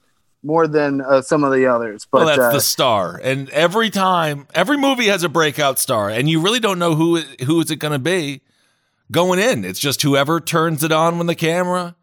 more 0.43 0.67
than 0.67 1.02
uh, 1.02 1.21
some 1.24 1.43
of 1.43 1.52
the 1.52 1.65
others. 1.65 2.06
But 2.12 2.19
well, 2.19 2.28
that's 2.28 2.39
uh, 2.39 2.52
the 2.52 2.62
star, 2.62 3.19
and 3.24 3.50
every 3.50 3.89
time, 3.89 4.48
every 4.54 4.78
movie 4.78 5.08
has 5.08 5.24
a 5.24 5.30
breakout 5.30 5.80
star, 5.80 6.10
and 6.10 6.30
you 6.30 6.39
really 6.39 6.60
don't 6.60 6.78
know 6.78 6.93
who 6.95 7.17
who 7.45 7.60
is 7.62 7.71
it 7.71 7.78
going 7.78 7.93
to 7.93 8.00
be 8.00 8.41
going 9.12 9.39
in. 9.39 9.65
It's 9.65 9.80
just 9.80 10.04
whoever 10.04 10.39
turns 10.39 10.84
it 10.84 10.91
on 10.91 11.17
when 11.17 11.26
the 11.28 11.36
camera 11.36 11.95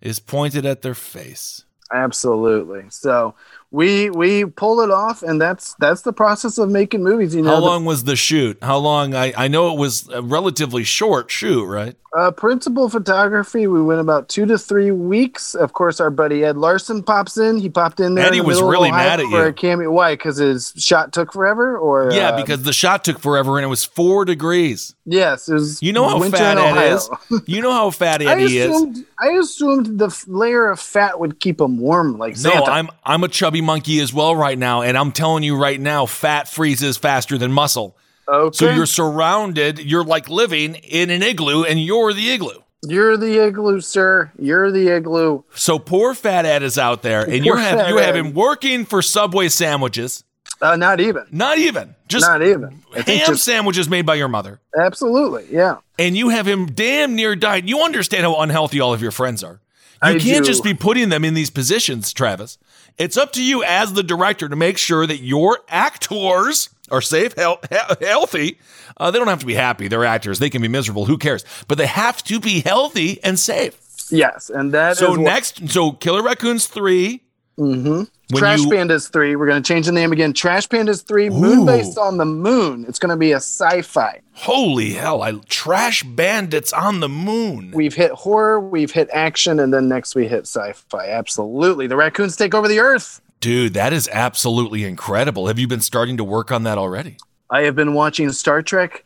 is 0.00 0.18
pointed 0.18 0.66
at 0.66 0.82
their 0.82 0.94
face. 0.94 1.64
absolutely. 1.92 2.84
So 2.90 3.34
we 3.74 4.08
we 4.10 4.44
pulled 4.44 4.80
it 4.84 4.90
off, 4.92 5.22
and 5.24 5.40
that's 5.40 5.74
that's 5.80 6.02
the 6.02 6.12
process 6.12 6.58
of 6.58 6.70
making 6.70 7.02
movies. 7.02 7.34
You 7.34 7.42
know, 7.42 7.50
How 7.54 7.60
the- 7.60 7.66
long 7.66 7.84
was 7.84 8.04
the 8.04 8.14
shoot? 8.16 8.56
How 8.62 8.78
long? 8.78 9.14
I 9.14 9.32
I 9.36 9.48
know 9.48 9.72
it 9.72 9.78
was 9.78 10.08
a 10.10 10.22
relatively 10.22 10.84
short 10.84 11.30
shoot, 11.30 11.64
right? 11.66 11.96
Uh, 12.16 12.30
principal 12.30 12.88
photography, 12.88 13.66
we 13.66 13.82
went 13.82 14.00
about 14.00 14.28
two 14.28 14.46
to 14.46 14.56
three 14.56 14.92
weeks. 14.92 15.56
Of 15.56 15.72
course, 15.72 15.98
our 15.98 16.10
buddy 16.10 16.44
Ed 16.44 16.56
Larson 16.56 17.02
pops 17.02 17.36
in. 17.36 17.58
He 17.58 17.68
popped 17.68 17.98
in 17.98 18.14
there. 18.14 18.26
And 18.26 18.34
he 18.36 18.40
the 18.40 18.46
was 18.46 18.62
really 18.62 18.92
mad 18.92 19.18
at 19.18 19.26
for 19.26 19.30
you. 19.42 19.46
A 19.48 19.52
cameo. 19.52 19.90
Why? 19.90 20.12
Because 20.14 20.36
his 20.36 20.72
shot 20.76 21.12
took 21.12 21.32
forever, 21.32 21.76
or 21.76 22.12
Yeah, 22.12 22.28
uh, 22.28 22.36
because 22.40 22.62
the 22.62 22.72
shot 22.72 23.02
took 23.02 23.18
forever, 23.18 23.58
and 23.58 23.64
it 23.64 23.68
was 23.68 23.82
four 23.84 24.24
degrees. 24.24 24.94
yes, 25.04 25.48
it 25.48 25.54
was. 25.54 25.82
You 25.82 25.92
know 25.92 26.08
how 26.08 26.20
fat 26.30 26.56
Ed 26.56 26.92
is. 26.92 27.10
You 27.46 27.60
know 27.60 27.72
how 27.72 27.90
fat 27.90 28.22
I 28.22 28.26
Eddie 28.26 28.58
is. 28.58 29.02
I 29.18 29.30
assumed 29.30 29.98
the 29.98 30.16
layer 30.28 30.68
of 30.70 30.78
fat 30.78 31.18
would 31.18 31.40
keep 31.40 31.60
him 31.60 31.78
warm, 31.78 32.16
like 32.16 32.38
No, 32.38 32.52
I'm 32.64 32.90
I'm 33.04 33.24
a 33.24 33.28
chubby 33.28 33.60
monkey 33.64 34.00
as 34.00 34.12
well 34.14 34.36
right 34.36 34.58
now, 34.58 34.82
and 34.82 34.96
I'm 34.96 35.10
telling 35.12 35.42
you 35.42 35.56
right 35.56 35.80
now, 35.80 36.06
fat 36.06 36.48
freezes 36.48 36.96
faster 36.96 37.36
than 37.38 37.52
muscle. 37.52 37.96
okay. 38.28 38.56
So 38.56 38.70
you're 38.72 38.86
surrounded, 38.86 39.78
you're 39.78 40.04
like 40.04 40.28
living 40.28 40.76
in 40.76 41.10
an 41.10 41.22
igloo, 41.22 41.64
and 41.64 41.82
you're 41.82 42.12
the 42.12 42.30
igloo. 42.30 42.58
You're 42.86 43.16
the 43.16 43.38
igloo, 43.46 43.80
sir. 43.80 44.30
You're 44.38 44.70
the 44.70 44.88
igloo. 44.88 45.42
So 45.54 45.78
poor 45.78 46.14
fat 46.14 46.44
Ed 46.44 46.62
is 46.62 46.76
out 46.78 47.02
there, 47.02 47.22
and 47.22 47.44
you 47.44 47.56
have 47.56 47.88
you 47.88 47.96
have 47.98 48.14
him 48.14 48.34
working 48.34 48.84
for 48.84 49.00
Subway 49.02 49.48
sandwiches. 49.48 50.22
Uh, 50.60 50.76
not 50.76 51.00
even. 51.00 51.24
Not 51.30 51.58
even 51.58 51.94
just 52.08 52.26
Not 52.26 52.42
even. 52.42 52.82
Ham 52.94 53.26
just- 53.26 53.42
sandwiches 53.44 53.88
made 53.88 54.04
by 54.06 54.14
your 54.14 54.28
mother, 54.28 54.60
Absolutely. 54.78 55.46
Yeah. 55.50 55.78
and 55.98 56.16
you 56.16 56.28
have 56.28 56.46
him 56.46 56.66
damn 56.66 57.14
near 57.16 57.34
died. 57.34 57.68
You 57.68 57.82
understand 57.82 58.22
how 58.24 58.40
unhealthy 58.40 58.80
all 58.80 58.92
of 58.94 59.02
your 59.02 59.10
friends 59.10 59.42
are. 59.42 59.60
You 60.02 60.10
I 60.10 60.18
can't 60.18 60.44
do. 60.44 60.50
just 60.50 60.62
be 60.62 60.74
putting 60.74 61.08
them 61.08 61.24
in 61.24 61.32
these 61.34 61.48
positions, 61.50 62.12
Travis. 62.12 62.58
It's 62.98 63.16
up 63.16 63.32
to 63.32 63.42
you 63.42 63.64
as 63.64 63.92
the 63.92 64.02
director 64.02 64.48
to 64.48 64.56
make 64.56 64.78
sure 64.78 65.06
that 65.06 65.18
your 65.18 65.58
actors 65.68 66.68
are 66.90 67.00
safe, 67.00 67.34
he- 67.34 68.04
healthy. 68.06 68.58
Uh, 68.96 69.10
they 69.10 69.18
don't 69.18 69.28
have 69.28 69.40
to 69.40 69.46
be 69.46 69.54
happy. 69.54 69.88
They're 69.88 70.04
actors. 70.04 70.38
They 70.38 70.50
can 70.50 70.62
be 70.62 70.68
miserable. 70.68 71.06
Who 71.06 71.18
cares? 71.18 71.44
But 71.66 71.78
they 71.78 71.86
have 71.86 72.22
to 72.24 72.38
be 72.38 72.60
healthy 72.60 73.22
and 73.24 73.38
safe. 73.38 73.76
Yes, 74.10 74.50
and 74.50 74.72
that 74.72 74.96
so 74.98 75.12
is 75.12 75.18
what- 75.18 75.24
next, 75.24 75.68
so 75.70 75.92
Killer 75.92 76.22
Raccoons 76.22 76.66
3 76.66 77.22
Mhm. 77.58 78.08
When 78.30 78.40
Trash 78.40 78.60
you- 78.60 78.68
Pandas 78.70 79.10
3. 79.12 79.36
We're 79.36 79.46
going 79.46 79.62
to 79.62 79.66
change 79.66 79.86
the 79.86 79.92
name 79.92 80.10
again. 80.12 80.32
Trash 80.32 80.66
Pandas 80.68 81.04
3, 81.06 81.28
moon 81.30 81.66
based 81.66 81.98
on 81.98 82.16
the 82.16 82.24
moon. 82.24 82.86
It's 82.88 82.98
going 82.98 83.10
to 83.10 83.16
be 83.16 83.32
a 83.32 83.36
sci 83.36 83.82
fi. 83.82 84.20
Holy 84.32 84.92
hell! 84.94 85.22
I 85.22 85.32
trash 85.48 86.02
bandits 86.02 86.72
on 86.72 87.00
the 87.00 87.08
moon. 87.08 87.70
We've 87.74 87.94
hit 87.94 88.10
horror, 88.12 88.58
we've 88.60 88.90
hit 88.90 89.08
action, 89.12 89.60
and 89.60 89.72
then 89.72 89.88
next 89.88 90.14
we 90.14 90.26
hit 90.26 90.46
sci 90.46 90.72
fi. 90.88 91.08
Absolutely. 91.10 91.86
The 91.86 91.96
raccoons 91.96 92.36
take 92.36 92.54
over 92.54 92.66
the 92.66 92.80
earth. 92.80 93.20
Dude, 93.40 93.74
that 93.74 93.92
is 93.92 94.08
absolutely 94.10 94.84
incredible. 94.84 95.46
Have 95.48 95.58
you 95.58 95.68
been 95.68 95.80
starting 95.82 96.16
to 96.16 96.24
work 96.24 96.50
on 96.50 96.62
that 96.62 96.78
already? 96.78 97.18
I 97.50 97.62
have 97.62 97.76
been 97.76 97.92
watching 97.92 98.32
Star 98.32 98.62
Trek 98.62 99.04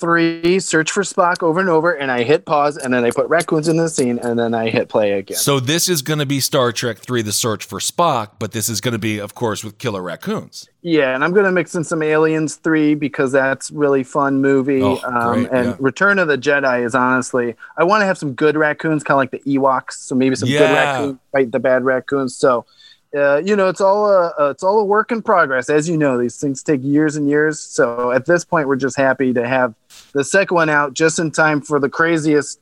3, 0.00 0.58
Search 0.60 0.90
for 0.90 1.02
Spock 1.02 1.42
over 1.42 1.60
and 1.60 1.68
over, 1.68 1.92
and 1.92 2.10
I 2.10 2.22
hit 2.22 2.46
pause, 2.46 2.76
and 2.76 2.92
then 2.94 3.04
I 3.04 3.10
put 3.10 3.28
raccoons 3.28 3.68
in 3.68 3.76
the 3.76 3.88
scene, 3.88 4.18
and 4.18 4.38
then 4.38 4.54
I 4.54 4.70
hit 4.70 4.88
play 4.88 5.12
again. 5.12 5.36
So 5.36 5.60
this 5.60 5.88
is 5.88 6.02
going 6.02 6.18
to 6.18 6.26
be 6.26 6.40
Star 6.40 6.72
Trek 6.72 6.98
3 6.98 7.22
The 7.22 7.32
Search 7.32 7.64
for 7.64 7.78
Spock, 7.78 8.30
but 8.38 8.52
this 8.52 8.68
is 8.68 8.80
going 8.80 8.92
to 8.92 8.98
be 8.98 9.18
of 9.18 9.34
course 9.34 9.62
with 9.62 9.78
killer 9.78 10.02
raccoons. 10.02 10.68
Yeah, 10.82 11.14
and 11.14 11.22
I'm 11.22 11.32
going 11.32 11.44
to 11.44 11.52
mix 11.52 11.74
in 11.74 11.84
some 11.84 12.02
Aliens 12.02 12.56
3 12.56 12.94
because 12.94 13.32
that's 13.32 13.70
really 13.70 14.02
fun 14.02 14.40
movie. 14.40 14.80
Oh, 14.82 14.98
um, 15.04 15.46
and 15.52 15.66
yeah. 15.70 15.76
Return 15.78 16.18
of 16.18 16.26
the 16.28 16.38
Jedi 16.38 16.84
is 16.84 16.94
honestly, 16.94 17.54
I 17.76 17.84
want 17.84 18.00
to 18.00 18.06
have 18.06 18.16
some 18.16 18.32
good 18.32 18.56
raccoons, 18.56 19.04
kind 19.04 19.16
of 19.16 19.18
like 19.18 19.30
the 19.30 19.50
Ewoks. 19.50 19.92
So 19.92 20.14
maybe 20.14 20.34
some 20.36 20.48
good 20.48 20.54
Yeah. 20.70 20.72
raccoons 20.92 21.18
fight 21.32 21.52
the 21.52 21.58
bad 21.60 21.84
raccoons. 21.84 22.34
So, 22.34 22.64
uh, 23.16 23.38
you 23.44 23.56
know, 23.56 23.68
it's 23.68 23.80
all 23.80 24.06
a 24.06 24.32
uh, 24.38 24.50
it's 24.50 24.62
all 24.62 24.78
a 24.78 24.84
work 24.84 25.10
in 25.10 25.20
progress. 25.22 25.68
As 25.68 25.88
you 25.88 25.96
know, 25.96 26.16
these 26.18 26.38
things 26.38 26.62
take 26.62 26.82
years 26.84 27.16
and 27.16 27.28
years. 27.28 27.58
So 27.60 28.12
at 28.12 28.26
this 28.26 28.44
point, 28.44 28.68
we're 28.68 28.76
just 28.76 28.96
happy 28.96 29.32
to 29.32 29.46
have 29.46 29.74
the 30.12 30.22
second 30.24 30.54
one 30.54 30.68
out 30.70 30.94
just 30.94 31.18
in 31.18 31.30
time 31.30 31.60
for 31.60 31.80
the 31.80 31.88
craziest 31.88 32.60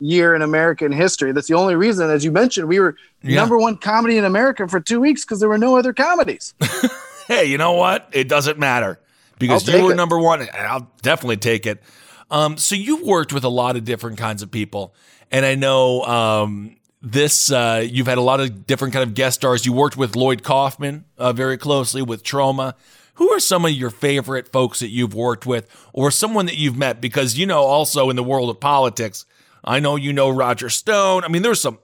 year 0.00 0.34
in 0.34 0.42
American 0.42 0.92
history. 0.92 1.32
That's 1.32 1.48
the 1.48 1.54
only 1.54 1.74
reason, 1.74 2.08
as 2.10 2.24
you 2.24 2.30
mentioned, 2.30 2.68
we 2.68 2.78
were 2.78 2.94
Yeah. 3.22 3.34
number 3.40 3.58
one 3.58 3.76
comedy 3.76 4.16
in 4.16 4.24
America 4.24 4.68
for 4.68 4.78
two 4.78 5.00
weeks 5.00 5.24
because 5.24 5.40
there 5.40 5.48
were 5.48 5.58
no 5.58 5.76
other 5.76 5.92
comedies. 5.92 6.54
Hey, 7.28 7.44
you 7.44 7.58
know 7.58 7.72
what? 7.72 8.08
It 8.12 8.26
doesn't 8.26 8.58
matter 8.58 8.98
because 9.38 9.68
you 9.68 9.84
were 9.84 9.92
it. 9.92 9.96
number 9.96 10.18
one. 10.18 10.40
and 10.40 10.50
I'll 10.66 10.90
definitely 11.02 11.36
take 11.36 11.66
it. 11.66 11.82
Um, 12.30 12.56
so 12.56 12.74
you've 12.74 13.02
worked 13.02 13.34
with 13.34 13.44
a 13.44 13.50
lot 13.50 13.76
of 13.76 13.84
different 13.84 14.16
kinds 14.16 14.42
of 14.42 14.50
people, 14.50 14.94
and 15.30 15.44
I 15.44 15.54
know 15.54 16.04
um, 16.04 16.76
this. 17.02 17.50
Uh, 17.50 17.86
you've 17.88 18.06
had 18.06 18.18
a 18.18 18.22
lot 18.22 18.40
of 18.40 18.66
different 18.66 18.94
kind 18.94 19.02
of 19.02 19.14
guest 19.14 19.40
stars. 19.40 19.66
You 19.66 19.72
worked 19.72 19.96
with 19.96 20.16
Lloyd 20.16 20.42
Kaufman 20.42 21.04
uh, 21.16 21.32
very 21.32 21.56
closely 21.56 22.02
with 22.02 22.22
Troma. 22.24 22.74
Who 23.14 23.30
are 23.32 23.40
some 23.40 23.64
of 23.64 23.72
your 23.72 23.90
favorite 23.90 24.48
folks 24.48 24.78
that 24.78 24.90
you've 24.90 25.14
worked 25.14 25.44
with, 25.44 25.68
or 25.92 26.10
someone 26.10 26.46
that 26.46 26.56
you've 26.56 26.76
met? 26.76 27.00
Because 27.00 27.36
you 27.36 27.46
know, 27.46 27.62
also 27.62 28.10
in 28.10 28.16
the 28.16 28.22
world 28.22 28.48
of 28.48 28.60
politics, 28.60 29.26
I 29.64 29.80
know 29.80 29.96
you 29.96 30.12
know 30.12 30.30
Roger 30.30 30.70
Stone. 30.70 31.24
I 31.24 31.28
mean, 31.28 31.42
there's 31.42 31.60
some. 31.60 31.78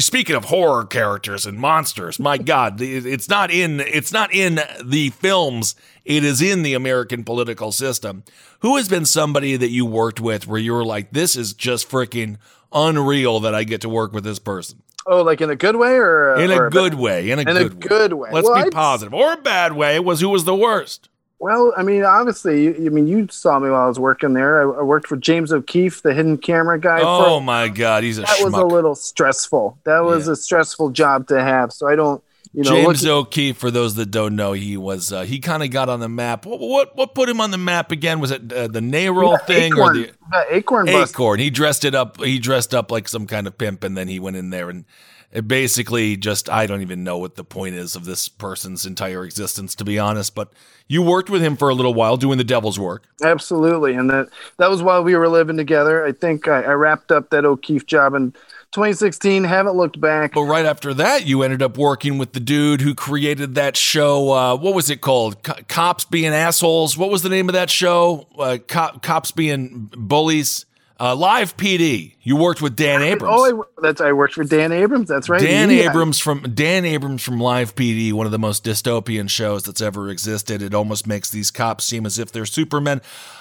Speaking 0.00 0.36
of 0.36 0.46
horror 0.46 0.84
characters 0.84 1.46
and 1.46 1.58
monsters, 1.58 2.18
my 2.18 2.36
God, 2.36 2.78
it's 2.80 3.28
not 3.28 3.50
in 3.50 3.80
it's 3.80 4.12
not 4.12 4.32
in 4.34 4.60
the 4.84 5.08
films. 5.10 5.74
It 6.04 6.24
is 6.24 6.42
in 6.42 6.62
the 6.62 6.74
American 6.74 7.24
political 7.24 7.72
system. 7.72 8.22
Who 8.60 8.76
has 8.76 8.88
been 8.88 9.06
somebody 9.06 9.56
that 9.56 9.70
you 9.70 9.86
worked 9.86 10.20
with 10.20 10.46
where 10.46 10.60
you 10.60 10.74
were 10.74 10.84
like, 10.84 11.12
this 11.12 11.36
is 11.36 11.54
just 11.54 11.88
freaking 11.90 12.36
unreal 12.70 13.40
that 13.40 13.54
I 13.54 13.64
get 13.64 13.80
to 13.80 13.88
work 13.88 14.12
with 14.12 14.24
this 14.24 14.38
person? 14.38 14.82
Oh, 15.06 15.22
like 15.22 15.40
in 15.40 15.48
a 15.48 15.56
good 15.56 15.76
way 15.76 15.92
or 15.94 16.34
in 16.36 16.50
or 16.50 16.66
a 16.66 16.70
good 16.70 16.92
way? 16.94 17.30
In 17.30 17.38
a 17.38 17.42
in 17.42 17.46
good 17.48 17.72
a 17.72 17.74
good 17.88 18.12
way. 18.12 18.28
Let's 18.30 18.44
Well, 18.46 18.56
be 18.56 18.60
I'd- 18.62 18.70
positive. 18.70 19.14
Or 19.14 19.32
a 19.32 19.36
bad 19.38 19.72
way 19.72 19.98
was 20.00 20.20
who 20.20 20.28
was 20.28 20.44
the 20.44 20.54
worst. 20.54 21.08
Well, 21.40 21.72
I 21.76 21.84
mean, 21.84 22.02
obviously, 22.02 22.64
you, 22.64 22.74
I 22.86 22.88
mean, 22.88 23.06
you 23.06 23.28
saw 23.30 23.60
me 23.60 23.70
while 23.70 23.84
I 23.84 23.86
was 23.86 23.98
working 23.98 24.32
there. 24.32 24.60
I, 24.60 24.80
I 24.80 24.82
worked 24.82 25.06
for 25.06 25.16
James 25.16 25.52
O'Keefe, 25.52 26.02
the 26.02 26.12
hidden 26.12 26.36
camera 26.36 26.80
guy. 26.80 27.00
Oh 27.00 27.38
for, 27.38 27.44
my 27.44 27.68
God, 27.68 28.02
he's 28.02 28.18
a 28.18 28.22
that 28.22 28.40
was 28.42 28.54
a 28.54 28.64
little 28.64 28.96
stressful. 28.96 29.78
That 29.84 30.00
was 30.00 30.26
a 30.26 30.34
stressful 30.34 30.90
job 30.90 31.28
to 31.28 31.40
have. 31.40 31.72
So 31.72 31.86
I 31.86 31.94
don't, 31.94 32.22
you 32.52 32.64
know, 32.64 32.70
James 32.70 33.04
look- 33.04 33.28
O'Keefe, 33.28 33.56
for 33.56 33.70
those 33.70 33.94
that 33.96 34.10
don't 34.10 34.34
know, 34.34 34.52
he 34.52 34.76
was 34.76 35.12
uh, 35.12 35.22
he 35.22 35.38
kind 35.38 35.62
of 35.62 35.70
got 35.70 35.88
on 35.88 36.00
the 36.00 36.08
map. 36.08 36.44
What, 36.44 36.58
what 36.58 36.96
what 36.96 37.14
put 37.14 37.28
him 37.28 37.40
on 37.40 37.52
the 37.52 37.58
map 37.58 37.92
again? 37.92 38.18
Was 38.18 38.32
it 38.32 38.52
uh, 38.52 38.66
the 38.66 38.80
NAROL 38.80 39.32
Yeah, 39.32 39.46
thing 39.46 39.72
Acorn, 39.74 39.96
or 39.96 40.00
the 40.00 40.12
the 40.32 40.56
Acorn 40.56 40.86
bus. 40.86 41.10
Acorn? 41.10 41.38
He 41.38 41.50
dressed 41.50 41.84
it 41.84 41.94
up. 41.94 42.20
He 42.20 42.40
dressed 42.40 42.74
up 42.74 42.90
like 42.90 43.06
some 43.06 43.28
kind 43.28 43.46
of 43.46 43.56
pimp, 43.56 43.84
and 43.84 43.96
then 43.96 44.08
he 44.08 44.18
went 44.18 44.36
in 44.36 44.50
there 44.50 44.70
and 44.70 44.86
it 45.30 45.46
basically 45.46 46.16
just 46.16 46.48
I 46.48 46.66
don't 46.66 46.80
even 46.80 47.04
know 47.04 47.18
what 47.18 47.36
the 47.36 47.44
point 47.44 47.74
is 47.74 47.94
of 47.94 48.04
this 48.04 48.28
person's 48.28 48.86
entire 48.86 49.24
existence, 49.24 49.74
to 49.76 49.84
be 49.84 49.98
honest. 49.98 50.34
But 50.34 50.52
you 50.86 51.02
worked 51.02 51.28
with 51.28 51.42
him 51.42 51.56
for 51.56 51.68
a 51.68 51.74
little 51.74 51.92
while 51.92 52.16
doing 52.16 52.38
the 52.38 52.44
devil's 52.44 52.78
work. 52.78 53.04
Absolutely, 53.22 53.94
and 53.94 54.08
that 54.08 54.28
that 54.56 54.70
was 54.70 54.82
while 54.82 55.04
we 55.04 55.14
were 55.14 55.28
living 55.28 55.58
together. 55.58 56.04
I 56.04 56.12
think 56.12 56.48
I, 56.48 56.62
I 56.62 56.72
wrapped 56.72 57.12
up 57.12 57.28
that 57.30 57.44
O'Keefe 57.44 57.84
job 57.84 58.14
in 58.14 58.32
2016. 58.72 59.44
Haven't 59.44 59.76
looked 59.76 60.00
back. 60.00 60.32
But 60.32 60.42
right 60.42 60.64
after 60.64 60.94
that, 60.94 61.26
you 61.26 61.42
ended 61.42 61.62
up 61.62 61.76
working 61.76 62.16
with 62.16 62.32
the 62.32 62.40
dude 62.40 62.80
who 62.80 62.94
created 62.94 63.54
that 63.56 63.76
show. 63.76 64.32
Uh, 64.32 64.56
what 64.56 64.74
was 64.74 64.88
it 64.88 65.02
called? 65.02 65.42
Co- 65.42 65.62
Cops 65.68 66.06
being 66.06 66.32
assholes. 66.32 66.96
What 66.96 67.10
was 67.10 67.22
the 67.22 67.28
name 67.28 67.50
of 67.50 67.52
that 67.52 67.68
show? 67.68 68.26
Uh, 68.38 68.58
cop, 68.66 69.02
cops 69.02 69.30
being 69.30 69.90
bullies. 69.94 70.64
Uh, 71.00 71.14
Live 71.14 71.56
PD. 71.56 72.16
You 72.22 72.34
worked 72.34 72.60
with 72.60 72.74
Dan 72.74 73.02
Abrams. 73.02 73.32
Oh, 73.36 73.62
I, 73.62 73.80
that's 73.80 74.00
I 74.00 74.12
worked 74.12 74.34
for 74.34 74.42
Dan 74.42 74.72
Abrams. 74.72 75.08
That's 75.08 75.28
right. 75.28 75.40
Dan 75.40 75.70
He- 75.70 75.80
Abrams 75.82 76.18
from 76.18 76.42
Dan 76.54 76.84
Abrams 76.84 77.22
from 77.22 77.38
Live 77.38 77.76
PD, 77.76 78.12
one 78.12 78.26
of 78.26 78.32
the 78.32 78.38
most 78.38 78.64
dystopian 78.64 79.30
shows 79.30 79.62
that's 79.62 79.80
ever 79.80 80.08
existed. 80.08 80.60
It 80.60 80.74
almost 80.74 81.06
makes 81.06 81.30
these 81.30 81.52
cops 81.52 81.84
seem 81.84 82.04
as 82.04 82.18
if 82.18 82.32
they're 82.32 82.46
supermen 82.46 83.00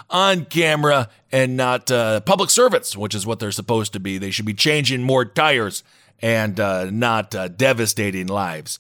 on 0.10 0.46
camera 0.46 1.10
and 1.32 1.58
not 1.58 1.90
uh, 1.90 2.20
public 2.22 2.52
servants, 2.52 2.96
which 2.96 3.16
is 3.16 3.26
what 3.26 3.40
they're 3.40 3.52
supposed 3.52 3.92
to 3.94 4.00
be. 4.00 4.20
They 4.20 4.30
should 4.32 4.46
be 4.46 4.54
changing 4.54 5.02
more 5.02 5.26
tires 5.26 5.84
and 6.22 6.60
uh, 6.60 6.92
not 6.92 7.34
uh, 7.34 7.48
devastating 7.48 8.28
lives. 8.28 8.78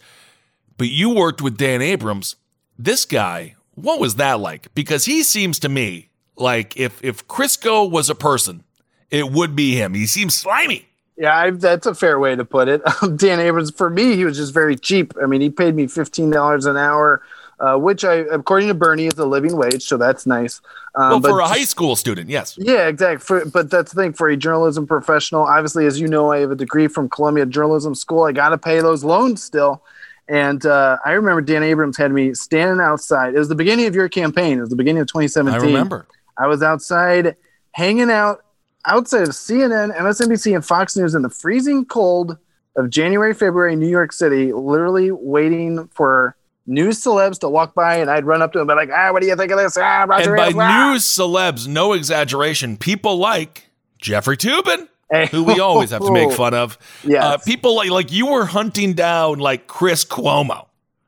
But 0.77 0.89
you 0.89 1.09
worked 1.09 1.41
with 1.41 1.57
Dan 1.57 1.81
Abrams. 1.81 2.35
This 2.77 3.05
guy, 3.05 3.55
what 3.73 3.99
was 3.99 4.15
that 4.15 4.39
like? 4.39 4.73
Because 4.75 5.05
he 5.05 5.23
seems 5.23 5.57
to 5.59 5.69
me 5.69 6.09
like 6.35 6.77
if 6.77 7.03
if 7.03 7.27
Crisco 7.27 7.89
was 7.89 8.09
a 8.09 8.15
person, 8.15 8.63
it 9.11 9.31
would 9.31 9.55
be 9.55 9.75
him. 9.75 9.93
He 9.93 10.05
seems 10.05 10.35
slimy. 10.35 10.87
Yeah, 11.17 11.35
I, 11.35 11.49
that's 11.49 11.87
a 11.87 11.95
fair 11.95 12.19
way 12.19 12.35
to 12.35 12.45
put 12.45 12.67
it. 12.67 12.81
Dan 13.15 13.39
Abrams, 13.39 13.71
for 13.71 13.89
me, 13.89 14.15
he 14.15 14.23
was 14.23 14.37
just 14.37 14.53
very 14.53 14.75
cheap. 14.75 15.13
I 15.21 15.25
mean, 15.25 15.41
he 15.41 15.49
paid 15.49 15.75
me 15.75 15.87
fifteen 15.87 16.29
dollars 16.29 16.67
an 16.67 16.77
hour, 16.77 17.23
uh, 17.59 17.75
which 17.75 18.05
I, 18.05 18.15
according 18.15 18.67
to 18.67 18.75
Bernie, 18.75 19.07
is 19.07 19.17
a 19.17 19.25
living 19.25 19.57
wage, 19.57 19.83
so 19.83 19.97
that's 19.97 20.27
nice. 20.27 20.61
Um, 20.93 21.09
well, 21.09 21.19
but 21.21 21.29
for 21.29 21.39
a 21.39 21.47
high 21.47 21.63
school 21.63 21.95
student, 21.95 22.29
yes. 22.29 22.55
Yeah, 22.59 22.87
exactly. 22.87 23.23
For, 23.25 23.45
but 23.45 23.71
that's 23.71 23.93
the 23.93 24.01
thing 24.01 24.13
for 24.13 24.29
a 24.29 24.37
journalism 24.37 24.85
professional. 24.85 25.43
Obviously, 25.43 25.87
as 25.87 25.99
you 25.99 26.07
know, 26.07 26.31
I 26.31 26.39
have 26.39 26.51
a 26.51 26.55
degree 26.55 26.87
from 26.87 27.09
Columbia 27.09 27.47
Journalism 27.47 27.95
School. 27.95 28.23
I 28.23 28.31
got 28.31 28.49
to 28.49 28.57
pay 28.57 28.79
those 28.81 29.03
loans 29.03 29.43
still. 29.43 29.83
And 30.27 30.65
uh, 30.65 30.97
I 31.05 31.11
remember 31.11 31.41
Dan 31.41 31.63
Abrams 31.63 31.97
had 31.97 32.11
me 32.11 32.33
standing 32.33 32.83
outside. 32.83 33.33
It 33.33 33.39
was 33.39 33.47
the 33.47 33.55
beginning 33.55 33.85
of 33.85 33.95
your 33.95 34.09
campaign. 34.09 34.57
It 34.57 34.61
was 34.61 34.69
the 34.69 34.75
beginning 34.75 35.01
of 35.01 35.07
2017. 35.07 35.61
I 35.61 35.63
remember. 35.63 36.05
I 36.37 36.47
was 36.47 36.61
outside 36.61 37.37
hanging 37.71 38.11
out 38.11 38.43
outside 38.87 39.23
of 39.23 39.29
CNN, 39.29 39.95
MSNBC, 39.95 40.55
and 40.55 40.65
Fox 40.65 40.95
News 40.97 41.13
in 41.13 41.21
the 41.21 41.29
freezing 41.29 41.85
cold 41.85 42.37
of 42.75 42.89
January, 42.89 43.33
February 43.33 43.73
in 43.73 43.79
New 43.79 43.89
York 43.89 44.13
City, 44.13 44.53
literally 44.53 45.11
waiting 45.11 45.87
for 45.93 46.35
news 46.65 47.03
celebs 47.03 47.39
to 47.39 47.49
walk 47.49 47.73
by, 47.73 47.97
and 47.97 48.09
I'd 48.09 48.25
run 48.25 48.41
up 48.41 48.51
to 48.53 48.59
them 48.59 48.69
and 48.69 48.77
be 48.77 48.87
like, 48.87 48.97
"Ah, 48.97 49.11
what 49.11 49.21
do 49.21 49.27
you 49.27 49.35
think 49.35 49.51
of 49.51 49.57
this? 49.57 49.77
Ah, 49.77 50.05
Roger 50.07 50.35
And 50.35 50.55
by 50.55 50.63
ah." 50.63 50.91
news 50.91 51.03
celebs, 51.03 51.67
no 51.67 51.93
exaggeration, 51.93 52.77
people 52.77 53.17
like 53.17 53.69
Jeffrey 53.99 54.37
Toobin, 54.37 54.87
who 55.31 55.43
we 55.43 55.59
always 55.59 55.91
have 55.91 56.03
to 56.03 56.11
make 56.11 56.31
fun 56.33 56.53
of. 56.53 56.77
Yes. 57.03 57.23
Uh, 57.23 57.37
people 57.39 57.75
like 57.75 57.89
like 57.89 58.11
you 58.11 58.27
were 58.27 58.45
hunting 58.45 58.93
down 58.93 59.39
like 59.39 59.67
Chris 59.67 60.05
Cuomo. 60.05 60.67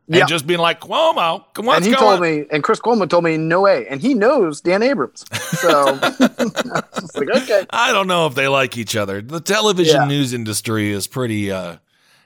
And 0.09 0.17
Yeah. 0.17 0.25
just 0.25 0.47
being 0.47 0.59
like, 0.59 0.81
Cuomo, 0.81 1.45
come 1.53 1.69
on, 1.69 1.75
and 1.77 1.85
he 1.85 1.93
told 1.93 2.19
me, 2.19 2.43
and 2.51 2.63
Chris 2.63 2.79
Coleman 2.79 3.09
told 3.09 3.23
me, 3.23 3.37
no 3.37 3.61
way. 3.61 3.85
And 3.87 4.01
he 4.01 4.15
knows 4.15 4.59
Dan 4.59 4.81
Abrams. 4.81 5.23
So 5.59 5.99
it's 6.01 7.15
like, 7.15 7.29
okay. 7.43 7.65
I 7.69 7.91
don't 7.93 8.07
know 8.07 8.25
if 8.25 8.33
they 8.33 8.47
like 8.47 8.75
each 8.75 8.95
other. 8.95 9.21
The 9.21 9.39
television 9.39 10.01
Yeah. 10.01 10.07
news 10.07 10.33
industry 10.33 10.91
is 10.91 11.05
pretty 11.07 11.51
uh 11.51 11.77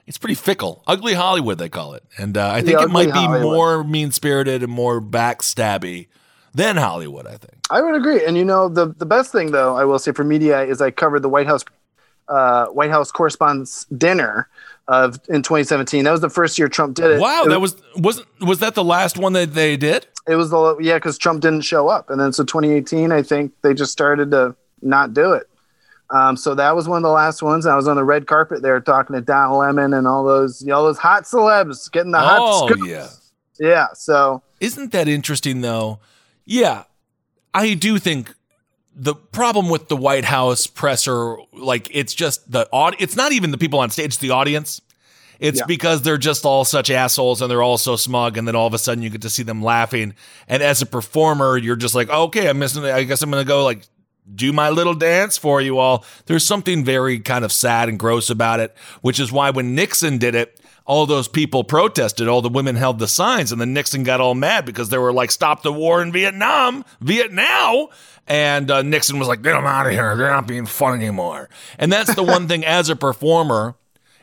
it's 0.07 0.17
pretty 0.17 0.35
fickle. 0.35 0.81
Ugly 0.87 1.13
Hollywood 1.13 1.57
they 1.57 1.67
call 1.69 1.93
it. 1.93 2.03
And 2.17 2.37
uh, 2.37 2.49
I 2.51 2.61
think 2.61 2.79
it 2.81 2.89
might 2.89 3.05
be 3.07 3.11
Hollywood. 3.19 3.41
more 3.41 3.83
mean-spirited 3.83 4.63
and 4.63 4.71
more 4.71 5.01
backstabby 5.01 6.07
than 6.53 6.77
Hollywood, 6.77 7.25
I 7.27 7.31
think. 7.37 7.55
I 7.69 7.81
would 7.81 7.95
agree. 7.95 8.23
And 8.25 8.37
you 8.37 8.45
know, 8.45 8.69
the 8.69 8.87
the 8.97 9.05
best 9.05 9.31
thing 9.33 9.51
though, 9.51 9.75
I 9.75 9.83
will 9.85 9.99
say 9.99 10.11
for 10.13 10.23
media 10.23 10.61
is 10.63 10.81
I 10.81 10.91
covered 10.91 11.21
the 11.21 11.29
White 11.29 11.47
House 11.47 11.63
uh, 12.29 12.67
White 12.67 12.91
House 12.91 13.11
Correspondents' 13.11 13.85
Dinner 13.97 14.47
of 14.93 15.15
in 15.29 15.41
2017. 15.41 16.03
That 16.03 16.11
was 16.11 16.21
the 16.21 16.29
first 16.29 16.57
year 16.57 16.67
Trump 16.67 16.95
did 16.95 17.11
it. 17.11 17.19
Wow, 17.19 17.43
It 17.45 17.49
that 17.49 17.61
was 17.61 17.75
wasn't 17.95 18.27
was 18.41 18.59
that 18.59 18.75
the 18.75 18.83
last 18.83 19.17
one 19.17 19.33
that 19.33 19.53
they 19.53 19.77
did? 19.77 20.07
It 20.27 20.35
was 20.35 20.49
the 20.49 20.77
yeah, 20.79 20.95
because 20.95 21.17
Trump 21.17 21.41
didn't 21.41 21.61
show 21.61 21.89
up, 21.89 22.09
and 22.09 22.19
then 22.19 22.31
so 22.33 22.43
2018, 22.43 23.11
I 23.11 23.21
think 23.23 23.51
they 23.61 23.73
just 23.73 23.91
started 23.91 24.31
to 24.31 24.55
not 24.81 25.13
do 25.13 25.33
it. 25.33 25.49
Um, 26.09 26.37
so 26.37 26.53
that 26.55 26.75
was 26.75 26.87
one 26.87 26.97
of 26.97 27.03
the 27.03 27.09
last 27.09 27.41
ones. 27.41 27.65
I 27.65 27.75
was 27.75 27.87
on 27.87 27.95
the 27.95 28.03
red 28.03 28.27
carpet 28.27 28.61
there 28.61 28.79
talking 28.79 29.15
to 29.15 29.21
Don 29.21 29.57
Lemon 29.57 29.93
and 29.93 30.07
all 30.07 30.23
those 30.23 30.67
all 30.69 30.83
those 30.83 30.99
hot 30.99 31.23
celebs 31.23 31.91
getting 31.91 32.11
the 32.11 32.19
hot 32.19 32.39
oh 32.39 32.85
yeah. 32.85 33.07
Yeah. 33.59 33.87
So 33.93 34.43
Isn't 34.59 34.91
that 34.91 35.07
interesting 35.07 35.61
though? 35.61 35.99
Yeah. 36.45 36.83
I 37.53 37.73
do 37.73 37.99
think 37.99 38.33
the 38.95 39.15
problem 39.15 39.69
with 39.69 39.87
the 39.87 39.97
White 39.97 40.25
House 40.25 40.67
presser, 40.67 41.37
like 41.51 41.87
it's 41.91 42.13
just 42.13 42.49
the 42.51 42.67
aud 42.71 42.95
it's 42.99 43.15
not 43.15 43.31
even 43.31 43.51
the 43.51 43.57
people 43.57 43.79
on 43.79 43.89
stage, 43.89 44.05
it's 44.07 44.17
the 44.17 44.31
audience. 44.31 44.81
It's 45.39 45.59
Yeah. 45.59 45.65
because 45.65 46.03
they're 46.03 46.17
just 46.19 46.45
all 46.45 46.63
such 46.63 46.89
assholes 46.89 47.41
and 47.41 47.49
they're 47.51 47.63
all 47.63 47.77
so 47.77 47.95
smug, 47.95 48.37
and 48.37 48.47
then 48.47 48.55
all 48.55 48.67
of 48.67 48.73
a 48.73 48.77
sudden 48.77 49.03
you 49.03 49.09
get 49.09 49.21
to 49.23 49.29
see 49.29 49.43
them 49.43 49.61
laughing. 49.63 50.13
And 50.47 50.61
as 50.63 50.81
a 50.81 50.85
performer, 50.85 51.57
you're 51.57 51.75
just 51.75 51.95
like, 51.95 52.09
okay, 52.09 52.47
I'm 52.47 52.59
missing. 52.59 52.85
I 52.85 53.03
guess 53.03 53.21
I'm 53.21 53.31
gonna 53.31 53.43
go 53.43 53.63
like 53.65 53.81
do 54.33 54.53
my 54.53 54.69
little 54.69 54.93
dance 54.93 55.37
for 55.37 55.59
you 55.59 55.79
all. 55.79 56.05
There's 56.27 56.45
something 56.45 56.85
very 56.85 57.19
kind 57.19 57.43
of 57.43 57.51
sad 57.51 57.89
and 57.89 57.99
gross 57.99 58.29
about 58.29 58.61
it, 58.61 58.73
which 59.01 59.19
is 59.19 59.31
why 59.33 59.49
when 59.49 59.75
Nixon 59.75 60.17
did 60.17 60.33
it, 60.33 60.57
all 60.85 61.05
those 61.05 61.27
people 61.27 61.63
protested. 61.65 62.27
All 62.29 62.41
the 62.41 62.47
women 62.49 62.75
held 62.75 62.99
the 62.99 63.07
signs, 63.07 63.51
and 63.51 63.59
then 63.59 63.73
Nixon 63.73 64.03
got 64.03 64.21
all 64.21 64.35
mad 64.35 64.65
because 64.65 64.89
they 64.89 64.97
were 64.97 65.13
like, 65.13 65.31
"Stop 65.31 65.61
the 65.63 65.73
war 65.73 66.01
in 66.01 66.11
Vietnam, 66.11 66.85
Vietnam." 67.01 67.87
And 68.27 68.71
uh, 68.71 68.81
Nixon 68.81 69.19
was 69.19 69.27
like, 69.27 69.41
"Get 69.41 69.53
them 69.53 69.65
out 69.65 69.85
of 69.85 69.91
here. 69.91 70.15
They're 70.15 70.29
not 70.29 70.47
being 70.47 70.65
fun 70.65 70.95
anymore." 70.95 71.49
And 71.77 71.91
that's 71.91 72.15
the 72.15 72.23
one 72.23 72.47
thing 72.47 72.63
as 72.63 72.89
a 72.89 72.95
performer, 72.95 73.75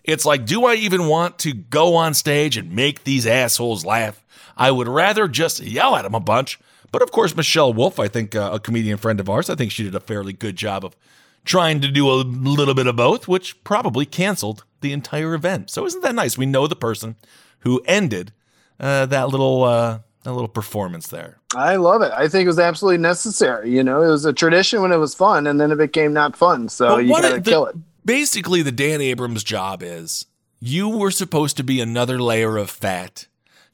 it's 0.05 0.25
like, 0.25 0.47
do 0.47 0.65
I 0.65 0.75
even 0.75 1.07
want 1.07 1.39
to 1.41 1.53
go 1.53 1.95
on 1.97 2.15
stage 2.15 2.57
and 2.57 2.75
make 2.75 3.05
these 3.05 3.27
assholes 3.27 3.85
laugh? 3.85 4.25
I 4.57 4.71
would 4.71 4.89
rather 4.89 5.29
just 5.29 5.61
yell 5.61 5.97
at 5.97 6.03
them 6.03 6.15
a 6.15 6.21
bunch. 6.21 6.59
But 6.93 7.03
of 7.03 7.13
course, 7.13 7.37
Michelle 7.37 7.73
Wolf, 7.73 8.01
I 8.01 8.09
think 8.09 8.35
uh, 8.35 8.51
a 8.53 8.61
comedian 8.61 8.97
friend 8.97 9.21
of 9.21 9.31
ours, 9.31 9.49
I 9.49 9.55
think 9.55 9.71
she 9.71 9.85
did 9.85 9.95
a 9.95 10.01
fairly 10.01 10.33
good 10.33 10.57
job 10.57 10.85
of 10.85 10.97
trying 11.45 11.81
to 11.81 11.89
do 11.89 12.11
a 12.11 12.15
little 12.23 12.75
bit 12.75 12.87
of 12.87 12.97
both, 12.97 13.29
which 13.29 13.63
probably 13.65 14.05
canceled 14.05 14.65
the 14.81 14.93
entire 14.93 15.35
event. 15.35 15.71
So 15.71 15.87
isn't 15.87 16.03
that 16.03 16.15
nice? 16.15 16.37
We 16.37 16.47
know 16.47 16.67
the 16.67 16.77
person 16.77 17.17
who 17.61 17.81
ended 17.87 18.33
uh, 18.79 19.07
that 19.07 19.29
little 19.29 19.65
uh, 19.65 20.01
that 20.23 20.33
little 20.33 20.49
performance 20.49 21.09
there. 21.09 21.39
I 21.55 21.77
love 21.77 22.03
it. 22.03 22.13
I 22.13 22.29
think 22.29 22.45
it 22.45 22.49
was 22.49 22.59
absolutely 22.59 22.99
necessary. 22.99 23.71
You 23.71 23.83
know, 23.83 24.03
it 24.03 24.09
was 24.09 24.25
a 24.25 24.33
tradition 24.33 24.83
when 24.83 24.93
it 24.93 24.99
was 24.99 25.15
fun, 25.15 25.47
and 25.47 25.61
then 25.61 25.71
it 25.73 25.79
became 25.79 26.13
not 26.13 26.37
fun. 26.37 26.69
So 26.69 26.99
you 26.99 27.09
gotta 27.15 27.37
it- 27.37 27.45
the- 27.45 27.51
kill 27.51 27.67
it. 27.67 27.77
Basically, 28.05 28.63
the 28.63 28.73
Dan 28.73 29.01
Abrams 29.03 29.45
job 29.45 29.83
is 29.83 30.27
you 30.59 30.89
were 30.89 31.11
supposed 31.11 31.57
to 31.59 31.63
be 31.63 31.81
another 31.81 32.21
layer 32.21 32.57
of 32.57 32.71
fat 32.71 33.27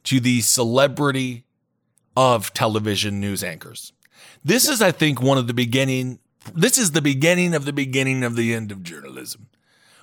to 0.04 0.18
the 0.20 0.40
celebrity 0.40 1.44
of 2.16 2.52
television 2.52 3.20
news 3.20 3.44
anchors. 3.44 3.92
This 4.44 4.68
is, 4.68 4.82
I 4.82 4.90
think, 4.92 5.20
one 5.22 5.38
of 5.38 5.46
the 5.46 5.54
beginning. 5.54 6.18
This 6.54 6.76
is 6.78 6.92
the 6.92 7.02
beginning 7.02 7.54
of 7.54 7.64
the 7.64 7.72
beginning 7.72 8.22
of 8.24 8.36
the 8.36 8.54
end 8.54 8.70
of 8.72 8.82
journalism. 8.82 9.48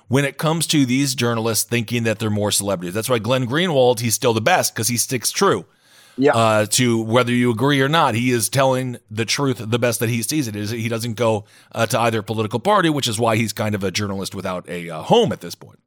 When 0.08 0.24
it 0.24 0.36
comes 0.38 0.66
to 0.68 0.84
these 0.84 1.14
journalists 1.14 1.64
thinking 1.64 2.02
that 2.04 2.18
they're 2.18 2.28
more 2.30 2.50
celebrities, 2.50 2.92
that's 2.94 3.08
why 3.08 3.18
Glenn 3.18 3.46
Greenwald 3.46 4.00
he's 4.00 4.14
still 4.14 4.34
the 4.34 4.40
best 4.42 4.74
because 4.74 4.88
he 4.88 4.96
sticks 4.98 5.30
true. 5.30 5.64
Yeah. 6.16 6.32
Uh, 6.32 6.66
to 6.66 7.00
whether 7.02 7.32
you 7.32 7.50
agree 7.50 7.80
or 7.80 7.88
not, 7.88 8.14
he 8.14 8.30
is 8.30 8.48
telling 8.48 8.98
the 9.10 9.24
truth 9.24 9.58
the 9.58 9.78
best 9.78 10.00
that 10.00 10.08
he 10.08 10.22
sees 10.22 10.46
it. 10.46 10.54
Is 10.54 10.70
he 10.70 10.88
doesn't 10.88 11.14
go 11.14 11.44
uh, 11.72 11.86
to 11.86 11.98
either 12.00 12.22
political 12.22 12.60
party, 12.60 12.88
which 12.88 13.08
is 13.08 13.18
why 13.18 13.36
he's 13.36 13.52
kind 13.52 13.74
of 13.74 13.82
a 13.82 13.90
journalist 13.90 14.34
without 14.34 14.68
a 14.68 14.90
uh, 14.90 15.02
home 15.02 15.32
at 15.32 15.40
this 15.40 15.54
point. 15.54 15.80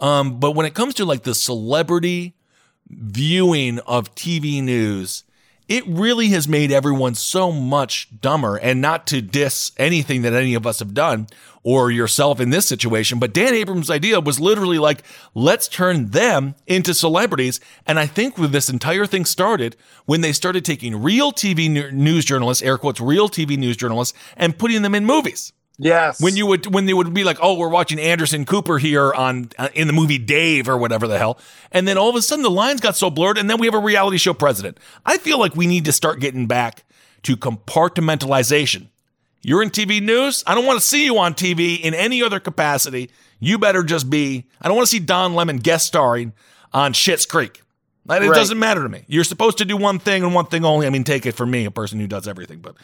Um, 0.00 0.38
but 0.38 0.52
when 0.52 0.66
it 0.66 0.74
comes 0.74 0.94
to 0.94 1.04
like 1.04 1.22
the 1.22 1.34
celebrity 1.34 2.34
viewing 2.88 3.78
of 3.80 4.14
TV 4.14 4.62
news, 4.62 5.24
it 5.68 5.86
really 5.86 6.28
has 6.28 6.46
made 6.46 6.70
everyone 6.70 7.14
so 7.14 7.50
much 7.50 8.08
dumber 8.20 8.56
and 8.56 8.80
not 8.80 9.06
to 9.08 9.22
diss 9.22 9.72
anything 9.76 10.22
that 10.22 10.32
any 10.32 10.54
of 10.54 10.66
us 10.66 10.80
have 10.80 10.94
done 10.94 11.26
or 11.62 11.90
yourself 11.90 12.38
in 12.40 12.50
this 12.50 12.68
situation. 12.68 13.18
But 13.18 13.32
Dan 13.32 13.54
Abrams' 13.54 13.90
idea 13.90 14.20
was 14.20 14.38
literally 14.38 14.78
like, 14.78 15.02
let's 15.34 15.66
turn 15.66 16.10
them 16.10 16.54
into 16.66 16.92
celebrities. 16.92 17.58
And 17.86 17.98
I 17.98 18.06
think 18.06 18.36
with 18.36 18.52
this 18.52 18.68
entire 18.68 19.06
thing 19.06 19.24
started 19.24 19.76
when 20.04 20.20
they 20.20 20.32
started 20.32 20.64
taking 20.64 21.02
real 21.02 21.32
TV 21.32 21.70
news 21.92 22.26
journalists, 22.26 22.62
air 22.62 22.76
quotes, 22.76 23.00
real 23.00 23.28
TV 23.30 23.56
news 23.56 23.78
journalists, 23.78 24.16
and 24.36 24.58
putting 24.58 24.82
them 24.82 24.94
in 24.94 25.06
movies. 25.06 25.52
Yes. 25.78 26.20
When 26.20 26.36
you 26.36 26.46
would 26.46 26.72
when 26.72 26.86
they 26.86 26.94
would 26.94 27.12
be 27.12 27.24
like, 27.24 27.38
"Oh, 27.42 27.54
we're 27.54 27.68
watching 27.68 27.98
Anderson 27.98 28.44
Cooper 28.44 28.78
here 28.78 29.12
on 29.12 29.50
uh, 29.58 29.68
in 29.74 29.88
the 29.88 29.92
movie 29.92 30.18
Dave 30.18 30.68
or 30.68 30.76
whatever 30.76 31.08
the 31.08 31.18
hell." 31.18 31.38
And 31.72 31.88
then 31.88 31.98
all 31.98 32.08
of 32.08 32.14
a 32.14 32.22
sudden 32.22 32.44
the 32.44 32.50
lines 32.50 32.80
got 32.80 32.96
so 32.96 33.10
blurred 33.10 33.38
and 33.38 33.50
then 33.50 33.58
we 33.58 33.66
have 33.66 33.74
a 33.74 33.80
reality 33.80 34.18
show 34.18 34.34
president. 34.34 34.78
I 35.04 35.18
feel 35.18 35.38
like 35.38 35.56
we 35.56 35.66
need 35.66 35.84
to 35.86 35.92
start 35.92 36.20
getting 36.20 36.46
back 36.46 36.84
to 37.24 37.36
compartmentalization. 37.36 38.88
You're 39.42 39.62
in 39.62 39.70
TV 39.70 40.00
news? 40.00 40.44
I 40.46 40.54
don't 40.54 40.64
want 40.64 40.80
to 40.80 40.86
see 40.86 41.04
you 41.04 41.18
on 41.18 41.34
TV 41.34 41.80
in 41.80 41.92
any 41.92 42.22
other 42.22 42.40
capacity. 42.40 43.10
You 43.40 43.58
better 43.58 43.82
just 43.82 44.08
be 44.08 44.46
I 44.60 44.68
don't 44.68 44.76
want 44.76 44.88
to 44.88 44.92
see 44.92 45.00
Don 45.00 45.34
Lemon 45.34 45.56
guest 45.56 45.86
starring 45.86 46.34
on 46.72 46.92
Schitt's 46.92 47.26
Creek. 47.26 47.62
It 48.06 48.10
right. 48.10 48.34
doesn't 48.34 48.58
matter 48.58 48.82
to 48.82 48.88
me. 48.88 49.04
You're 49.08 49.24
supposed 49.24 49.58
to 49.58 49.64
do 49.64 49.76
one 49.76 49.98
thing 49.98 50.22
and 50.22 50.34
one 50.34 50.46
thing 50.46 50.64
only. 50.64 50.86
I 50.86 50.90
mean, 50.90 51.04
take 51.04 51.24
it 51.24 51.32
from 51.32 51.50
me, 51.50 51.64
a 51.64 51.70
person 51.70 51.98
who 51.98 52.06
does 52.06 52.28
everything, 52.28 52.58
but 52.58 52.76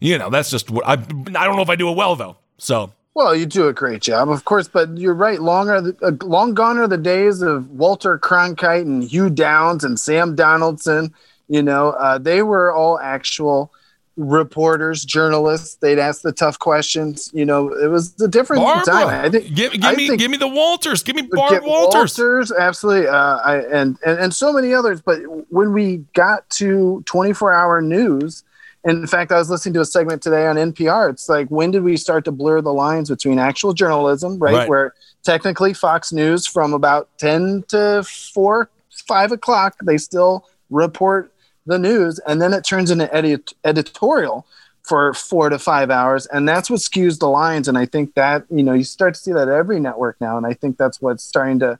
you 0.00 0.18
know, 0.18 0.30
that's 0.30 0.50
just 0.50 0.70
what 0.70 0.86
I. 0.86 0.92
I 0.92 0.96
don't 1.44 1.56
know 1.56 1.62
if 1.62 1.70
I 1.70 1.76
do 1.76 1.88
it 1.90 1.96
well 1.96 2.16
though. 2.16 2.36
So 2.58 2.92
well, 3.14 3.34
you 3.34 3.44
do 3.44 3.68
a 3.68 3.72
great 3.72 4.02
job, 4.02 4.30
of 4.30 4.44
course, 4.44 4.68
but 4.68 4.96
you're 4.96 5.14
right. 5.14 5.40
Longer, 5.40 5.94
uh, 6.02 6.12
long 6.22 6.54
gone 6.54 6.78
are 6.78 6.86
the 6.86 6.96
days 6.96 7.42
of 7.42 7.68
Walter 7.70 8.18
Cronkite 8.18 8.82
and 8.82 9.02
Hugh 9.02 9.30
Downs 9.30 9.82
and 9.82 9.98
Sam 9.98 10.36
Donaldson. 10.36 11.12
You 11.48 11.62
know, 11.62 11.90
uh, 11.90 12.18
they 12.18 12.42
were 12.42 12.72
all 12.72 13.00
actual 13.00 13.72
reporters, 14.16 15.04
journalists. 15.04 15.74
They'd 15.76 15.98
ask 15.98 16.22
the 16.22 16.30
tough 16.30 16.60
questions. 16.60 17.30
You 17.34 17.44
know, 17.44 17.68
it 17.74 17.88
was 17.88 18.18
a 18.20 18.28
different 18.28 18.62
Barbara. 18.62 18.84
time. 18.84 19.08
I 19.08 19.28
think. 19.28 19.54
Give, 19.54 19.72
give 19.72 19.84
I 19.84 19.94
me, 19.94 20.16
give 20.16 20.30
me 20.30 20.36
the 20.36 20.48
Walters. 20.48 21.02
Give 21.02 21.16
me 21.16 21.22
Barb 21.22 21.64
Walters. 21.64 22.16
Walters, 22.16 22.52
absolutely. 22.52 23.08
Uh, 23.08 23.38
I, 23.38 23.56
and, 23.56 23.98
and 24.06 24.18
and 24.20 24.34
so 24.34 24.52
many 24.52 24.72
others. 24.72 25.02
But 25.02 25.18
when 25.50 25.72
we 25.72 26.04
got 26.14 26.48
to 26.50 27.02
24 27.06 27.52
hour 27.52 27.82
news 27.82 28.44
in 28.84 29.06
fact, 29.06 29.30
I 29.30 29.38
was 29.38 29.50
listening 29.50 29.74
to 29.74 29.80
a 29.80 29.84
segment 29.84 30.22
today 30.22 30.46
on 30.46 30.56
NPR. 30.56 31.10
It's 31.10 31.28
like, 31.28 31.48
when 31.48 31.70
did 31.70 31.82
we 31.82 31.96
start 31.96 32.24
to 32.24 32.32
blur 32.32 32.60
the 32.60 32.72
lines 32.72 33.10
between 33.10 33.38
actual 33.38 33.72
journalism, 33.72 34.38
right? 34.38 34.54
right. 34.54 34.68
Where 34.68 34.94
technically 35.22 35.74
Fox 35.74 36.12
News 36.12 36.46
from 36.46 36.72
about 36.72 37.08
10 37.18 37.64
to 37.68 38.02
4, 38.02 38.70
5 39.06 39.32
o'clock, 39.32 39.76
they 39.84 39.98
still 39.98 40.46
report 40.70 41.32
the 41.66 41.78
news. 41.78 42.18
And 42.26 42.40
then 42.40 42.54
it 42.54 42.64
turns 42.64 42.90
into 42.90 43.12
edit- 43.14 43.52
editorial 43.64 44.46
for 44.82 45.12
four 45.12 45.50
to 45.50 45.58
five 45.58 45.90
hours. 45.90 46.26
And 46.26 46.48
that's 46.48 46.70
what 46.70 46.80
skews 46.80 47.18
the 47.18 47.28
lines. 47.28 47.68
And 47.68 47.76
I 47.76 47.86
think 47.86 48.14
that, 48.14 48.44
you 48.50 48.62
know, 48.62 48.72
you 48.72 48.84
start 48.84 49.14
to 49.14 49.20
see 49.20 49.32
that 49.32 49.48
every 49.48 49.78
network 49.78 50.16
now. 50.20 50.38
And 50.38 50.46
I 50.46 50.54
think 50.54 50.78
that's 50.78 51.02
what's 51.02 51.22
starting 51.22 51.58
to 51.60 51.78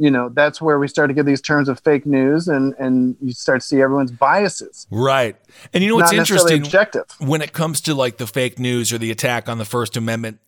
you 0.00 0.10
know 0.10 0.30
that's 0.30 0.62
where 0.62 0.78
we 0.78 0.88
start 0.88 1.10
to 1.10 1.14
get 1.14 1.26
these 1.26 1.42
terms 1.42 1.68
of 1.68 1.78
fake 1.80 2.06
news 2.06 2.48
and 2.48 2.74
and 2.78 3.16
you 3.20 3.34
start 3.34 3.60
to 3.60 3.66
see 3.66 3.82
everyone's 3.82 4.10
biases. 4.10 4.86
Right. 4.90 5.36
And 5.74 5.84
you 5.84 5.90
know 5.90 5.96
what's 5.96 6.12
interesting? 6.12 6.62
objective. 6.62 7.04
when 7.18 7.42
it 7.42 7.52
comes 7.52 7.82
to 7.82 7.94
like 7.94 8.16
the 8.16 8.26
fake 8.26 8.58
news 8.58 8.92
or 8.92 8.98
the 8.98 9.10
attack 9.10 9.48
on 9.48 9.58
the 9.58 9.64
first 9.66 9.96
amendment 9.98 10.40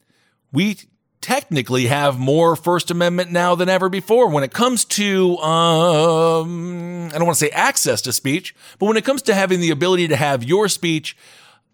we 0.53 0.79
technically 1.21 1.87
have 1.87 2.19
more 2.19 2.57
first 2.57 2.91
amendment 2.91 3.31
now 3.31 3.55
than 3.55 3.69
ever 3.69 3.89
before 3.89 4.29
when 4.29 4.43
it 4.43 4.53
comes 4.53 4.85
to 4.85 5.37
um 5.39 7.07
i 7.09 7.13
don't 7.13 7.27
want 7.27 7.39
to 7.39 7.45
say 7.45 7.51
access 7.51 8.03
to 8.03 8.13
speech 8.13 8.55
but 8.79 8.87
when 8.87 8.97
it 8.97 9.05
comes 9.05 9.23
to 9.23 9.33
having 9.33 9.61
the 9.61 9.71
ability 9.71 10.09
to 10.09 10.17
have 10.17 10.43
your 10.43 10.69
speech 10.69 11.17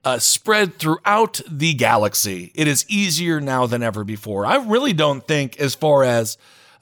uh, 0.04 0.18
spread 0.18 0.78
throughout 0.78 1.40
the 1.48 1.72
galaxy 1.74 2.52
it 2.54 2.68
is 2.68 2.84
easier 2.88 3.40
now 3.40 3.66
than 3.66 3.82
ever 3.82 4.04
before. 4.04 4.46
I 4.46 4.56
really 4.56 4.92
don't 4.92 5.26
think 5.26 5.58
as 5.58 5.74
far 5.74 6.04
as 6.04 6.36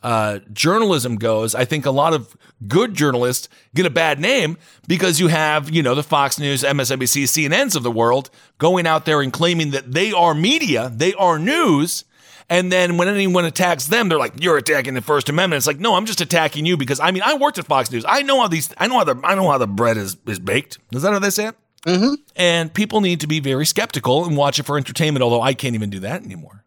uh, 0.06 0.38
journalism 0.52 1.16
goes, 1.16 1.56
I 1.56 1.64
think 1.64 1.84
a 1.84 1.90
lot 1.90 2.14
of 2.14 2.36
good 2.68 2.94
journalists 2.94 3.48
get 3.74 3.86
a 3.86 3.90
bad 3.90 4.20
name 4.20 4.56
because 4.86 5.18
you 5.18 5.26
have, 5.26 5.68
you 5.68 5.82
know, 5.82 5.96
the 5.96 6.04
Fox 6.04 6.38
News, 6.38 6.62
MSNBC, 6.62 7.24
CNNs 7.24 7.74
of 7.74 7.82
the 7.82 7.90
world 7.90 8.30
going 8.58 8.86
out 8.86 9.04
there 9.04 9.20
and 9.20 9.32
claiming 9.32 9.72
that 9.72 9.90
they 9.90 10.12
are 10.12 10.32
media, 10.32 10.92
they 10.94 11.12
are 11.14 11.40
news. 11.40 12.04
And 12.48 12.70
then 12.70 12.98
when 12.98 13.08
anyone 13.08 13.44
attacks 13.44 13.88
them, 13.88 14.08
they're 14.08 14.16
like, 14.16 14.40
"You're 14.40 14.56
attacking 14.56 14.94
the 14.94 15.02
First 15.02 15.28
Amendment." 15.28 15.58
It's 15.58 15.66
like, 15.66 15.80
no, 15.80 15.96
I'm 15.96 16.06
just 16.06 16.20
attacking 16.20 16.64
you 16.64 16.76
because 16.76 17.00
I 17.00 17.10
mean, 17.10 17.24
I 17.24 17.34
worked 17.34 17.58
at 17.58 17.66
Fox 17.66 17.90
News. 17.90 18.04
I 18.06 18.22
know 18.22 18.40
how 18.40 18.46
these, 18.46 18.72
I 18.78 18.86
know 18.86 18.98
how 18.98 19.04
the, 19.04 19.20
I 19.24 19.34
know 19.34 19.50
how 19.50 19.58
the 19.58 19.66
bread 19.66 19.96
is 19.96 20.16
is 20.28 20.38
baked. 20.38 20.78
Is 20.92 21.02
that 21.02 21.12
how 21.12 21.18
they 21.18 21.30
say 21.30 21.48
it? 21.48 21.56
Mm-hmm. 21.84 22.14
And 22.36 22.72
people 22.72 23.00
need 23.00 23.18
to 23.22 23.26
be 23.26 23.40
very 23.40 23.66
skeptical 23.66 24.24
and 24.24 24.36
watch 24.36 24.60
it 24.60 24.62
for 24.62 24.76
entertainment. 24.76 25.24
Although 25.24 25.42
I 25.42 25.54
can't 25.54 25.74
even 25.74 25.90
do 25.90 25.98
that 25.98 26.22
anymore. 26.22 26.62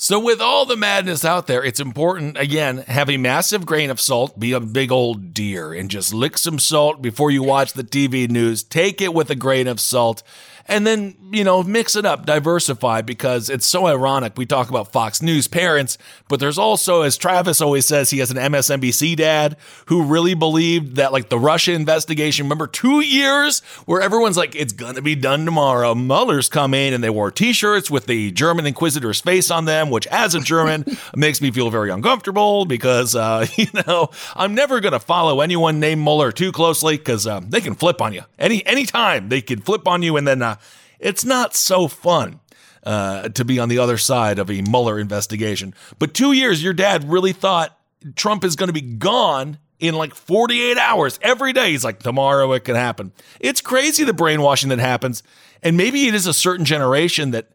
So, 0.00 0.20
with 0.20 0.40
all 0.40 0.64
the 0.64 0.76
madness 0.76 1.24
out 1.24 1.48
there, 1.48 1.64
it's 1.64 1.80
important, 1.80 2.38
again, 2.38 2.78
have 2.86 3.10
a 3.10 3.16
massive 3.16 3.66
grain 3.66 3.90
of 3.90 4.00
salt, 4.00 4.38
be 4.38 4.52
a 4.52 4.60
big 4.60 4.92
old 4.92 5.34
deer, 5.34 5.72
and 5.72 5.90
just 5.90 6.14
lick 6.14 6.38
some 6.38 6.60
salt 6.60 7.02
before 7.02 7.32
you 7.32 7.42
watch 7.42 7.72
the 7.72 7.82
TV 7.82 8.30
news. 8.30 8.62
Take 8.62 9.00
it 9.00 9.12
with 9.12 9.28
a 9.28 9.34
grain 9.34 9.66
of 9.66 9.80
salt 9.80 10.22
and 10.68 10.86
then, 10.86 11.16
you 11.32 11.44
know, 11.44 11.62
mix 11.62 11.96
it 11.96 12.04
up, 12.04 12.26
diversify 12.26 13.00
because 13.00 13.48
it's 13.48 13.66
so 13.66 13.86
ironic. 13.86 14.34
We 14.36 14.44
talk 14.44 14.68
about 14.68 14.92
Fox 14.92 15.22
News 15.22 15.48
parents, 15.48 15.96
but 16.28 16.40
there's 16.40 16.58
also, 16.58 17.02
as 17.02 17.16
Travis 17.16 17.60
always 17.60 17.86
says, 17.86 18.10
he 18.10 18.18
has 18.18 18.30
an 18.30 18.36
MSNBC 18.36 19.16
dad 19.16 19.56
who 19.86 20.04
really 20.04 20.34
believed 20.34 20.96
that, 20.96 21.12
like, 21.12 21.30
the 21.30 21.38
Russia 21.38 21.72
investigation, 21.72 22.44
remember 22.44 22.66
two 22.66 23.00
years 23.00 23.60
where 23.86 24.02
everyone's 24.02 24.36
like, 24.36 24.54
it's 24.54 24.74
going 24.74 24.94
to 24.96 25.02
be 25.02 25.14
done 25.14 25.46
tomorrow. 25.46 25.94
Mueller's 25.94 26.48
coming, 26.50 26.92
and 26.92 27.02
they 27.02 27.10
wore 27.10 27.30
t 27.30 27.52
shirts 27.52 27.90
with 27.90 28.06
the 28.06 28.30
German 28.32 28.66
Inquisitor's 28.66 29.20
face 29.20 29.50
on 29.50 29.64
them, 29.64 29.88
which, 29.90 30.06
as 30.08 30.34
a 30.34 30.40
German, 30.40 30.84
makes 31.16 31.40
me 31.40 31.50
feel 31.50 31.70
very 31.70 31.90
uncomfortable 31.90 32.66
because, 32.66 33.16
uh, 33.16 33.46
you 33.56 33.68
know, 33.86 34.10
I'm 34.36 34.54
never 34.54 34.80
going 34.80 34.92
to 34.92 35.00
follow 35.00 35.40
anyone 35.40 35.80
named 35.80 36.02
Mueller 36.02 36.30
too 36.30 36.52
closely 36.52 36.98
because 36.98 37.26
uh, 37.26 37.40
they 37.40 37.62
can 37.62 37.74
flip 37.74 38.02
on 38.02 38.12
you. 38.12 38.22
Any 38.38 38.64
anytime 38.66 39.28
they 39.30 39.40
can 39.40 39.60
flip 39.60 39.88
on 39.88 40.02
you 40.02 40.16
and 40.16 40.28
then 40.28 40.42
uh, 40.42 40.56
it's 40.98 41.24
not 41.24 41.54
so 41.54 41.88
fun. 41.88 42.40
Uh, 42.84 43.28
to 43.30 43.44
be 43.44 43.58
on 43.58 43.68
the 43.68 43.78
other 43.78 43.98
side 43.98 44.38
of 44.38 44.48
a 44.48 44.62
Mueller 44.62 44.98
investigation. 44.98 45.74
But 45.98 46.14
two 46.14 46.32
years, 46.32 46.62
your 46.62 46.72
dad 46.72 47.10
really 47.10 47.32
thought 47.32 47.76
Trump 48.14 48.44
is 48.44 48.56
going 48.56 48.68
to 48.68 48.72
be 48.72 48.80
gone 48.80 49.58
in 49.78 49.94
like 49.94 50.14
48 50.14 50.78
hours 50.78 51.18
every 51.22 51.52
day. 51.52 51.72
He's 51.72 51.84
like, 51.84 52.00
tomorrow 52.00 52.52
it 52.52 52.64
can 52.64 52.76
happen. 52.76 53.12
It's 53.40 53.60
crazy 53.60 54.04
the 54.04 54.12
brainwashing 54.12 54.70
that 54.70 54.78
happens. 54.78 55.22
And 55.62 55.76
maybe 55.76 56.06
it 56.06 56.14
is 56.14 56.26
a 56.26 56.32
certain 56.32 56.64
generation 56.64 57.32
that 57.32 57.50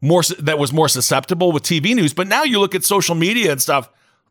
more 0.00 0.22
that 0.38 0.58
was 0.58 0.72
more 0.72 0.88
susceptible 0.88 1.52
with 1.52 1.64
TV 1.64 1.94
news. 1.94 2.14
But 2.14 2.28
now 2.28 2.44
you 2.44 2.60
look 2.60 2.74
at 2.74 2.84
social 2.84 3.14
media 3.14 3.52
and 3.52 3.60
stuff. 3.60 3.90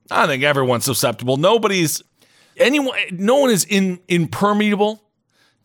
I 0.10 0.26
think 0.26 0.44
everyone's 0.44 0.86
susceptible. 0.86 1.38
Nobody's 1.38 2.02
anyone. 2.56 2.98
No 3.12 3.36
one 3.36 3.50
is 3.50 3.66
in 3.66 4.00
impermeable 4.08 5.04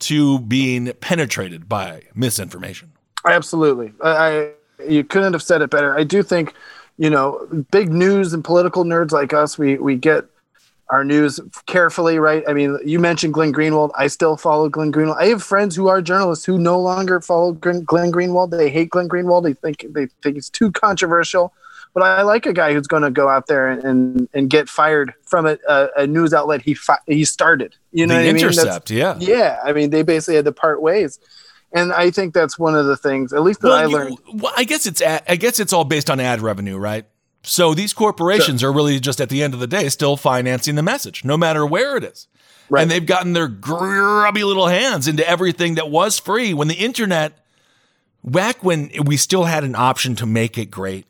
to 0.07 0.39
being 0.39 0.91
penetrated 0.93 1.67
by 1.67 2.03
misinformation. 2.15 2.91
Absolutely. 3.25 3.93
I, 4.03 4.51
you 4.87 5.03
couldn't 5.03 5.33
have 5.33 5.43
said 5.43 5.61
it 5.61 5.69
better. 5.69 5.97
I 5.97 6.03
do 6.03 6.23
think, 6.23 6.53
you 6.97 7.09
know, 7.09 7.47
big 7.71 7.91
news 7.91 8.33
and 8.33 8.43
political 8.43 8.83
nerds 8.83 9.11
like 9.11 9.33
us, 9.33 9.57
we 9.57 9.77
we 9.77 9.95
get 9.95 10.25
our 10.89 11.03
news 11.03 11.39
carefully, 11.65 12.19
right? 12.19 12.43
I 12.47 12.53
mean, 12.53 12.77
you 12.85 12.99
mentioned 12.99 13.33
Glenn 13.33 13.53
Greenwald. 13.53 13.91
I 13.97 14.07
still 14.07 14.37
follow 14.37 14.69
Glenn 14.69 14.91
Greenwald. 14.91 15.17
I 15.17 15.27
have 15.27 15.41
friends 15.41 15.75
who 15.75 15.87
are 15.87 16.01
journalists 16.01 16.45
who 16.45 16.57
no 16.57 16.79
longer 16.79 17.19
follow 17.19 17.53
Glenn 17.53 17.85
Greenwald. 17.85 18.51
They 18.51 18.69
hate 18.69 18.89
Glenn 18.89 19.09
Greenwald. 19.09 19.43
They 19.43 19.53
think 19.53 19.85
they 19.89 20.07
think 20.21 20.35
he's 20.35 20.49
too 20.49 20.71
controversial. 20.71 21.53
But 21.93 22.03
I 22.03 22.23
like 22.23 22.47
a 22.47 22.53
guy 22.53 22.73
who's 22.73 22.87
going 22.87 23.03
to 23.03 23.11
go 23.11 23.29
out 23.29 23.45
there 23.45 23.69
and, 23.69 24.27
and, 24.33 24.49
get 24.49 24.67
fired 24.67 25.13
from 25.25 25.45
a, 25.45 25.57
a, 25.69 25.87
a 25.97 26.07
news 26.07 26.33
outlet 26.33 26.63
he 26.63 26.73
fi- 26.73 26.97
he 27.05 27.23
started. 27.23 27.75
You 27.91 28.07
know, 28.07 28.17
the 28.17 28.29
Intercept, 28.29 28.89
I 28.89 28.93
mean? 28.93 28.99
yeah, 28.99 29.17
yeah. 29.19 29.59
I 29.63 29.73
mean, 29.73 29.91
they 29.91 30.01
basically 30.01 30.35
had 30.35 30.45
to 30.45 30.51
part 30.51 30.81
ways, 30.81 31.19
and 31.71 31.93
I 31.93 32.09
think 32.09 32.33
that's 32.33 32.57
one 32.57 32.75
of 32.75 32.87
the 32.87 32.97
things, 32.97 33.31
at 33.31 33.43
least 33.43 33.61
that 33.61 33.67
well, 33.67 33.77
I 33.77 33.85
learned. 33.85 34.17
You, 34.27 34.37
well, 34.37 34.53
I 34.57 34.63
guess 34.63 34.87
it's 34.87 35.01
ad, 35.01 35.23
I 35.27 35.35
guess 35.35 35.59
it's 35.59 35.71
all 35.71 35.83
based 35.83 36.09
on 36.09 36.19
ad 36.19 36.41
revenue, 36.41 36.77
right? 36.77 37.05
So 37.43 37.73
these 37.73 37.93
corporations 37.93 38.61
sure. 38.61 38.69
are 38.69 38.73
really 38.73 38.99
just 38.99 39.19
at 39.19 39.29
the 39.29 39.43
end 39.43 39.53
of 39.53 39.59
the 39.59 39.67
day 39.67 39.89
still 39.89 40.15
financing 40.15 40.75
the 40.75 40.83
message, 40.83 41.25
no 41.25 41.37
matter 41.37 41.65
where 41.65 41.97
it 41.97 42.03
is. 42.03 42.27
Right. 42.69 42.81
And 42.81 42.89
they've 42.89 43.05
gotten 43.05 43.33
their 43.33 43.49
grubby 43.49 44.43
little 44.43 44.67
hands 44.67 45.07
into 45.07 45.27
everything 45.27 45.75
that 45.75 45.89
was 45.89 46.17
free 46.17 46.53
when 46.53 46.69
the 46.69 46.75
internet, 46.75 47.45
back 48.23 48.63
when 48.63 48.89
we 49.05 49.17
still 49.17 49.43
had 49.43 49.63
an 49.63 49.75
option 49.75 50.15
to 50.15 50.25
make 50.25 50.57
it 50.57 50.71
great, 50.71 51.05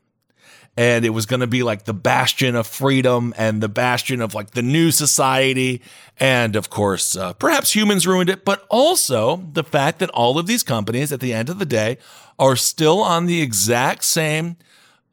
and 0.76 1.06
it 1.06 1.12
was 1.12 1.26
going 1.26 1.40
to 1.40 1.48
be 1.48 1.62
like 1.62 1.86
the 1.86 1.94
bastion 1.94 2.56
of 2.56 2.66
freedom 2.66 3.34
and 3.38 3.62
the 3.62 3.70
bastion 3.70 4.22
of 4.22 4.34
like 4.34 4.52
the 4.52 4.62
new 4.62 4.92
society. 4.92 5.82
And 6.20 6.56
of 6.56 6.70
course, 6.70 7.16
uh, 7.16 7.34
perhaps 7.34 7.76
humans 7.76 8.08
ruined 8.08 8.30
it, 8.30 8.44
but 8.44 8.66
also 8.70 9.44
the 9.54 9.64
fact 9.64 10.00
that 10.00 10.10
all 10.12 10.40
of 10.40 10.48
these 10.48 10.64
companies 10.64 11.12
at 11.12 11.20
the 11.20 11.34
end 11.34 11.50
of 11.50 11.60
the 11.60 11.66
day 11.66 11.98
are 12.40 12.56
still 12.56 13.02
on 13.02 13.28
the 13.28 13.42
exact 13.42 14.04
same. 14.04 14.58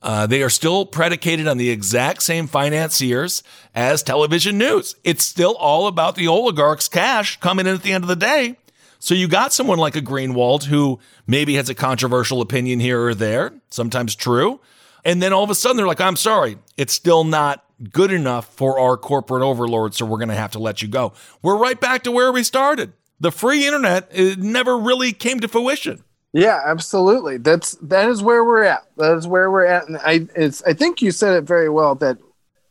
Uh, 0.03 0.27
they 0.27 0.43
are 0.43 0.49
still 0.49 0.87
predicated 0.87 1.47
on 1.47 1.59
the 1.59 1.69
exact 1.69 2.23
same 2.23 2.47
financiers 2.47 3.43
as 3.75 4.03
television 4.03 4.57
news. 4.57 4.97
It's 5.05 5.25
still 5.25 5.55
all 5.57 5.87
about 5.87 6.15
the 6.15 6.27
oligarchs' 6.27 6.89
cash 6.89 7.39
coming 7.39 7.67
in 7.67 7.75
at 7.75 7.83
the 7.83 7.93
end 7.93 8.05
of 8.05 8.09
the 8.09 8.17
day. 8.17 8.57
So 8.99 9.15
you 9.15 9.29
got 9.29 9.53
someone 9.53 9.79
like 9.79 9.97
a 9.97 10.01
Greenwald 10.01 10.65
who 10.65 11.01
maybe 11.27 11.55
has 11.55 11.69
a 11.69 11.75
controversial 11.75 12.41
opinion 12.41 12.81
here 12.81 13.03
or 13.03 13.15
there, 13.15 13.53
sometimes 13.71 14.15
true. 14.15 14.61
And 15.05 15.23
then 15.23 15.33
all 15.33 15.45
of 15.45 15.51
a 15.51 15.55
sudden 15.55 15.77
they're 15.77 15.87
like, 15.87 16.01
I'm 16.01 16.17
sorry, 16.17 16.59
it's 16.77 16.93
still 16.93 17.25
not 17.25 17.65
good 17.93 18.13
enough 18.13 18.55
for 18.55 18.79
our 18.79 18.97
corporate 18.97 19.43
overlords, 19.43 19.97
so 19.97 20.05
we're 20.05 20.19
going 20.19 20.29
to 20.29 20.35
have 20.35 20.53
to 20.53 20.59
let 20.59 20.83
you 20.83 20.89
go. 20.89 21.13
We're 21.43 21.57
right 21.57 21.81
back 21.81 22.03
to 22.05 22.11
where 22.13 22.31
we 22.33 22.43
started. 22.43 22.93
The 23.21 23.31
free 23.33 23.67
internet 23.67 24.09
it 24.13 24.39
never 24.39 24.79
really 24.79 25.13
came 25.13 25.41
to 25.41 25.49
fruition. 25.49 26.03
Yeah, 26.33 26.61
absolutely. 26.65 27.39
That's 27.39 27.73
that 27.83 28.09
is 28.09 28.23
where 28.23 28.45
we're 28.45 28.63
at. 28.63 28.85
That 28.97 29.17
is 29.17 29.27
where 29.27 29.51
we're 29.51 29.65
at, 29.67 29.89
and 29.89 29.99
I 29.99 30.27
it's 30.37 30.63
I 30.63 30.75
think 30.75 31.03
you 31.03 31.11
said 31.11 31.37
it 31.37 31.43
very 31.43 31.69
well 31.69 31.97
that 31.97 32.19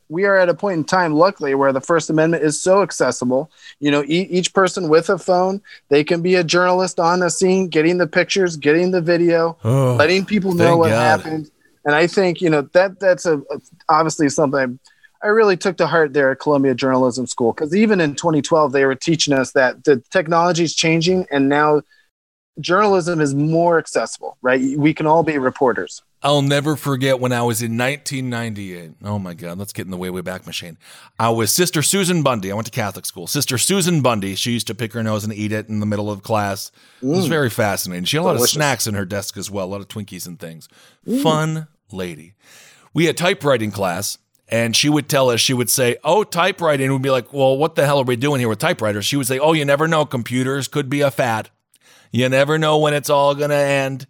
we 0.07 0.25
are 0.25 0.38
at 0.38 0.49
a 0.49 0.53
point 0.55 0.77
in 0.77 0.84
time, 0.86 1.13
luckily, 1.13 1.53
where 1.53 1.71
the 1.73 1.82
First 1.82 2.09
Amendment 2.09 2.43
is 2.43 2.59
so 2.59 2.82
accessible. 2.82 3.51
You 3.80 3.91
know, 3.91 4.03
e- 4.03 4.27
each 4.32 4.53
person 4.53 4.89
with 4.89 5.09
a 5.09 5.17
phone, 5.19 5.61
they 5.89 6.03
can 6.03 6.21
be 6.21 6.34
a 6.36 6.43
journalist 6.43 6.99
on 6.99 7.19
the 7.19 7.30
scene, 7.30 7.67
getting 7.67 7.97
the 7.99 8.07
pictures, 8.07 8.55
getting 8.55 8.91
the 8.91 9.01
video, 9.01 9.57
Oh, 9.63 9.95
letting 9.95 10.25
people 10.25 10.53
know 10.53 10.77
what 10.77 10.89
God. 10.89 11.19
happened. 11.19 11.51
And 11.86 11.95
I 11.95 12.07
think 12.07 12.41
you 12.41 12.49
know 12.49 12.61
that 12.73 12.99
that's 12.99 13.25
a, 13.25 13.38
a- 13.38 13.61
obviously 13.89 14.30
something 14.30 14.80
I 15.21 15.27
really 15.27 15.57
took 15.57 15.77
to 15.77 15.88
heart 15.88 16.13
there 16.13 16.32
at 16.32 16.39
Columbia 16.39 16.73
Journalism 16.73 17.27
School 17.27 17.53
because 17.53 17.75
even 17.75 17.99
in 17.99 18.15
2012 18.15 18.71
they 18.71 18.86
were 18.86 18.95
teaching 18.95 19.34
us 19.34 19.51
that 19.53 19.84
the 19.84 20.01
technology 20.11 20.63
is 20.63 20.75
changing 20.75 21.25
and 21.32 21.49
now 21.49 21.82
journalism 22.59 23.21
is 23.21 23.34
more 23.34 23.77
accessible. 23.77 24.38
Right, 24.41 24.77
we 24.77 24.93
can 24.93 25.05
all 25.07 25.23
be 25.23 25.38
reporters. 25.38 26.01
I'll 26.22 26.41
never 26.41 26.76
forget 26.76 27.20
when 27.22 27.32
I 27.32 27.43
was 27.43 27.61
in 27.61 27.78
1998. 27.78 28.91
Oh 29.05 29.17
my 29.20 29.34
God, 29.34 29.57
let's 29.57 29.72
get 29.72 29.86
in 29.86 29.91
the 29.91 29.95
way, 29.97 30.09
way 30.09 30.20
back 30.20 30.45
machine. 30.45 30.78
I 31.17 31.30
was 31.30 31.53
Sister 31.53 31.82
Susan 31.82 32.24
Bundy. 32.24 32.51
I 32.51 32.55
went 32.55 32.65
to 32.65 32.72
Catholic 32.72 33.05
school. 33.05 33.26
Sister 33.26 33.57
Susan 33.57 34.01
Bundy, 34.01 34.36
she 34.36 34.51
used 34.51 34.67
to 34.67 34.76
pick 34.76 34.91
her 34.93 35.01
nose 35.03 35.24
and 35.24 35.34
eat 35.34 35.53
it 35.53 35.70
in 35.70 35.80
the 35.80 35.86
middle 35.86 36.11
of 36.11 36.22
class. 36.22 36.72
It 37.01 37.05
was 37.05 37.26
Mm. 37.28 37.30
very 37.30 37.49
fascinating. 37.49 38.03
She 38.03 38.17
had 38.17 38.24
a 38.24 38.26
lot 38.26 38.34
Delicious. 38.34 38.51
of 38.55 38.59
snacks 38.59 38.86
in 38.88 38.95
her 38.95 39.05
desk 39.05 39.38
as 39.38 39.49
well, 39.49 39.65
a 39.65 39.67
lot 39.70 39.80
of 39.80 39.88
Twinkies 39.88 40.28
and 40.28 40.38
things. 40.38 40.67
Fun 41.24 41.67
lady. 41.91 42.34
We 42.93 43.05
had 43.05 43.15
typewriting 43.15 43.72
class, 43.72 44.17
and 44.49 44.76
she 44.76 44.89
would 44.89 45.07
tell 45.07 45.30
us, 45.30 45.39
she 45.39 45.53
would 45.53 45.70
say, 45.70 45.95
Oh, 46.03 46.26
typewriting. 46.26 46.91
We'd 46.91 47.01
be 47.01 47.11
like, 47.11 47.32
Well, 47.32 47.55
what 47.57 47.76
the 47.76 47.86
hell 47.86 47.99
are 47.99 48.03
we 48.03 48.17
doing 48.17 48.39
here 48.39 48.49
with 48.49 48.59
typewriters? 48.59 49.05
She 49.05 49.15
would 49.15 49.28
say, 49.28 49.39
Oh, 49.39 49.53
you 49.53 49.63
never 49.63 49.88
know. 49.88 50.05
Computers 50.05 50.67
could 50.67 50.89
be 50.89 50.99
a 50.99 51.11
fad. 51.11 51.49
You 52.11 52.28
never 52.28 52.57
know 52.57 52.78
when 52.78 52.93
it's 52.93 53.09
all 53.09 53.36
going 53.36 53.51
to 53.51 53.55
end. 53.55 54.05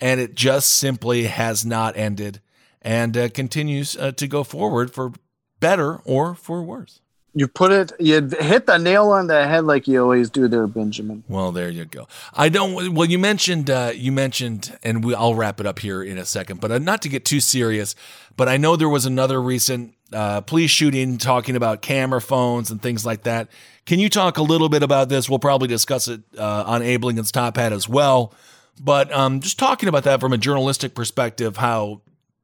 And 0.00 0.20
it 0.20 0.34
just 0.34 0.70
simply 0.70 1.24
has 1.24 1.64
not 1.64 1.96
ended 1.96 2.40
and 2.82 3.16
uh, 3.16 3.28
continues 3.30 3.96
uh, 3.96 4.12
to 4.12 4.26
go 4.26 4.44
forward 4.44 4.92
for 4.92 5.12
better 5.60 5.96
or 6.04 6.34
for 6.34 6.62
worse. 6.62 7.00
You 7.36 7.48
put 7.48 7.72
it, 7.72 7.92
you 7.98 8.28
hit 8.38 8.66
the 8.66 8.78
nail 8.78 9.10
on 9.10 9.26
the 9.26 9.48
head 9.48 9.64
like 9.64 9.88
you 9.88 10.00
always 10.00 10.30
do 10.30 10.46
there, 10.46 10.68
Benjamin. 10.68 11.24
Well, 11.26 11.50
there 11.50 11.68
you 11.68 11.84
go. 11.84 12.06
I 12.32 12.48
don't. 12.48 12.94
Well, 12.94 13.08
you 13.08 13.18
mentioned 13.18 13.70
uh, 13.70 13.90
you 13.92 14.12
mentioned, 14.12 14.78
and 14.84 15.02
we, 15.02 15.16
I'll 15.16 15.34
wrap 15.34 15.58
it 15.58 15.66
up 15.66 15.80
here 15.80 16.00
in 16.00 16.16
a 16.16 16.24
second. 16.24 16.60
But 16.60 16.70
uh, 16.70 16.78
not 16.78 17.02
to 17.02 17.08
get 17.08 17.24
too 17.24 17.40
serious, 17.40 17.96
but 18.36 18.48
I 18.48 18.56
know 18.56 18.76
there 18.76 18.88
was 18.88 19.04
another 19.04 19.42
recent 19.42 19.94
uh, 20.12 20.42
police 20.42 20.70
shooting 20.70 21.18
talking 21.18 21.56
about 21.56 21.82
camera 21.82 22.20
phones 22.20 22.70
and 22.70 22.80
things 22.80 23.04
like 23.04 23.24
that. 23.24 23.48
Can 23.84 23.98
you 23.98 24.08
talk 24.08 24.38
a 24.38 24.42
little 24.42 24.68
bit 24.68 24.84
about 24.84 25.08
this? 25.08 25.28
We'll 25.28 25.40
probably 25.40 25.66
discuss 25.66 26.06
it 26.06 26.20
uh, 26.38 26.62
on 26.64 26.82
Lincoln's 26.82 27.32
Top 27.32 27.56
Hat 27.56 27.72
as 27.72 27.88
well. 27.88 28.32
But 28.80 29.12
um, 29.12 29.40
just 29.40 29.58
talking 29.58 29.88
about 29.88 30.04
that 30.04 30.20
from 30.20 30.32
a 30.32 30.38
journalistic 30.38 30.94
perspective, 30.94 31.56
how 31.56 32.02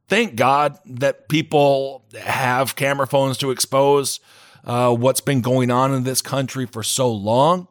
thank 0.08 0.36
God 0.36 0.78
that 0.86 1.28
people 1.28 2.04
have 2.20 2.76
camera 2.76 3.06
phones 3.06 3.38
to 3.38 3.50
expose 3.50 4.20
uh, 4.64 4.94
what's 4.94 5.20
been 5.20 5.40
going 5.40 5.70
on 5.70 5.94
in 5.94 6.04
this 6.04 6.22
country 6.22 6.66
for 6.66 6.82
so 6.82 7.10
long. 7.10 7.68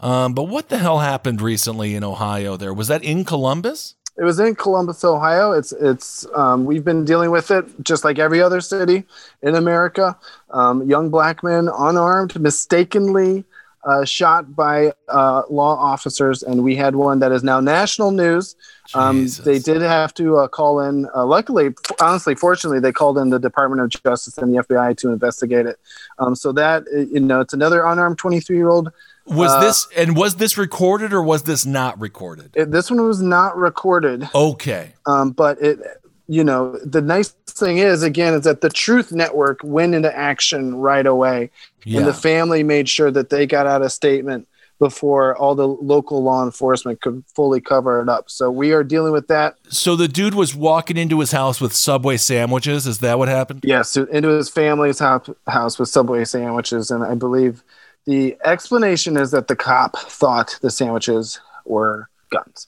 Um, 0.00 0.34
but 0.34 0.44
what 0.44 0.68
the 0.68 0.78
hell 0.78 0.98
happened 0.98 1.40
recently 1.40 1.94
in 1.94 2.04
Ohio? 2.04 2.56
There 2.56 2.74
was 2.74 2.88
that 2.88 3.02
in 3.02 3.24
Columbus. 3.24 3.94
It 4.16 4.22
was 4.22 4.38
in 4.38 4.54
Columbus, 4.54 5.04
Ohio. 5.04 5.52
It's 5.52 5.72
it's 5.72 6.24
um, 6.36 6.66
we've 6.66 6.84
been 6.84 7.04
dealing 7.04 7.30
with 7.30 7.50
it 7.50 7.64
just 7.82 8.04
like 8.04 8.18
every 8.18 8.40
other 8.40 8.60
city 8.60 9.04
in 9.42 9.56
America. 9.56 10.16
Um, 10.50 10.88
young 10.88 11.10
black 11.10 11.42
men 11.42 11.68
unarmed, 11.76 12.38
mistakenly 12.38 13.44
uh, 13.84 14.04
shot 14.04 14.54
by 14.54 14.92
uh, 15.08 15.42
law 15.50 15.76
officers, 15.76 16.42
and 16.42 16.62
we 16.64 16.74
had 16.74 16.96
one 16.96 17.18
that 17.18 17.32
is 17.32 17.42
now 17.42 17.60
national 17.60 18.10
news. 18.10 18.56
Um, 18.94 19.26
they 19.44 19.58
did 19.58 19.82
have 19.82 20.12
to 20.14 20.38
uh, 20.38 20.48
call 20.48 20.80
in. 20.80 21.06
Uh, 21.14 21.24
luckily, 21.24 21.70
honestly, 22.00 22.34
fortunately, 22.34 22.80
they 22.80 22.92
called 22.92 23.18
in 23.18 23.30
the 23.30 23.38
Department 23.38 23.82
of 23.82 23.90
Justice 24.02 24.38
and 24.38 24.54
the 24.54 24.62
FBI 24.62 24.96
to 24.98 25.10
investigate 25.10 25.66
it. 25.66 25.78
Um, 26.18 26.34
so 26.34 26.52
that 26.52 26.84
uh, 26.94 27.00
you 27.00 27.20
know, 27.20 27.40
it's 27.40 27.54
another 27.54 27.84
unarmed 27.84 28.18
23 28.18 28.56
year 28.56 28.68
old. 28.68 28.90
Was 29.26 29.52
Uh, 29.52 29.60
this 29.60 29.86
and 29.96 30.16
was 30.16 30.36
this 30.36 30.58
recorded 30.58 31.12
or 31.14 31.22
was 31.22 31.44
this 31.44 31.64
not 31.64 31.98
recorded? 31.98 32.50
It, 32.54 32.70
this 32.70 32.90
one 32.90 33.00
was 33.02 33.22
not 33.22 33.56
recorded. 33.56 34.28
Okay. 34.34 34.92
Um, 35.06 35.30
but 35.30 35.60
it, 35.62 35.78
you 36.26 36.44
know, 36.44 36.78
the 36.84 37.00
nice 37.00 37.34
thing 37.46 37.78
is, 37.78 38.02
again, 38.02 38.34
is 38.34 38.44
that 38.44 38.60
the 38.60 38.70
Truth 38.70 39.12
Network 39.12 39.60
went 39.62 39.94
into 39.94 40.14
action 40.16 40.74
right 40.76 41.06
away, 41.06 41.50
Yeah. 41.84 41.98
and 41.98 42.06
the 42.08 42.14
family 42.14 42.62
made 42.62 42.88
sure 42.88 43.10
that 43.10 43.30
they 43.30 43.46
got 43.46 43.66
out 43.66 43.82
a 43.82 43.90
statement 43.90 44.48
before 44.80 45.36
all 45.36 45.54
the 45.54 45.68
local 45.68 46.22
law 46.22 46.44
enforcement 46.44 47.00
could 47.00 47.24
fully 47.34 47.60
cover 47.60 48.00
it 48.02 48.08
up. 48.08 48.28
So 48.28 48.50
we 48.50 48.72
are 48.72 48.82
dealing 48.82 49.12
with 49.12 49.28
that. 49.28 49.54
So 49.68 49.94
the 49.94 50.08
dude 50.08 50.34
was 50.34 50.54
walking 50.54 50.96
into 50.96 51.20
his 51.20 51.30
house 51.30 51.60
with 51.60 51.72
Subway 51.72 52.16
sandwiches. 52.16 52.86
Is 52.86 52.98
that 52.98 53.18
what 53.18 53.28
happened? 53.28 53.60
Yes, 53.64 53.92
to- 53.92 54.06
into 54.08 54.28
his 54.30 54.50
family's 54.50 54.98
house, 54.98 55.78
with 55.78 55.88
Subway 55.88 56.24
sandwiches, 56.24 56.90
and 56.90 57.04
I 57.04 57.14
believe 57.14 57.62
the 58.04 58.36
explanation 58.44 59.16
is 59.16 59.30
that 59.30 59.46
the 59.48 59.56
cop 59.56 59.96
thought 59.96 60.58
the 60.60 60.70
sandwiches 60.70 61.40
were 61.64 62.08
guns. 62.30 62.66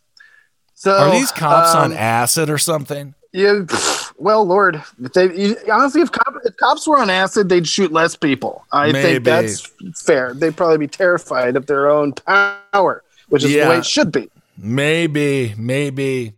So 0.75 0.93
Are 0.97 1.11
these 1.11 1.33
cops 1.33 1.75
um, 1.75 1.85
on 1.85 1.93
acid 1.93 2.49
or 2.51 2.59
something? 2.59 3.15
Yeah, 3.33 3.65
well, 4.19 4.45
Lord, 4.45 4.83
if 5.03 5.13
they 5.13 5.35
you, 5.35 5.57
honestly, 5.71 6.01
if, 6.01 6.13
cop, 6.13 6.35
if 6.45 6.57
cops 6.57 6.87
were 6.87 6.99
on 6.99 7.11
acid, 7.11 7.49
they'd 7.49 7.67
shoot 7.67 7.93
less 7.93 8.17
people. 8.17 8.65
I 8.73 8.93
Maybe. 8.93 9.03
think 9.03 9.25
that's 9.25 9.73
fair. 10.03 10.35
They'd 10.35 10.57
probably 10.57 10.79
be 10.79 10.89
terrified 10.89 11.57
of 11.57 11.67
their 11.67 11.91
own 11.91 12.13
power, 12.13 13.03
which 13.29 13.45
is 13.45 13.53
the 13.53 13.61
way 13.61 13.79
it 13.79 13.87
should 13.87 14.13
be. 14.13 14.31
Maybe, 14.59 15.55
maybe. 15.57 16.35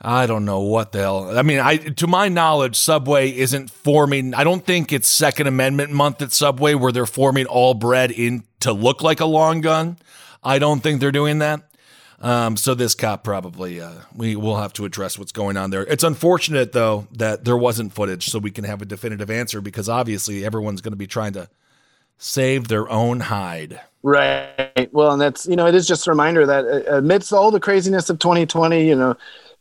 I 0.00 0.26
don't 0.26 0.44
know 0.44 0.60
what 0.60 0.92
the 0.92 0.98
hell. 1.00 1.36
I 1.36 1.42
mean, 1.42 1.58
I 1.58 1.78
to 1.78 2.06
my 2.06 2.28
knowledge, 2.28 2.76
Subway 2.76 3.30
isn't 3.30 3.70
forming. 3.70 4.34
I 4.34 4.44
don't 4.44 4.64
think 4.64 4.92
it's 4.92 5.08
Second 5.08 5.46
Amendment 5.46 5.90
month 5.90 6.22
at 6.22 6.32
Subway 6.32 6.74
where 6.74 6.92
they're 6.92 7.06
forming 7.06 7.46
all 7.46 7.74
bread 7.74 8.10
in 8.10 8.44
to 8.60 8.72
look 8.72 9.02
like 9.02 9.20
a 9.20 9.26
long 9.26 9.62
gun. 9.62 9.98
I 10.44 10.58
don't 10.58 10.80
think 10.80 11.00
they're 11.00 11.10
doing 11.12 11.40
that. 11.40 11.62
Um, 12.20 12.56
so 12.56 12.74
this 12.74 12.94
cop 12.94 13.24
probably 13.24 13.80
uh, 13.80 13.92
we 14.14 14.36
will 14.36 14.56
have 14.56 14.72
to 14.74 14.84
address 14.84 15.18
what's 15.18 15.32
going 15.32 15.56
on 15.56 15.70
there. 15.70 15.82
It's 15.82 16.04
unfortunate 16.04 16.72
though 16.72 17.06
that 17.12 17.44
there 17.44 17.56
wasn't 17.56 17.92
footage, 17.92 18.30
so 18.30 18.38
we 18.38 18.50
can 18.50 18.64
have 18.64 18.80
a 18.80 18.86
definitive 18.86 19.30
answer 19.30 19.60
because 19.60 19.88
obviously 19.88 20.44
everyone's 20.44 20.80
going 20.80 20.92
to 20.92 20.96
be 20.96 21.06
trying 21.06 21.34
to 21.34 21.48
save 22.18 22.68
their 22.68 22.88
own 22.88 23.20
hide. 23.20 23.80
Right. 24.02 24.88
Well, 24.92 25.12
and 25.12 25.20
that's 25.20 25.46
you 25.46 25.56
know, 25.56 25.66
it 25.66 25.74
is 25.74 25.86
just 25.86 26.06
a 26.06 26.10
reminder 26.10 26.46
that 26.46 26.64
uh, 26.64 26.96
amidst 26.96 27.32
all 27.32 27.50
the 27.50 27.60
craziness 27.60 28.08
of 28.08 28.18
2020, 28.18 28.86
you 28.86 28.94
know, 28.94 29.16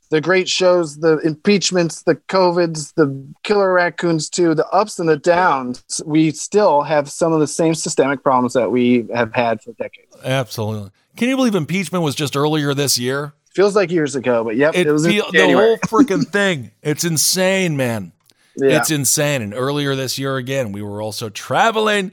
the 0.10 0.22
great 0.22 0.48
shows, 0.48 0.98
the 0.98 1.18
impeachments, 1.20 2.04
the 2.04 2.16
covids, 2.16 2.94
the 2.96 3.26
killer 3.44 3.74
raccoons 3.74 4.30
too, 4.30 4.54
the 4.54 4.68
ups 4.70 5.00
and 5.00 5.10
the 5.10 5.18
downs, 5.18 5.84
we 6.06 6.32
still 6.32 6.82
have 6.82 7.10
some 7.10 7.34
of 7.34 7.40
the 7.40 7.48
same 7.48 7.76
systemic 7.76 8.24
problems 8.24 8.54
that 8.54 8.72
we 8.72 9.06
have 9.14 9.34
had 9.34 9.62
for 9.62 9.74
decades. 9.74 10.16
Absolutely. 10.24 10.92
Can 11.16 11.30
you 11.30 11.36
believe 11.36 11.56
impeachment 11.56 12.04
was 12.04 12.16
just 12.16 12.36
earlier 12.36 12.74
this 12.74 12.98
year? 12.98 13.34
Feels 13.54 13.76
like 13.76 13.90
years 13.90 14.16
ago, 14.16 14.44
but 14.44 14.58
yep, 14.58 14.76
it, 14.76 14.86
It 14.86 14.92
was 14.92 15.08
feel, 15.08 15.32
the 15.32 15.54
whole 15.54 15.78
freaking 15.88 16.28
thing. 16.28 16.72
It's 16.84 17.06
insane, 17.06 17.78
man. 17.78 18.12
Yeah. 18.58 18.78
It's 18.78 18.92
insane. 18.92 19.42
And 19.42 19.54
earlier 19.54 19.96
this 19.96 20.18
year, 20.18 20.38
again, 20.38 20.72
we 20.72 20.82
were 20.82 21.02
also 21.02 21.30
traveling, 21.30 22.12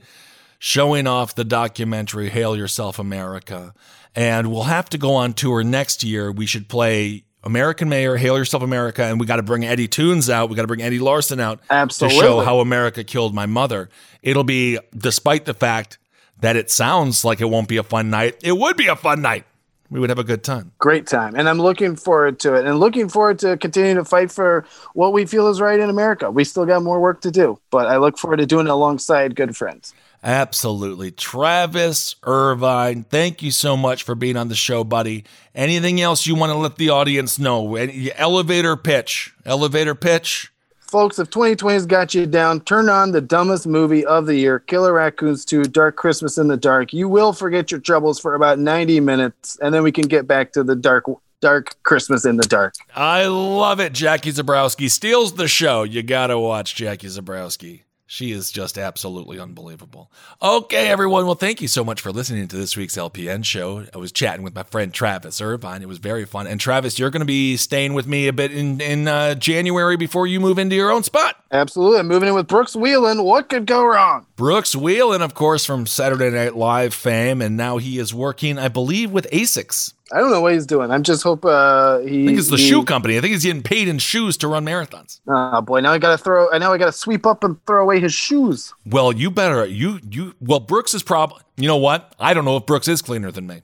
showing 0.59 1.07
off 1.07 1.35
the 1.35 1.45
documentary 1.45 2.31
"Hail 2.31 2.57
Yourself, 2.57 2.99
America," 2.99 3.75
and 4.15 4.53
we'll 4.53 4.65
have 4.65 4.89
to 4.91 4.99
go 4.99 5.15
on 5.15 5.35
tour 5.35 5.65
next 5.65 6.05
year. 6.05 6.31
We 6.31 6.47
should 6.47 6.69
play 6.69 7.25
American 7.45 7.89
Mayor, 7.89 8.17
Hail 8.17 8.39
Yourself, 8.39 8.63
America, 8.63 9.05
and 9.05 9.19
we 9.19 9.27
got 9.27 9.37
to 9.37 9.43
bring 9.43 9.65
Eddie 9.65 9.89
Tunes 9.89 10.31
out. 10.31 10.49
We 10.49 10.57
got 10.57 10.63
to 10.63 10.69
bring 10.69 10.83
Eddie 10.83 10.99
Larson 10.99 11.41
out 11.41 11.61
to 11.69 12.09
show 12.09 12.41
how 12.41 12.61
America 12.61 13.05
killed 13.05 13.35
my 13.35 13.47
mother. 13.47 13.89
It'll 14.23 14.45
be, 14.45 14.79
despite 14.97 15.45
the 15.45 15.55
fact 15.55 15.99
that 16.41 16.57
it 16.57 16.71
sounds 16.71 17.25
like 17.25 17.41
it 17.41 17.47
won't 17.47 17.69
be 17.69 17.77
a 17.77 17.83
fun 17.83 18.11
night, 18.11 18.39
it 18.43 18.57
would 18.57 18.77
be 18.77 18.87
a 18.87 18.97
fun 18.97 19.23
night. 19.23 19.45
We 19.91 20.01
would 20.01 20.09
have 20.09 20.19
a 20.19 20.25
good 20.25 20.43
time. 20.43 20.73
Great 20.79 21.07
time. 21.07 21.35
And 21.35 21.47
I'm 21.51 21.59
looking 21.59 21.97
forward 21.97 22.41
to 22.41 22.55
it 22.55 22.65
and 22.65 22.81
looking 22.81 23.11
forward 23.11 23.39
to 23.41 23.59
continuing 23.59 23.97
to 23.97 24.07
fight 24.07 24.33
for 24.33 24.65
what 24.95 25.13
we 25.13 25.27
feel 25.27 25.49
is 25.49 25.61
right 25.61 25.79
in 25.79 25.91
America. 25.91 26.31
We 26.31 26.45
still 26.45 26.65
got 26.65 26.83
more 26.83 26.99
work 26.99 27.21
to 27.23 27.31
do, 27.31 27.61
but 27.71 27.89
I 27.89 27.99
look 27.99 28.17
forward 28.17 28.39
to 28.39 28.47
doing 28.47 28.67
it 28.67 28.71
alongside 28.71 29.37
good 29.37 29.55
friends. 29.55 29.93
Absolutely. 30.23 31.11
Travis 31.11 32.15
Irvine, 32.23 33.05
thank 33.05 33.43
you 33.43 33.51
so 33.51 33.77
much 33.77 34.05
for 34.05 34.15
being 34.15 34.37
on 34.37 34.49
the 34.49 34.55
show, 34.55 34.85
buddy. 34.85 35.25
Anything 35.55 36.01
else 36.01 36.27
you 36.27 36.35
want 36.35 36.53
to 36.53 36.59
let 36.59 36.77
the 36.77 36.91
audience 36.91 37.39
know? 37.39 37.75
Elevator 37.75 38.77
pitch? 38.77 39.35
Elevator 39.45 39.95
pitch? 39.95 40.53
folks, 40.93 41.19
if 41.19 41.31
2020's 41.31 41.87
got 41.87 42.15
you 42.15 42.27
down, 42.27 42.61
turn 42.61 42.91
on 42.91 43.13
the 43.13 43.21
dumbest 43.23 43.67
movie 43.67 44.05
of 44.05 44.27
the 44.27 44.37
year, 44.37 44.59
Killer 44.59 44.93
Raccoons 44.93 45.47
2 45.47 45.65
Dark 45.65 45.97
Christmas 45.97 46.37
in 46.37 46.49
the 46.49 46.57
Dark. 46.59 46.93
You 46.93 47.09
will 47.09 47.33
forget 47.33 47.71
your 47.71 47.81
troubles 47.81 48.21
for 48.21 48.35
about 48.35 48.59
90 48.59 49.01
minutes, 49.01 49.59
and 49.63 49.75
then 49.75 49.83
we 49.83 49.91
can 49.91 50.07
get 50.07 50.27
back 50.27 50.53
to 50.53 50.63
the 50.63 50.77
dark 50.77 51.05
dark 51.41 51.83
Christmas 51.83 52.25
in 52.25 52.37
the 52.37 52.45
dark. 52.45 52.75
I 52.95 53.27
love 53.27 53.81
it. 53.81 53.95
Jackie 53.95 54.31
Zebrowski 54.31 54.89
steals 54.89 55.33
the 55.33 55.49
show. 55.49 55.83
You 55.83 56.03
got 56.03 56.29
to 56.29 56.39
watch 56.39 56.77
Jackie 56.77 57.09
Zebrowski. 57.09 57.81
She 58.13 58.33
is 58.33 58.51
just 58.51 58.77
absolutely 58.77 59.41
unbelievable. 59.41 60.13
Okay, 60.43 60.89
everyone. 60.89 61.25
Well, 61.25 61.35
thank 61.35 61.63
you 61.63 61.67
so 61.67 61.83
much 61.83 61.99
for 62.03 62.13
listening 62.13 62.47
to 62.47 62.57
this 62.57 62.77
week's 62.77 62.99
LPN 62.99 63.43
show. 63.43 63.87
I 63.95 63.97
was 63.97 64.13
chatting 64.13 64.43
with 64.43 64.55
my 64.55 64.65
friend 64.65 64.93
Travis 64.93 65.41
Irvine. 65.41 65.81
It 65.81 65.89
was 65.89 65.97
very 65.97 66.27
fun. 66.27 66.47
And 66.47 66.61
Travis, 66.61 66.99
you're 66.99 67.09
going 67.09 67.23
to 67.23 67.25
be 67.25 67.57
staying 67.57 67.95
with 67.95 68.07
me 68.07 68.29
a 68.29 68.33
bit 68.35 68.53
in 68.53 68.83
in 68.83 69.09
uh, 69.09 69.35
January 69.37 69.97
before 69.97 70.27
you 70.27 70.41
move 70.41 70.59
into 70.59 70.77
your 70.77 70.91
own 70.91 71.03
spot. 71.03 71.43
Absolutely. 71.53 72.01
I'm 72.01 72.09
moving 72.09 72.29
in 72.29 72.35
with 72.35 72.49
Brooks 72.49 72.77
Wheelan. 72.77 73.25
What 73.25 73.49
could 73.49 73.65
go 73.65 73.83
wrong? 73.83 74.27
Brooks 74.37 74.75
Wheelan, 74.75 75.23
of 75.23 75.33
course, 75.33 75.65
from 75.65 75.87
Saturday 75.87 76.29
Night 76.29 76.55
Live 76.55 76.93
fame, 76.93 77.41
and 77.41 77.57
now 77.57 77.79
he 77.79 77.99
is 77.99 78.13
working, 78.13 78.59
I 78.59 78.69
believe, 78.69 79.11
with 79.11 79.27
Asics. 79.31 79.95
I 80.13 80.19
don't 80.19 80.31
know 80.31 80.41
what 80.43 80.53
he's 80.53 80.67
doing. 80.67 80.91
I'm 80.91 81.03
just 81.03 81.23
hope 81.23 81.45
uh, 81.45 81.99
he. 82.01 82.25
I 82.25 82.27
think 82.27 82.39
it's 82.39 82.51
the 82.51 82.57
he- 82.57 82.69
shoe 82.69 82.85
company. 82.85 83.17
I 83.17 83.21
think 83.21 83.33
he's 83.33 83.45
getting 83.45 83.63
paid 83.63 83.89
in 83.89 83.99
shoes 83.99 84.37
to 84.39 84.49
run 84.49 84.65
marathons. 84.65 85.21
Oh 85.27 85.63
boy! 85.63 85.81
Now 85.81 85.93
I 85.93 85.99
gotta 85.99 86.19
throw. 86.19 86.53
I 86.53 86.59
now 86.59 86.73
I 86.73 86.79
gotta 86.79 86.93
sweep 86.93 87.25
up 87.27 87.45
and 87.45 87.65
throw 87.67 87.83
away 87.83 88.01
his 88.01 88.13
shoes. 88.13 88.75
Well, 88.85 89.13
you 89.13 89.31
better 89.31 89.65
you 89.65 90.01
you. 90.11 90.35
Well, 90.41 90.61
Brooks 90.61 90.93
is 90.95 91.03
probably. 91.03 91.41
You 91.57 91.67
know 91.67 91.79
what? 91.79 92.15
I 92.19 92.35
don't 92.35 92.45
know 92.45 92.57
if 92.57 92.67
Brooks 92.67 92.89
is 92.89 93.01
cleaner 93.03 93.31
than 93.31 93.47
me. 93.47 93.63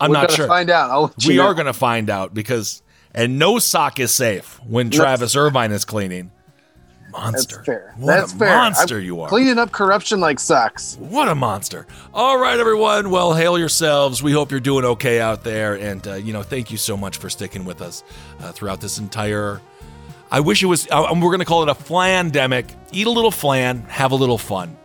I'm 0.00 0.10
We're 0.10 0.20
not 0.20 0.30
sure. 0.30 0.46
Find 0.46 0.70
out. 0.70 0.90
I'll 0.90 1.14
we 1.26 1.36
know. 1.36 1.46
are 1.46 1.54
going 1.54 1.66
to 1.66 1.72
find 1.72 2.08
out 2.10 2.32
because 2.32 2.82
and 3.12 3.38
no 3.38 3.58
sock 3.58 3.98
is 3.98 4.14
safe 4.14 4.60
when 4.64 4.90
Travis 4.90 5.34
Irvine 5.34 5.72
is 5.72 5.84
cleaning. 5.84 6.30
Monster. 7.12 7.56
That's 7.56 7.66
fair. 7.66 7.94
What 7.96 8.06
That's 8.06 8.32
a 8.32 8.36
fair. 8.36 8.48
monster 8.56 8.98
I'm 8.98 9.04
you 9.04 9.20
are. 9.22 9.28
Cleaning 9.28 9.58
up 9.58 9.72
corruption 9.72 10.20
like 10.20 10.38
socks. 10.38 10.96
What 11.00 11.28
a 11.28 11.34
monster. 11.34 11.86
All 12.12 12.38
right, 12.38 12.58
everyone. 12.58 13.10
Well, 13.10 13.34
hail 13.34 13.58
yourselves. 13.58 14.22
We 14.22 14.32
hope 14.32 14.50
you're 14.50 14.60
doing 14.60 14.84
okay 14.84 15.20
out 15.20 15.42
there. 15.44 15.74
And, 15.74 16.06
uh, 16.06 16.14
you 16.14 16.32
know, 16.32 16.42
thank 16.42 16.70
you 16.70 16.76
so 16.76 16.96
much 16.96 17.16
for 17.16 17.30
sticking 17.30 17.64
with 17.64 17.80
us 17.80 18.04
uh, 18.40 18.52
throughout 18.52 18.80
this 18.80 18.98
entire. 18.98 19.60
I 20.30 20.40
wish 20.40 20.62
it 20.62 20.66
was. 20.66 20.86
Uh, 20.90 21.06
we're 21.14 21.20
going 21.30 21.38
to 21.38 21.46
call 21.46 21.62
it 21.62 21.68
a 21.70 21.74
flandemic. 21.74 22.74
Eat 22.92 23.06
a 23.06 23.10
little 23.10 23.30
flan, 23.30 23.82
have 23.84 24.12
a 24.12 24.16
little 24.16 24.38
fun 24.38 24.76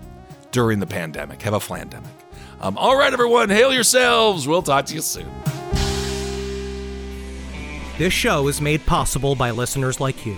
during 0.51 0.79
the 0.79 0.87
pandemic. 0.87 1.41
Have 1.41 1.53
a 1.53 1.59
flandemic. 1.59 2.07
Um, 2.61 2.77
all 2.77 2.97
right, 2.97 3.11
everyone. 3.11 3.49
Hail 3.49 3.73
yourselves. 3.73 4.47
We'll 4.47 4.61
talk 4.61 4.85
to 4.85 4.95
you 4.95 5.01
soon. 5.01 5.29
This 7.97 8.13
show 8.13 8.47
is 8.47 8.61
made 8.61 8.85
possible 8.85 9.35
by 9.35 9.51
listeners 9.51 9.99
like 9.99 10.25
you. 10.25 10.37